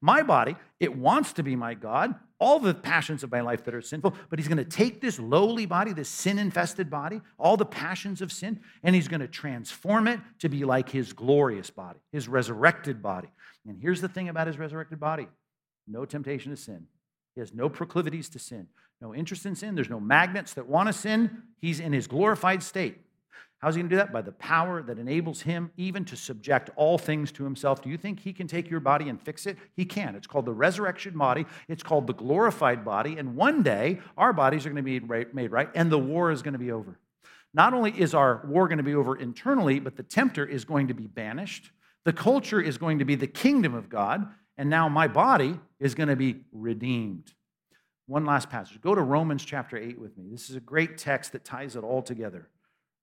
My 0.00 0.22
body, 0.22 0.54
it 0.78 0.96
wants 0.96 1.32
to 1.32 1.42
be 1.42 1.56
my 1.56 1.74
God, 1.74 2.14
all 2.40 2.58
the 2.58 2.74
passions 2.74 3.22
of 3.22 3.30
my 3.30 3.42
life 3.42 3.64
that 3.64 3.74
are 3.74 3.82
sinful, 3.82 4.14
but 4.30 4.38
he's 4.38 4.48
going 4.48 4.58
to 4.58 4.64
take 4.64 5.00
this 5.00 5.18
lowly 5.20 5.66
body, 5.66 5.92
this 5.92 6.08
sin 6.08 6.38
infested 6.38 6.88
body, 6.88 7.20
all 7.38 7.56
the 7.56 7.66
passions 7.66 8.22
of 8.22 8.32
sin, 8.32 8.60
and 8.82 8.94
he's 8.94 9.08
going 9.08 9.20
to 9.20 9.28
transform 9.28 10.08
it 10.08 10.18
to 10.38 10.48
be 10.48 10.64
like 10.64 10.88
his 10.88 11.12
glorious 11.12 11.68
body, 11.70 12.00
his 12.10 12.26
resurrected 12.26 13.02
body. 13.02 13.28
And 13.68 13.78
here's 13.80 14.00
the 14.00 14.08
thing 14.08 14.28
about 14.28 14.46
his 14.46 14.58
resurrected 14.58 14.98
body 14.98 15.28
no 15.86 16.04
temptation 16.04 16.50
to 16.50 16.56
sin. 16.56 16.86
He 17.34 17.40
has 17.40 17.52
no 17.52 17.68
proclivities 17.68 18.28
to 18.30 18.38
sin, 18.38 18.68
no 19.00 19.14
interest 19.14 19.44
in 19.44 19.54
sin. 19.54 19.74
There's 19.74 19.90
no 19.90 20.00
magnets 20.00 20.54
that 20.54 20.66
want 20.66 20.88
to 20.88 20.92
sin. 20.92 21.42
He's 21.60 21.80
in 21.80 21.92
his 21.92 22.06
glorified 22.06 22.62
state. 22.62 22.98
How's 23.60 23.74
he 23.74 23.82
going 23.82 23.90
to 23.90 23.94
do 23.94 23.98
that? 23.98 24.12
By 24.12 24.22
the 24.22 24.32
power 24.32 24.82
that 24.82 24.98
enables 24.98 25.42
him 25.42 25.70
even 25.76 26.04
to 26.06 26.16
subject 26.16 26.70
all 26.76 26.96
things 26.96 27.30
to 27.32 27.44
himself. 27.44 27.82
Do 27.82 27.90
you 27.90 27.98
think 27.98 28.20
he 28.20 28.32
can 28.32 28.46
take 28.46 28.70
your 28.70 28.80
body 28.80 29.10
and 29.10 29.20
fix 29.20 29.46
it? 29.46 29.58
He 29.76 29.84
can. 29.84 30.14
It's 30.14 30.26
called 30.26 30.46
the 30.46 30.52
resurrection 30.52 31.16
body, 31.16 31.44
it's 31.68 31.82
called 31.82 32.06
the 32.06 32.14
glorified 32.14 32.84
body. 32.84 33.16
And 33.18 33.36
one 33.36 33.62
day, 33.62 34.00
our 34.16 34.32
bodies 34.32 34.64
are 34.64 34.70
going 34.70 34.82
to 34.84 35.00
be 35.00 35.00
made 35.32 35.52
right, 35.52 35.68
and 35.74 35.92
the 35.92 35.98
war 35.98 36.30
is 36.30 36.40
going 36.42 36.54
to 36.54 36.58
be 36.58 36.72
over. 36.72 36.98
Not 37.52 37.74
only 37.74 37.90
is 37.90 38.14
our 38.14 38.42
war 38.46 38.68
going 38.68 38.78
to 38.78 38.84
be 38.84 38.94
over 38.94 39.16
internally, 39.16 39.80
but 39.80 39.96
the 39.96 40.04
tempter 40.04 40.46
is 40.46 40.64
going 40.64 40.88
to 40.88 40.94
be 40.94 41.06
banished. 41.06 41.70
The 42.04 42.12
culture 42.12 42.60
is 42.60 42.78
going 42.78 43.00
to 43.00 43.04
be 43.04 43.14
the 43.14 43.26
kingdom 43.26 43.74
of 43.74 43.88
God. 43.88 44.26
And 44.56 44.70
now 44.70 44.88
my 44.88 45.08
body 45.08 45.58
is 45.78 45.94
going 45.94 46.08
to 46.08 46.16
be 46.16 46.44
redeemed. 46.52 47.32
One 48.06 48.24
last 48.24 48.50
passage. 48.50 48.80
Go 48.80 48.94
to 48.94 49.00
Romans 49.00 49.44
chapter 49.44 49.76
8 49.76 49.98
with 49.98 50.16
me. 50.16 50.28
This 50.30 50.50
is 50.50 50.56
a 50.56 50.60
great 50.60 50.98
text 50.98 51.32
that 51.32 51.44
ties 51.44 51.76
it 51.76 51.84
all 51.84 52.02
together. 52.02 52.48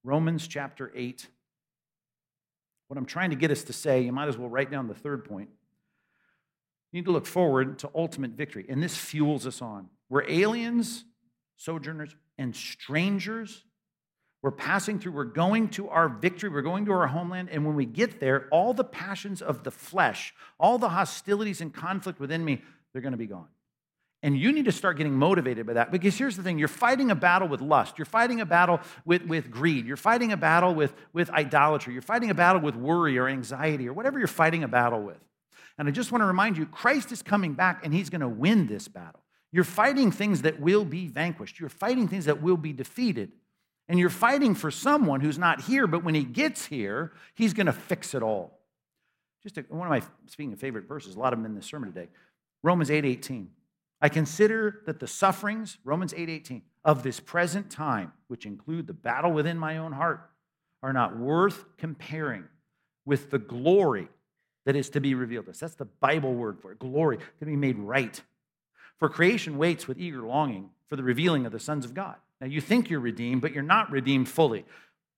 Romans 0.08 0.48
chapter 0.48 0.90
8. 0.94 1.26
What 2.86 2.96
I'm 2.96 3.04
trying 3.04 3.28
to 3.28 3.36
get 3.36 3.50
us 3.50 3.62
to 3.64 3.74
say, 3.74 4.00
you 4.00 4.10
might 4.10 4.28
as 4.28 4.38
well 4.38 4.48
write 4.48 4.70
down 4.70 4.88
the 4.88 4.94
third 4.94 5.26
point. 5.26 5.50
You 6.90 6.98
need 6.98 7.04
to 7.04 7.10
look 7.10 7.26
forward 7.26 7.78
to 7.80 7.90
ultimate 7.94 8.30
victory, 8.30 8.64
and 8.70 8.82
this 8.82 8.96
fuels 8.96 9.46
us 9.46 9.60
on. 9.60 9.90
We're 10.08 10.24
aliens, 10.26 11.04
sojourners, 11.58 12.16
and 12.38 12.56
strangers. 12.56 13.64
We're 14.40 14.50
passing 14.52 14.98
through, 14.98 15.12
we're 15.12 15.24
going 15.24 15.68
to 15.70 15.90
our 15.90 16.08
victory, 16.08 16.48
we're 16.48 16.62
going 16.62 16.86
to 16.86 16.92
our 16.92 17.08
homeland, 17.08 17.50
and 17.52 17.66
when 17.66 17.74
we 17.74 17.84
get 17.84 18.18
there, 18.18 18.48
all 18.50 18.72
the 18.72 18.84
passions 18.84 19.42
of 19.42 19.62
the 19.62 19.70
flesh, 19.70 20.32
all 20.58 20.78
the 20.78 20.88
hostilities 20.88 21.60
and 21.60 21.74
conflict 21.74 22.18
within 22.18 22.42
me, 22.42 22.62
they're 22.94 23.02
going 23.02 23.12
to 23.12 23.18
be 23.18 23.26
gone. 23.26 23.48
And 24.22 24.36
you 24.36 24.52
need 24.52 24.64
to 24.64 24.72
start 24.72 24.96
getting 24.96 25.14
motivated 25.14 25.64
by 25.64 25.74
that 25.74 25.92
because 25.92 26.16
here's 26.16 26.36
the 26.36 26.42
thing 26.42 26.58
you're 26.58 26.66
fighting 26.66 27.10
a 27.10 27.14
battle 27.14 27.46
with 27.46 27.60
lust, 27.60 27.98
you're 27.98 28.04
fighting 28.04 28.40
a 28.40 28.46
battle 28.46 28.80
with, 29.04 29.22
with 29.22 29.50
greed, 29.50 29.86
you're 29.86 29.96
fighting 29.96 30.32
a 30.32 30.36
battle 30.36 30.74
with, 30.74 30.92
with 31.12 31.30
idolatry, 31.30 31.92
you're 31.92 32.02
fighting 32.02 32.30
a 32.30 32.34
battle 32.34 32.60
with 32.60 32.74
worry 32.74 33.16
or 33.16 33.28
anxiety 33.28 33.88
or 33.88 33.92
whatever 33.92 34.18
you're 34.18 34.26
fighting 34.26 34.64
a 34.64 34.68
battle 34.68 35.00
with. 35.02 35.18
And 35.78 35.86
I 35.86 35.92
just 35.92 36.10
want 36.10 36.22
to 36.22 36.26
remind 36.26 36.58
you 36.58 36.66
Christ 36.66 37.12
is 37.12 37.22
coming 37.22 37.54
back 37.54 37.84
and 37.84 37.94
he's 37.94 38.10
going 38.10 38.20
to 38.20 38.28
win 38.28 38.66
this 38.66 38.88
battle. 38.88 39.20
You're 39.52 39.64
fighting 39.64 40.10
things 40.10 40.42
that 40.42 40.60
will 40.60 40.84
be 40.84 41.06
vanquished, 41.06 41.60
you're 41.60 41.68
fighting 41.68 42.08
things 42.08 42.24
that 42.24 42.42
will 42.42 42.56
be 42.56 42.72
defeated. 42.72 43.32
And 43.90 43.98
you're 43.98 44.10
fighting 44.10 44.54
for 44.54 44.70
someone 44.70 45.22
who's 45.22 45.38
not 45.38 45.62
here, 45.62 45.86
but 45.86 46.04
when 46.04 46.14
he 46.14 46.22
gets 46.22 46.66
here, 46.66 47.12
he's 47.34 47.54
going 47.54 47.66
to 47.66 47.72
fix 47.72 48.14
it 48.14 48.22
all. 48.22 48.58
Just 49.42 49.56
a, 49.56 49.62
one 49.70 49.86
of 49.86 49.90
my, 49.90 50.02
speaking 50.26 50.52
of 50.52 50.58
favorite 50.58 50.86
verses, 50.86 51.14
a 51.14 51.18
lot 51.18 51.32
of 51.32 51.38
them 51.38 51.46
in 51.46 51.54
this 51.54 51.64
sermon 51.64 51.92
today 51.92 52.08
Romans 52.62 52.90
8 52.90 53.04
18. 53.04 53.48
I 54.00 54.08
consider 54.08 54.82
that 54.86 55.00
the 55.00 55.06
sufferings, 55.06 55.78
Romans 55.84 56.12
8:18, 56.14 56.62
of 56.84 57.02
this 57.02 57.20
present 57.20 57.70
time, 57.70 58.12
which 58.28 58.46
include 58.46 58.86
the 58.86 58.92
battle 58.92 59.32
within 59.32 59.58
my 59.58 59.76
own 59.78 59.92
heart, 59.92 60.30
are 60.82 60.92
not 60.92 61.16
worth 61.16 61.64
comparing 61.76 62.44
with 63.04 63.30
the 63.30 63.38
glory 63.38 64.08
that 64.64 64.76
is 64.76 64.90
to 64.90 65.00
be 65.00 65.14
revealed 65.14 65.46
to 65.46 65.50
us. 65.50 65.60
That's 65.60 65.74
the 65.74 65.86
Bible 65.86 66.34
word 66.34 66.60
for 66.60 66.72
it. 66.72 66.78
Glory 66.78 67.18
to 67.38 67.44
be 67.44 67.56
made 67.56 67.78
right. 67.78 68.22
For 68.98 69.08
creation 69.08 69.58
waits 69.58 69.88
with 69.88 69.98
eager 69.98 70.22
longing 70.22 70.70
for 70.88 70.96
the 70.96 71.02
revealing 71.02 71.46
of 71.46 71.52
the 71.52 71.58
sons 71.58 71.84
of 71.84 71.94
God. 71.94 72.16
Now 72.40 72.46
you 72.46 72.60
think 72.60 72.90
you're 72.90 73.00
redeemed, 73.00 73.42
but 73.42 73.52
you're 73.52 73.62
not 73.62 73.90
redeemed 73.90 74.28
fully. 74.28 74.64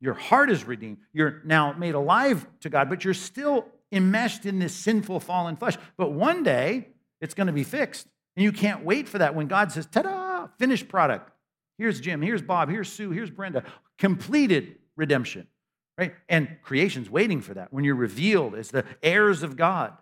Your 0.00 0.14
heart 0.14 0.50
is 0.50 0.64
redeemed. 0.64 0.98
You're 1.12 1.42
now 1.44 1.72
made 1.74 1.94
alive 1.94 2.46
to 2.60 2.70
God, 2.70 2.88
but 2.88 3.04
you're 3.04 3.12
still 3.12 3.66
enmeshed 3.92 4.46
in 4.46 4.58
this 4.58 4.74
sinful 4.74 5.20
fallen 5.20 5.56
flesh. 5.56 5.76
But 5.96 6.12
one 6.12 6.42
day 6.42 6.88
it's 7.20 7.34
going 7.34 7.48
to 7.48 7.52
be 7.52 7.64
fixed. 7.64 8.06
And 8.36 8.44
you 8.44 8.52
can't 8.52 8.84
wait 8.84 9.08
for 9.08 9.18
that 9.18 9.34
when 9.34 9.48
God 9.48 9.72
says, 9.72 9.86
ta 9.86 10.02
da, 10.02 10.48
finished 10.58 10.88
product. 10.88 11.30
Here's 11.78 12.00
Jim, 12.00 12.22
here's 12.22 12.42
Bob, 12.42 12.68
here's 12.68 12.92
Sue, 12.92 13.10
here's 13.10 13.30
Brenda. 13.30 13.64
Completed 13.98 14.76
redemption, 14.96 15.46
right? 15.98 16.14
And 16.28 16.58
creation's 16.62 17.08
waiting 17.08 17.40
for 17.40 17.54
that 17.54 17.72
when 17.72 17.84
you're 17.84 17.94
revealed 17.94 18.54
as 18.54 18.70
the 18.70 18.84
heirs 19.02 19.42
of 19.42 19.56
God. 19.56 19.94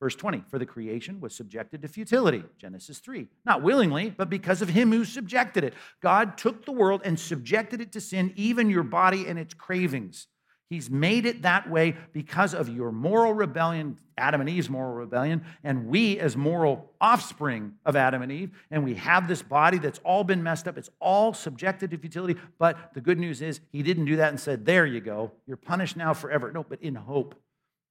Verse 0.00 0.16
20, 0.16 0.42
for 0.48 0.58
the 0.58 0.66
creation 0.66 1.20
was 1.20 1.32
subjected 1.32 1.82
to 1.82 1.88
futility, 1.88 2.42
Genesis 2.58 2.98
3. 2.98 3.28
Not 3.44 3.62
willingly, 3.62 4.10
but 4.10 4.28
because 4.28 4.60
of 4.60 4.70
him 4.70 4.90
who 4.90 5.04
subjected 5.04 5.62
it. 5.62 5.74
God 6.00 6.36
took 6.36 6.64
the 6.64 6.72
world 6.72 7.02
and 7.04 7.20
subjected 7.20 7.80
it 7.80 7.92
to 7.92 8.00
sin, 8.00 8.32
even 8.34 8.68
your 8.68 8.82
body 8.82 9.28
and 9.28 9.38
its 9.38 9.54
cravings. 9.54 10.26
He's 10.72 10.88
made 10.88 11.26
it 11.26 11.42
that 11.42 11.68
way 11.68 11.96
because 12.14 12.54
of 12.54 12.66
your 12.70 12.92
moral 12.92 13.34
rebellion, 13.34 13.98
Adam 14.16 14.40
and 14.40 14.48
Eve's 14.48 14.70
moral 14.70 14.94
rebellion, 14.94 15.44
and 15.62 15.86
we 15.86 16.18
as 16.18 16.34
moral 16.34 16.90
offspring 16.98 17.74
of 17.84 17.94
Adam 17.94 18.22
and 18.22 18.32
Eve. 18.32 18.52
And 18.70 18.82
we 18.82 18.94
have 18.94 19.28
this 19.28 19.42
body 19.42 19.76
that's 19.76 20.00
all 20.02 20.24
been 20.24 20.42
messed 20.42 20.66
up. 20.66 20.78
It's 20.78 20.88
all 20.98 21.34
subjected 21.34 21.90
to 21.90 21.98
futility. 21.98 22.40
But 22.56 22.94
the 22.94 23.02
good 23.02 23.18
news 23.18 23.42
is, 23.42 23.60
he 23.70 23.82
didn't 23.82 24.06
do 24.06 24.16
that 24.16 24.30
and 24.30 24.40
said, 24.40 24.64
There 24.64 24.86
you 24.86 25.02
go. 25.02 25.32
You're 25.46 25.58
punished 25.58 25.98
now 25.98 26.14
forever. 26.14 26.50
No, 26.50 26.64
but 26.66 26.80
in 26.80 26.94
hope. 26.94 27.34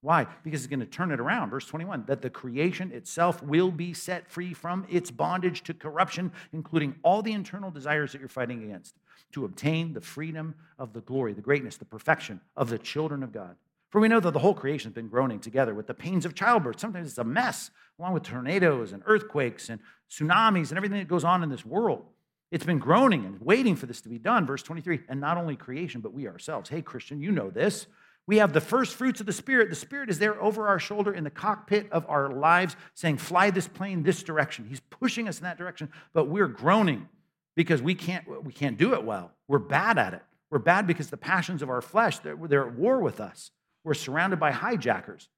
Why? 0.02 0.26
Because 0.42 0.60
he's 0.60 0.66
going 0.66 0.80
to 0.80 0.86
turn 0.86 1.12
it 1.12 1.20
around. 1.20 1.50
Verse 1.50 1.66
21 1.66 2.04
that 2.06 2.22
the 2.22 2.30
creation 2.30 2.90
itself 2.92 3.42
will 3.42 3.70
be 3.70 3.94
set 3.94 4.30
free 4.30 4.52
from 4.52 4.84
its 4.90 5.10
bondage 5.10 5.62
to 5.62 5.74
corruption, 5.74 6.32
including 6.52 6.96
all 7.02 7.22
the 7.22 7.32
internal 7.32 7.70
desires 7.70 8.12
that 8.12 8.18
you're 8.20 8.28
fighting 8.28 8.64
against 8.64 8.96
to 9.32 9.44
obtain 9.44 9.94
the 9.94 10.00
freedom 10.00 10.54
of 10.78 10.92
the 10.92 11.00
glory, 11.00 11.32
the 11.32 11.40
greatness, 11.40 11.76
the 11.76 11.84
perfection 11.84 12.40
of 12.56 12.68
the 12.68 12.78
children 12.78 13.22
of 13.22 13.32
God. 13.32 13.56
For 13.90 14.00
we 14.00 14.08
know 14.08 14.20
that 14.20 14.32
the 14.32 14.38
whole 14.38 14.54
creation 14.54 14.90
has 14.90 14.94
been 14.94 15.08
groaning 15.08 15.38
together 15.38 15.74
with 15.74 15.86
the 15.86 15.94
pains 15.94 16.24
of 16.24 16.34
childbirth. 16.34 16.80
Sometimes 16.80 17.08
it's 17.08 17.18
a 17.18 17.24
mess, 17.24 17.70
along 17.98 18.14
with 18.14 18.24
tornadoes 18.24 18.92
and 18.92 19.02
earthquakes 19.06 19.68
and 19.68 19.80
tsunamis 20.10 20.70
and 20.70 20.78
everything 20.78 20.98
that 20.98 21.08
goes 21.08 21.24
on 21.24 21.42
in 21.42 21.50
this 21.50 21.64
world. 21.64 22.06
It's 22.50 22.64
been 22.64 22.78
groaning 22.78 23.24
and 23.24 23.40
waiting 23.40 23.76
for 23.76 23.86
this 23.86 24.00
to 24.02 24.08
be 24.08 24.18
done. 24.18 24.46
Verse 24.46 24.62
23 24.62 25.00
and 25.08 25.20
not 25.20 25.36
only 25.36 25.56
creation, 25.56 26.00
but 26.00 26.12
we 26.12 26.26
ourselves. 26.26 26.68
Hey, 26.68 26.82
Christian, 26.82 27.20
you 27.20 27.32
know 27.32 27.50
this. 27.50 27.86
We 28.32 28.38
have 28.38 28.54
the 28.54 28.62
first 28.62 28.94
fruits 28.94 29.20
of 29.20 29.26
the 29.26 29.32
Spirit. 29.34 29.68
The 29.68 29.76
Spirit 29.76 30.08
is 30.08 30.18
there 30.18 30.42
over 30.42 30.66
our 30.66 30.78
shoulder 30.78 31.12
in 31.12 31.22
the 31.22 31.28
cockpit 31.28 31.92
of 31.92 32.06
our 32.08 32.30
lives, 32.30 32.76
saying, 32.94 33.18
Fly 33.18 33.50
this 33.50 33.68
plane 33.68 34.04
this 34.04 34.22
direction. 34.22 34.64
He's 34.66 34.80
pushing 34.80 35.28
us 35.28 35.36
in 35.36 35.44
that 35.44 35.58
direction, 35.58 35.90
but 36.14 36.28
we're 36.28 36.48
groaning 36.48 37.10
because 37.56 37.82
we 37.82 37.94
can't, 37.94 38.24
we 38.42 38.54
can't 38.54 38.78
do 38.78 38.94
it 38.94 39.04
well. 39.04 39.32
We're 39.48 39.58
bad 39.58 39.98
at 39.98 40.14
it. 40.14 40.22
We're 40.48 40.60
bad 40.60 40.86
because 40.86 41.10
the 41.10 41.18
passions 41.18 41.60
of 41.60 41.68
our 41.68 41.82
flesh, 41.82 42.20
they're, 42.20 42.38
they're 42.48 42.68
at 42.68 42.74
war 42.74 43.00
with 43.00 43.20
us. 43.20 43.50
We're 43.84 43.92
surrounded 43.92 44.40
by 44.40 44.50
hijackers, 44.50 45.28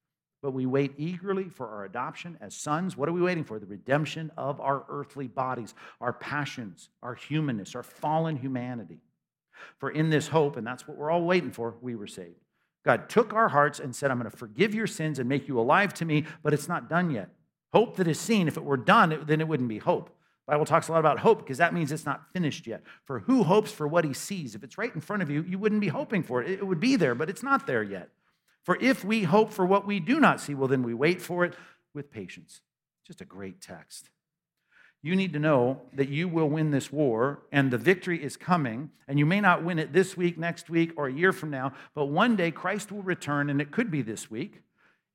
but 0.41 0.51
we 0.51 0.65
wait 0.65 0.93
eagerly 0.97 1.49
for 1.49 1.67
our 1.67 1.83
adoption 1.83 2.37
as 2.39 2.55
sons. 2.55 2.95
What 2.95 3.09
are 3.09 3.11
we 3.11 3.21
waiting 3.21 3.43
for? 3.43 3.59
The 3.59 3.65
redemption 3.65 4.31
of 4.37 4.61
our 4.61 4.85
earthly 4.87 5.27
bodies, 5.27 5.73
our 5.99 6.13
passions, 6.13 6.87
our 7.03 7.15
humanness, 7.15 7.75
our 7.75 7.83
fallen 7.83 8.37
humanity. 8.37 8.99
For 9.79 9.91
in 9.91 10.09
this 10.09 10.29
hope, 10.29 10.55
and 10.55 10.65
that's 10.65 10.87
what 10.87 10.95
we're 10.95 11.11
all 11.11 11.25
waiting 11.25 11.51
for, 11.51 11.75
we 11.81 11.95
were 11.95 12.07
saved. 12.07 12.44
God 12.85 13.09
took 13.09 13.33
our 13.33 13.49
hearts 13.49 13.79
and 13.79 13.95
said, 13.95 14.11
I'm 14.11 14.19
going 14.19 14.29
to 14.29 14.37
forgive 14.37 14.75
your 14.75 14.87
sins 14.87 15.17
and 15.17 15.27
make 15.27 15.47
you 15.47 15.59
alive 15.59 15.93
to 15.95 16.05
me, 16.05 16.25
but 16.43 16.53
it's 16.53 16.67
not 16.67 16.87
done 16.87 17.09
yet. 17.09 17.29
Hope 17.73 17.97
that 17.97 18.07
is 18.07 18.19
seen, 18.19 18.47
if 18.47 18.57
it 18.57 18.63
were 18.63 18.77
done, 18.77 19.23
then 19.25 19.41
it 19.41 19.47
wouldn't 19.47 19.69
be 19.69 19.79
hope. 19.79 20.09
The 20.45 20.51
Bible 20.53 20.65
talks 20.65 20.87
a 20.87 20.91
lot 20.91 20.99
about 20.99 21.19
hope 21.19 21.39
because 21.39 21.57
that 21.57 21.73
means 21.73 21.91
it's 21.91 22.05
not 22.05 22.31
finished 22.31 22.67
yet. 22.67 22.83
For 23.05 23.19
who 23.19 23.43
hopes 23.43 23.71
for 23.71 23.87
what 23.87 24.05
he 24.05 24.13
sees? 24.13 24.53
If 24.53 24.63
it's 24.63 24.77
right 24.77 24.93
in 24.93 25.01
front 25.01 25.23
of 25.23 25.29
you, 25.31 25.41
you 25.41 25.57
wouldn't 25.57 25.81
be 25.81 25.87
hoping 25.87 26.21
for 26.21 26.43
it. 26.43 26.51
It 26.51 26.67
would 26.67 26.79
be 26.79 26.95
there, 26.95 27.15
but 27.15 27.29
it's 27.29 27.41
not 27.41 27.65
there 27.65 27.81
yet. 27.81 28.09
For 28.63 28.77
if 28.79 29.03
we 29.03 29.23
hope 29.23 29.51
for 29.51 29.65
what 29.65 29.87
we 29.87 29.99
do 29.99 30.19
not 30.19 30.39
see, 30.39 30.53
well, 30.53 30.67
then 30.67 30.83
we 30.83 30.93
wait 30.93 31.21
for 31.21 31.43
it 31.43 31.55
with 31.93 32.11
patience. 32.11 32.61
Just 33.05 33.21
a 33.21 33.25
great 33.25 33.61
text. 33.61 34.09
You 35.05 35.15
need 35.15 35.33
to 35.33 35.39
know 35.39 35.83
that 35.93 36.09
you 36.09 36.27
will 36.27 36.49
win 36.49 36.71
this 36.71 36.91
war 36.91 37.43
and 37.51 37.69
the 37.69 37.77
victory 37.77 38.23
is 38.23 38.35
coming. 38.35 38.89
And 39.07 39.19
you 39.19 39.25
may 39.27 39.39
not 39.39 39.63
win 39.63 39.77
it 39.77 39.93
this 39.93 40.17
week, 40.17 40.35
next 40.35 40.67
week, 40.67 40.93
or 40.97 41.05
a 41.05 41.13
year 41.13 41.31
from 41.31 41.51
now, 41.51 41.73
but 41.93 42.05
one 42.05 42.35
day 42.35 42.49
Christ 42.49 42.91
will 42.91 43.03
return, 43.03 43.51
and 43.51 43.61
it 43.61 43.69
could 43.71 43.91
be 43.91 44.01
this 44.01 44.31
week. 44.31 44.63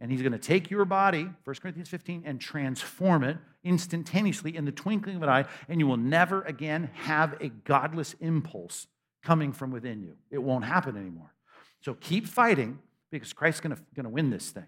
And 0.01 0.13
he's 0.13 0.23
going 0.23 0.31
to 0.31 0.39
take 0.39 0.71
your 0.71 0.85
body, 0.85 1.29
1 1.43 1.57
Corinthians 1.57 1.89
15, 1.89 2.23
and 2.25 2.41
transform 2.41 3.25
it 3.25 3.39
instantaneously 3.65 4.57
in 4.57 4.65
the 4.65 4.71
twinkling 4.71 5.17
of 5.17 5.25
an 5.25 5.29
eye, 5.29 5.45
and 5.69 5.81
you 5.81 5.89
will 5.89 5.97
never 5.97 6.43
again 6.43 6.91
have 6.95 7.37
a 7.41 7.49
godless 7.49 8.15
impulse 8.21 8.87
coming 9.25 9.53
from 9.53 9.73
within 9.73 10.05
you. 10.05 10.15
It 10.31 10.39
won't 10.39 10.67
happen 10.67 10.97
anymore. 10.97 11.35
So 11.81 11.95
keep 11.95 12.29
fighting 12.29 12.79
because 13.11 13.33
Christ's 13.33 13.61
going 13.61 13.75
to, 13.75 13.83
going 13.97 14.05
to 14.05 14.11
win 14.11 14.31
this 14.31 14.51
thing. 14.51 14.67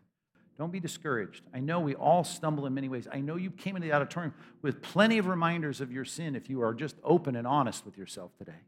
Don't 0.63 0.71
be 0.71 0.79
discouraged. 0.79 1.43
I 1.53 1.59
know 1.59 1.81
we 1.81 1.97
all 1.97 2.23
stumble 2.23 2.67
in 2.67 2.75
many 2.75 2.89
ways. 2.89 3.09
I 3.13 3.19
know 3.19 3.35
you 3.35 3.51
came 3.51 3.75
into 3.75 3.89
the 3.89 3.95
auditorium 3.95 4.33
with 4.63 4.81
plenty 4.81 5.19
of 5.19 5.27
reminders 5.27 5.81
of 5.81 5.91
your 5.91 6.05
sin 6.05 6.37
if 6.37 6.49
you 6.49 6.63
are 6.63 6.73
just 6.73 6.95
open 7.03 7.35
and 7.35 7.49
honest 7.49 7.85
with 7.85 7.99
yourself 7.99 8.31
today. 8.39 8.61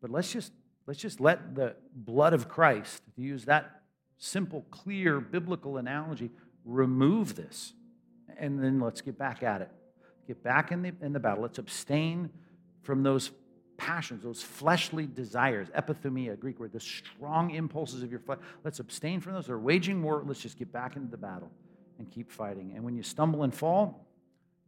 But 0.00 0.10
let's 0.10 0.32
just 0.32 0.50
let's 0.88 0.98
just 0.98 1.20
let 1.20 1.54
the 1.54 1.76
blood 1.94 2.32
of 2.32 2.48
Christ, 2.48 3.02
to 3.14 3.22
use 3.22 3.44
that 3.44 3.82
simple, 4.18 4.66
clear 4.72 5.20
biblical 5.20 5.76
analogy, 5.76 6.32
remove 6.64 7.36
this. 7.36 7.72
And 8.36 8.60
then 8.60 8.80
let's 8.80 9.00
get 9.00 9.16
back 9.16 9.44
at 9.44 9.62
it. 9.62 9.70
Get 10.26 10.42
back 10.42 10.72
in 10.72 10.82
the, 10.82 10.92
in 11.00 11.12
the 11.12 11.20
battle. 11.20 11.42
Let's 11.42 11.58
abstain 11.58 12.30
from 12.82 13.04
those 13.04 13.30
passions, 13.76 14.22
those 14.22 14.42
fleshly 14.42 15.06
desires, 15.06 15.68
epithumia, 15.76 16.38
Greek 16.38 16.60
word, 16.60 16.72
the 16.72 16.80
strong 16.80 17.50
impulses 17.50 18.02
of 18.02 18.10
your 18.10 18.20
flesh. 18.20 18.38
Let's 18.64 18.78
abstain 18.78 19.20
from 19.20 19.34
those. 19.34 19.46
They're 19.46 19.58
waging 19.58 20.02
war. 20.02 20.22
Let's 20.24 20.40
just 20.40 20.58
get 20.58 20.72
back 20.72 20.96
into 20.96 21.10
the 21.10 21.16
battle 21.16 21.50
and 21.98 22.10
keep 22.10 22.30
fighting. 22.30 22.72
And 22.74 22.84
when 22.84 22.94
you 22.94 23.02
stumble 23.02 23.42
and 23.42 23.54
fall, 23.54 24.06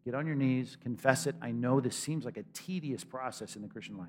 get 0.04 0.14
on 0.14 0.26
your 0.26 0.36
knees, 0.36 0.76
confess 0.82 1.26
it. 1.26 1.34
I 1.40 1.50
know 1.50 1.80
this 1.80 1.96
seems 1.96 2.24
like 2.24 2.36
a 2.36 2.44
tedious 2.52 3.04
process 3.04 3.56
in 3.56 3.62
the 3.62 3.68
Christian 3.68 3.96
life. 3.96 4.08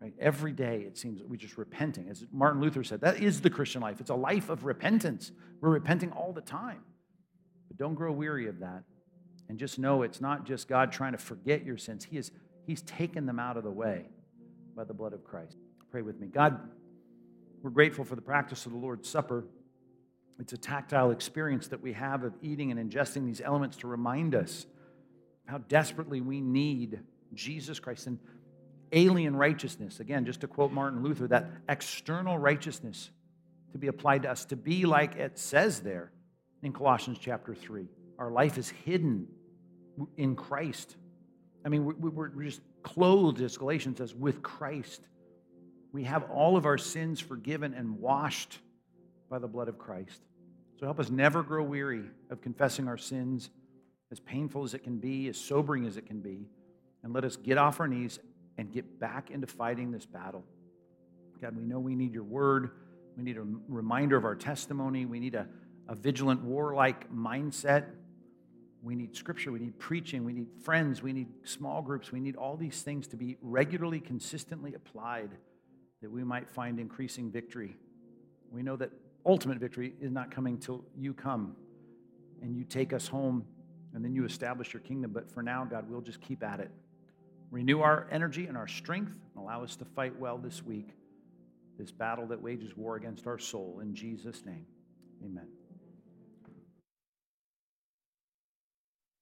Right? 0.00 0.14
Every 0.20 0.52
day 0.52 0.84
it 0.86 0.96
seems 0.96 1.20
we're 1.22 1.36
just 1.36 1.58
repenting. 1.58 2.08
As 2.08 2.24
Martin 2.32 2.60
Luther 2.60 2.84
said, 2.84 3.00
that 3.00 3.20
is 3.20 3.40
the 3.40 3.50
Christian 3.50 3.82
life. 3.82 4.00
It's 4.00 4.10
a 4.10 4.14
life 4.14 4.48
of 4.48 4.64
repentance. 4.64 5.32
We're 5.60 5.70
repenting 5.70 6.12
all 6.12 6.32
the 6.32 6.40
time. 6.40 6.82
But 7.66 7.78
don't 7.78 7.94
grow 7.94 8.12
weary 8.12 8.48
of 8.48 8.60
that. 8.60 8.84
And 9.48 9.58
just 9.58 9.78
know 9.78 10.02
it's 10.02 10.20
not 10.20 10.46
just 10.46 10.68
God 10.68 10.92
trying 10.92 11.12
to 11.12 11.18
forget 11.18 11.64
your 11.64 11.78
sins. 11.78 12.04
He 12.04 12.18
is, 12.18 12.30
He's 12.66 12.82
taken 12.82 13.26
them 13.26 13.38
out 13.38 13.56
of 13.56 13.64
the 13.64 13.70
way 13.70 14.06
by 14.78 14.84
the 14.84 14.94
blood 14.94 15.12
of 15.12 15.24
Christ. 15.24 15.56
Pray 15.90 16.02
with 16.02 16.20
me. 16.20 16.28
God, 16.28 16.60
we're 17.62 17.70
grateful 17.70 18.04
for 18.04 18.14
the 18.14 18.22
practice 18.22 18.64
of 18.64 18.70
the 18.70 18.78
Lord's 18.78 19.08
Supper. 19.08 19.44
It's 20.38 20.52
a 20.52 20.56
tactile 20.56 21.10
experience 21.10 21.66
that 21.66 21.82
we 21.82 21.94
have 21.94 22.22
of 22.22 22.32
eating 22.42 22.70
and 22.70 22.78
ingesting 22.78 23.26
these 23.26 23.40
elements 23.40 23.78
to 23.78 23.88
remind 23.88 24.36
us 24.36 24.66
how 25.46 25.58
desperately 25.58 26.20
we 26.20 26.40
need 26.40 27.00
Jesus 27.34 27.80
Christ. 27.80 28.06
And 28.06 28.20
alien 28.92 29.34
righteousness. 29.34 29.98
Again, 29.98 30.24
just 30.24 30.42
to 30.42 30.46
quote 30.46 30.70
Martin 30.70 31.02
Luther, 31.02 31.26
that 31.26 31.50
external 31.68 32.38
righteousness 32.38 33.10
to 33.72 33.78
be 33.78 33.88
applied 33.88 34.22
to 34.22 34.30
us, 34.30 34.44
to 34.44 34.56
be 34.56 34.86
like 34.86 35.16
it 35.16 35.40
says 35.40 35.80
there 35.80 36.12
in 36.62 36.72
Colossians 36.72 37.18
chapter 37.20 37.52
3. 37.52 37.88
Our 38.16 38.30
life 38.30 38.56
is 38.56 38.68
hidden 38.68 39.26
in 40.16 40.36
Christ. 40.36 40.96
I 41.68 41.70
mean, 41.70 41.84
we're 41.84 42.28
just 42.44 42.62
clothed, 42.82 43.42
as 43.42 43.58
Galatians 43.58 43.98
says, 43.98 44.14
with 44.14 44.42
Christ. 44.42 45.06
We 45.92 46.04
have 46.04 46.30
all 46.30 46.56
of 46.56 46.64
our 46.64 46.78
sins 46.78 47.20
forgiven 47.20 47.74
and 47.74 48.00
washed 48.00 48.58
by 49.28 49.38
the 49.38 49.48
blood 49.48 49.68
of 49.68 49.78
Christ. 49.78 50.22
So 50.80 50.86
help 50.86 50.98
us 50.98 51.10
never 51.10 51.42
grow 51.42 51.62
weary 51.62 52.04
of 52.30 52.40
confessing 52.40 52.88
our 52.88 52.96
sins, 52.96 53.50
as 54.10 54.18
painful 54.18 54.64
as 54.64 54.72
it 54.72 54.78
can 54.78 54.96
be, 54.96 55.28
as 55.28 55.36
sobering 55.36 55.84
as 55.84 55.98
it 55.98 56.06
can 56.06 56.20
be. 56.20 56.46
And 57.02 57.12
let 57.12 57.26
us 57.26 57.36
get 57.36 57.58
off 57.58 57.80
our 57.80 57.86
knees 57.86 58.18
and 58.56 58.72
get 58.72 58.98
back 58.98 59.30
into 59.30 59.46
fighting 59.46 59.90
this 59.90 60.06
battle. 60.06 60.44
God, 61.38 61.54
we 61.54 61.64
know 61.64 61.78
we 61.78 61.94
need 61.94 62.14
your 62.14 62.24
word. 62.24 62.70
We 63.14 63.24
need 63.24 63.36
a 63.36 63.44
reminder 63.68 64.16
of 64.16 64.24
our 64.24 64.36
testimony. 64.36 65.04
We 65.04 65.20
need 65.20 65.34
a, 65.34 65.46
a 65.86 65.94
vigilant, 65.94 66.40
warlike 66.40 67.12
mindset. 67.12 67.88
We 68.82 68.94
need 68.94 69.16
scripture. 69.16 69.50
We 69.50 69.58
need 69.58 69.78
preaching. 69.78 70.24
We 70.24 70.32
need 70.32 70.48
friends. 70.62 71.02
We 71.02 71.12
need 71.12 71.28
small 71.44 71.82
groups. 71.82 72.12
We 72.12 72.20
need 72.20 72.36
all 72.36 72.56
these 72.56 72.82
things 72.82 73.06
to 73.08 73.16
be 73.16 73.36
regularly, 73.42 74.00
consistently 74.00 74.74
applied 74.74 75.30
that 76.00 76.10
we 76.10 76.22
might 76.22 76.48
find 76.48 76.78
increasing 76.78 77.30
victory. 77.30 77.76
We 78.50 78.62
know 78.62 78.76
that 78.76 78.90
ultimate 79.26 79.58
victory 79.58 79.94
is 80.00 80.12
not 80.12 80.30
coming 80.30 80.58
till 80.58 80.84
you 80.96 81.12
come 81.12 81.56
and 82.40 82.56
you 82.56 82.64
take 82.64 82.92
us 82.92 83.08
home 83.08 83.44
and 83.94 84.04
then 84.04 84.14
you 84.14 84.24
establish 84.24 84.72
your 84.72 84.80
kingdom. 84.80 85.10
But 85.12 85.30
for 85.30 85.42
now, 85.42 85.64
God, 85.64 85.88
we'll 85.88 86.00
just 86.00 86.20
keep 86.20 86.42
at 86.42 86.60
it. 86.60 86.70
Renew 87.50 87.80
our 87.80 88.06
energy 88.10 88.46
and 88.46 88.56
our 88.56 88.68
strength 88.68 89.12
and 89.34 89.42
allow 89.42 89.64
us 89.64 89.74
to 89.76 89.84
fight 89.84 90.18
well 90.18 90.38
this 90.38 90.62
week, 90.62 90.90
this 91.78 91.90
battle 91.90 92.26
that 92.26 92.40
wages 92.40 92.76
war 92.76 92.96
against 92.96 93.26
our 93.26 93.38
soul. 93.38 93.80
In 93.82 93.94
Jesus' 93.94 94.44
name, 94.44 94.66
amen. 95.24 95.48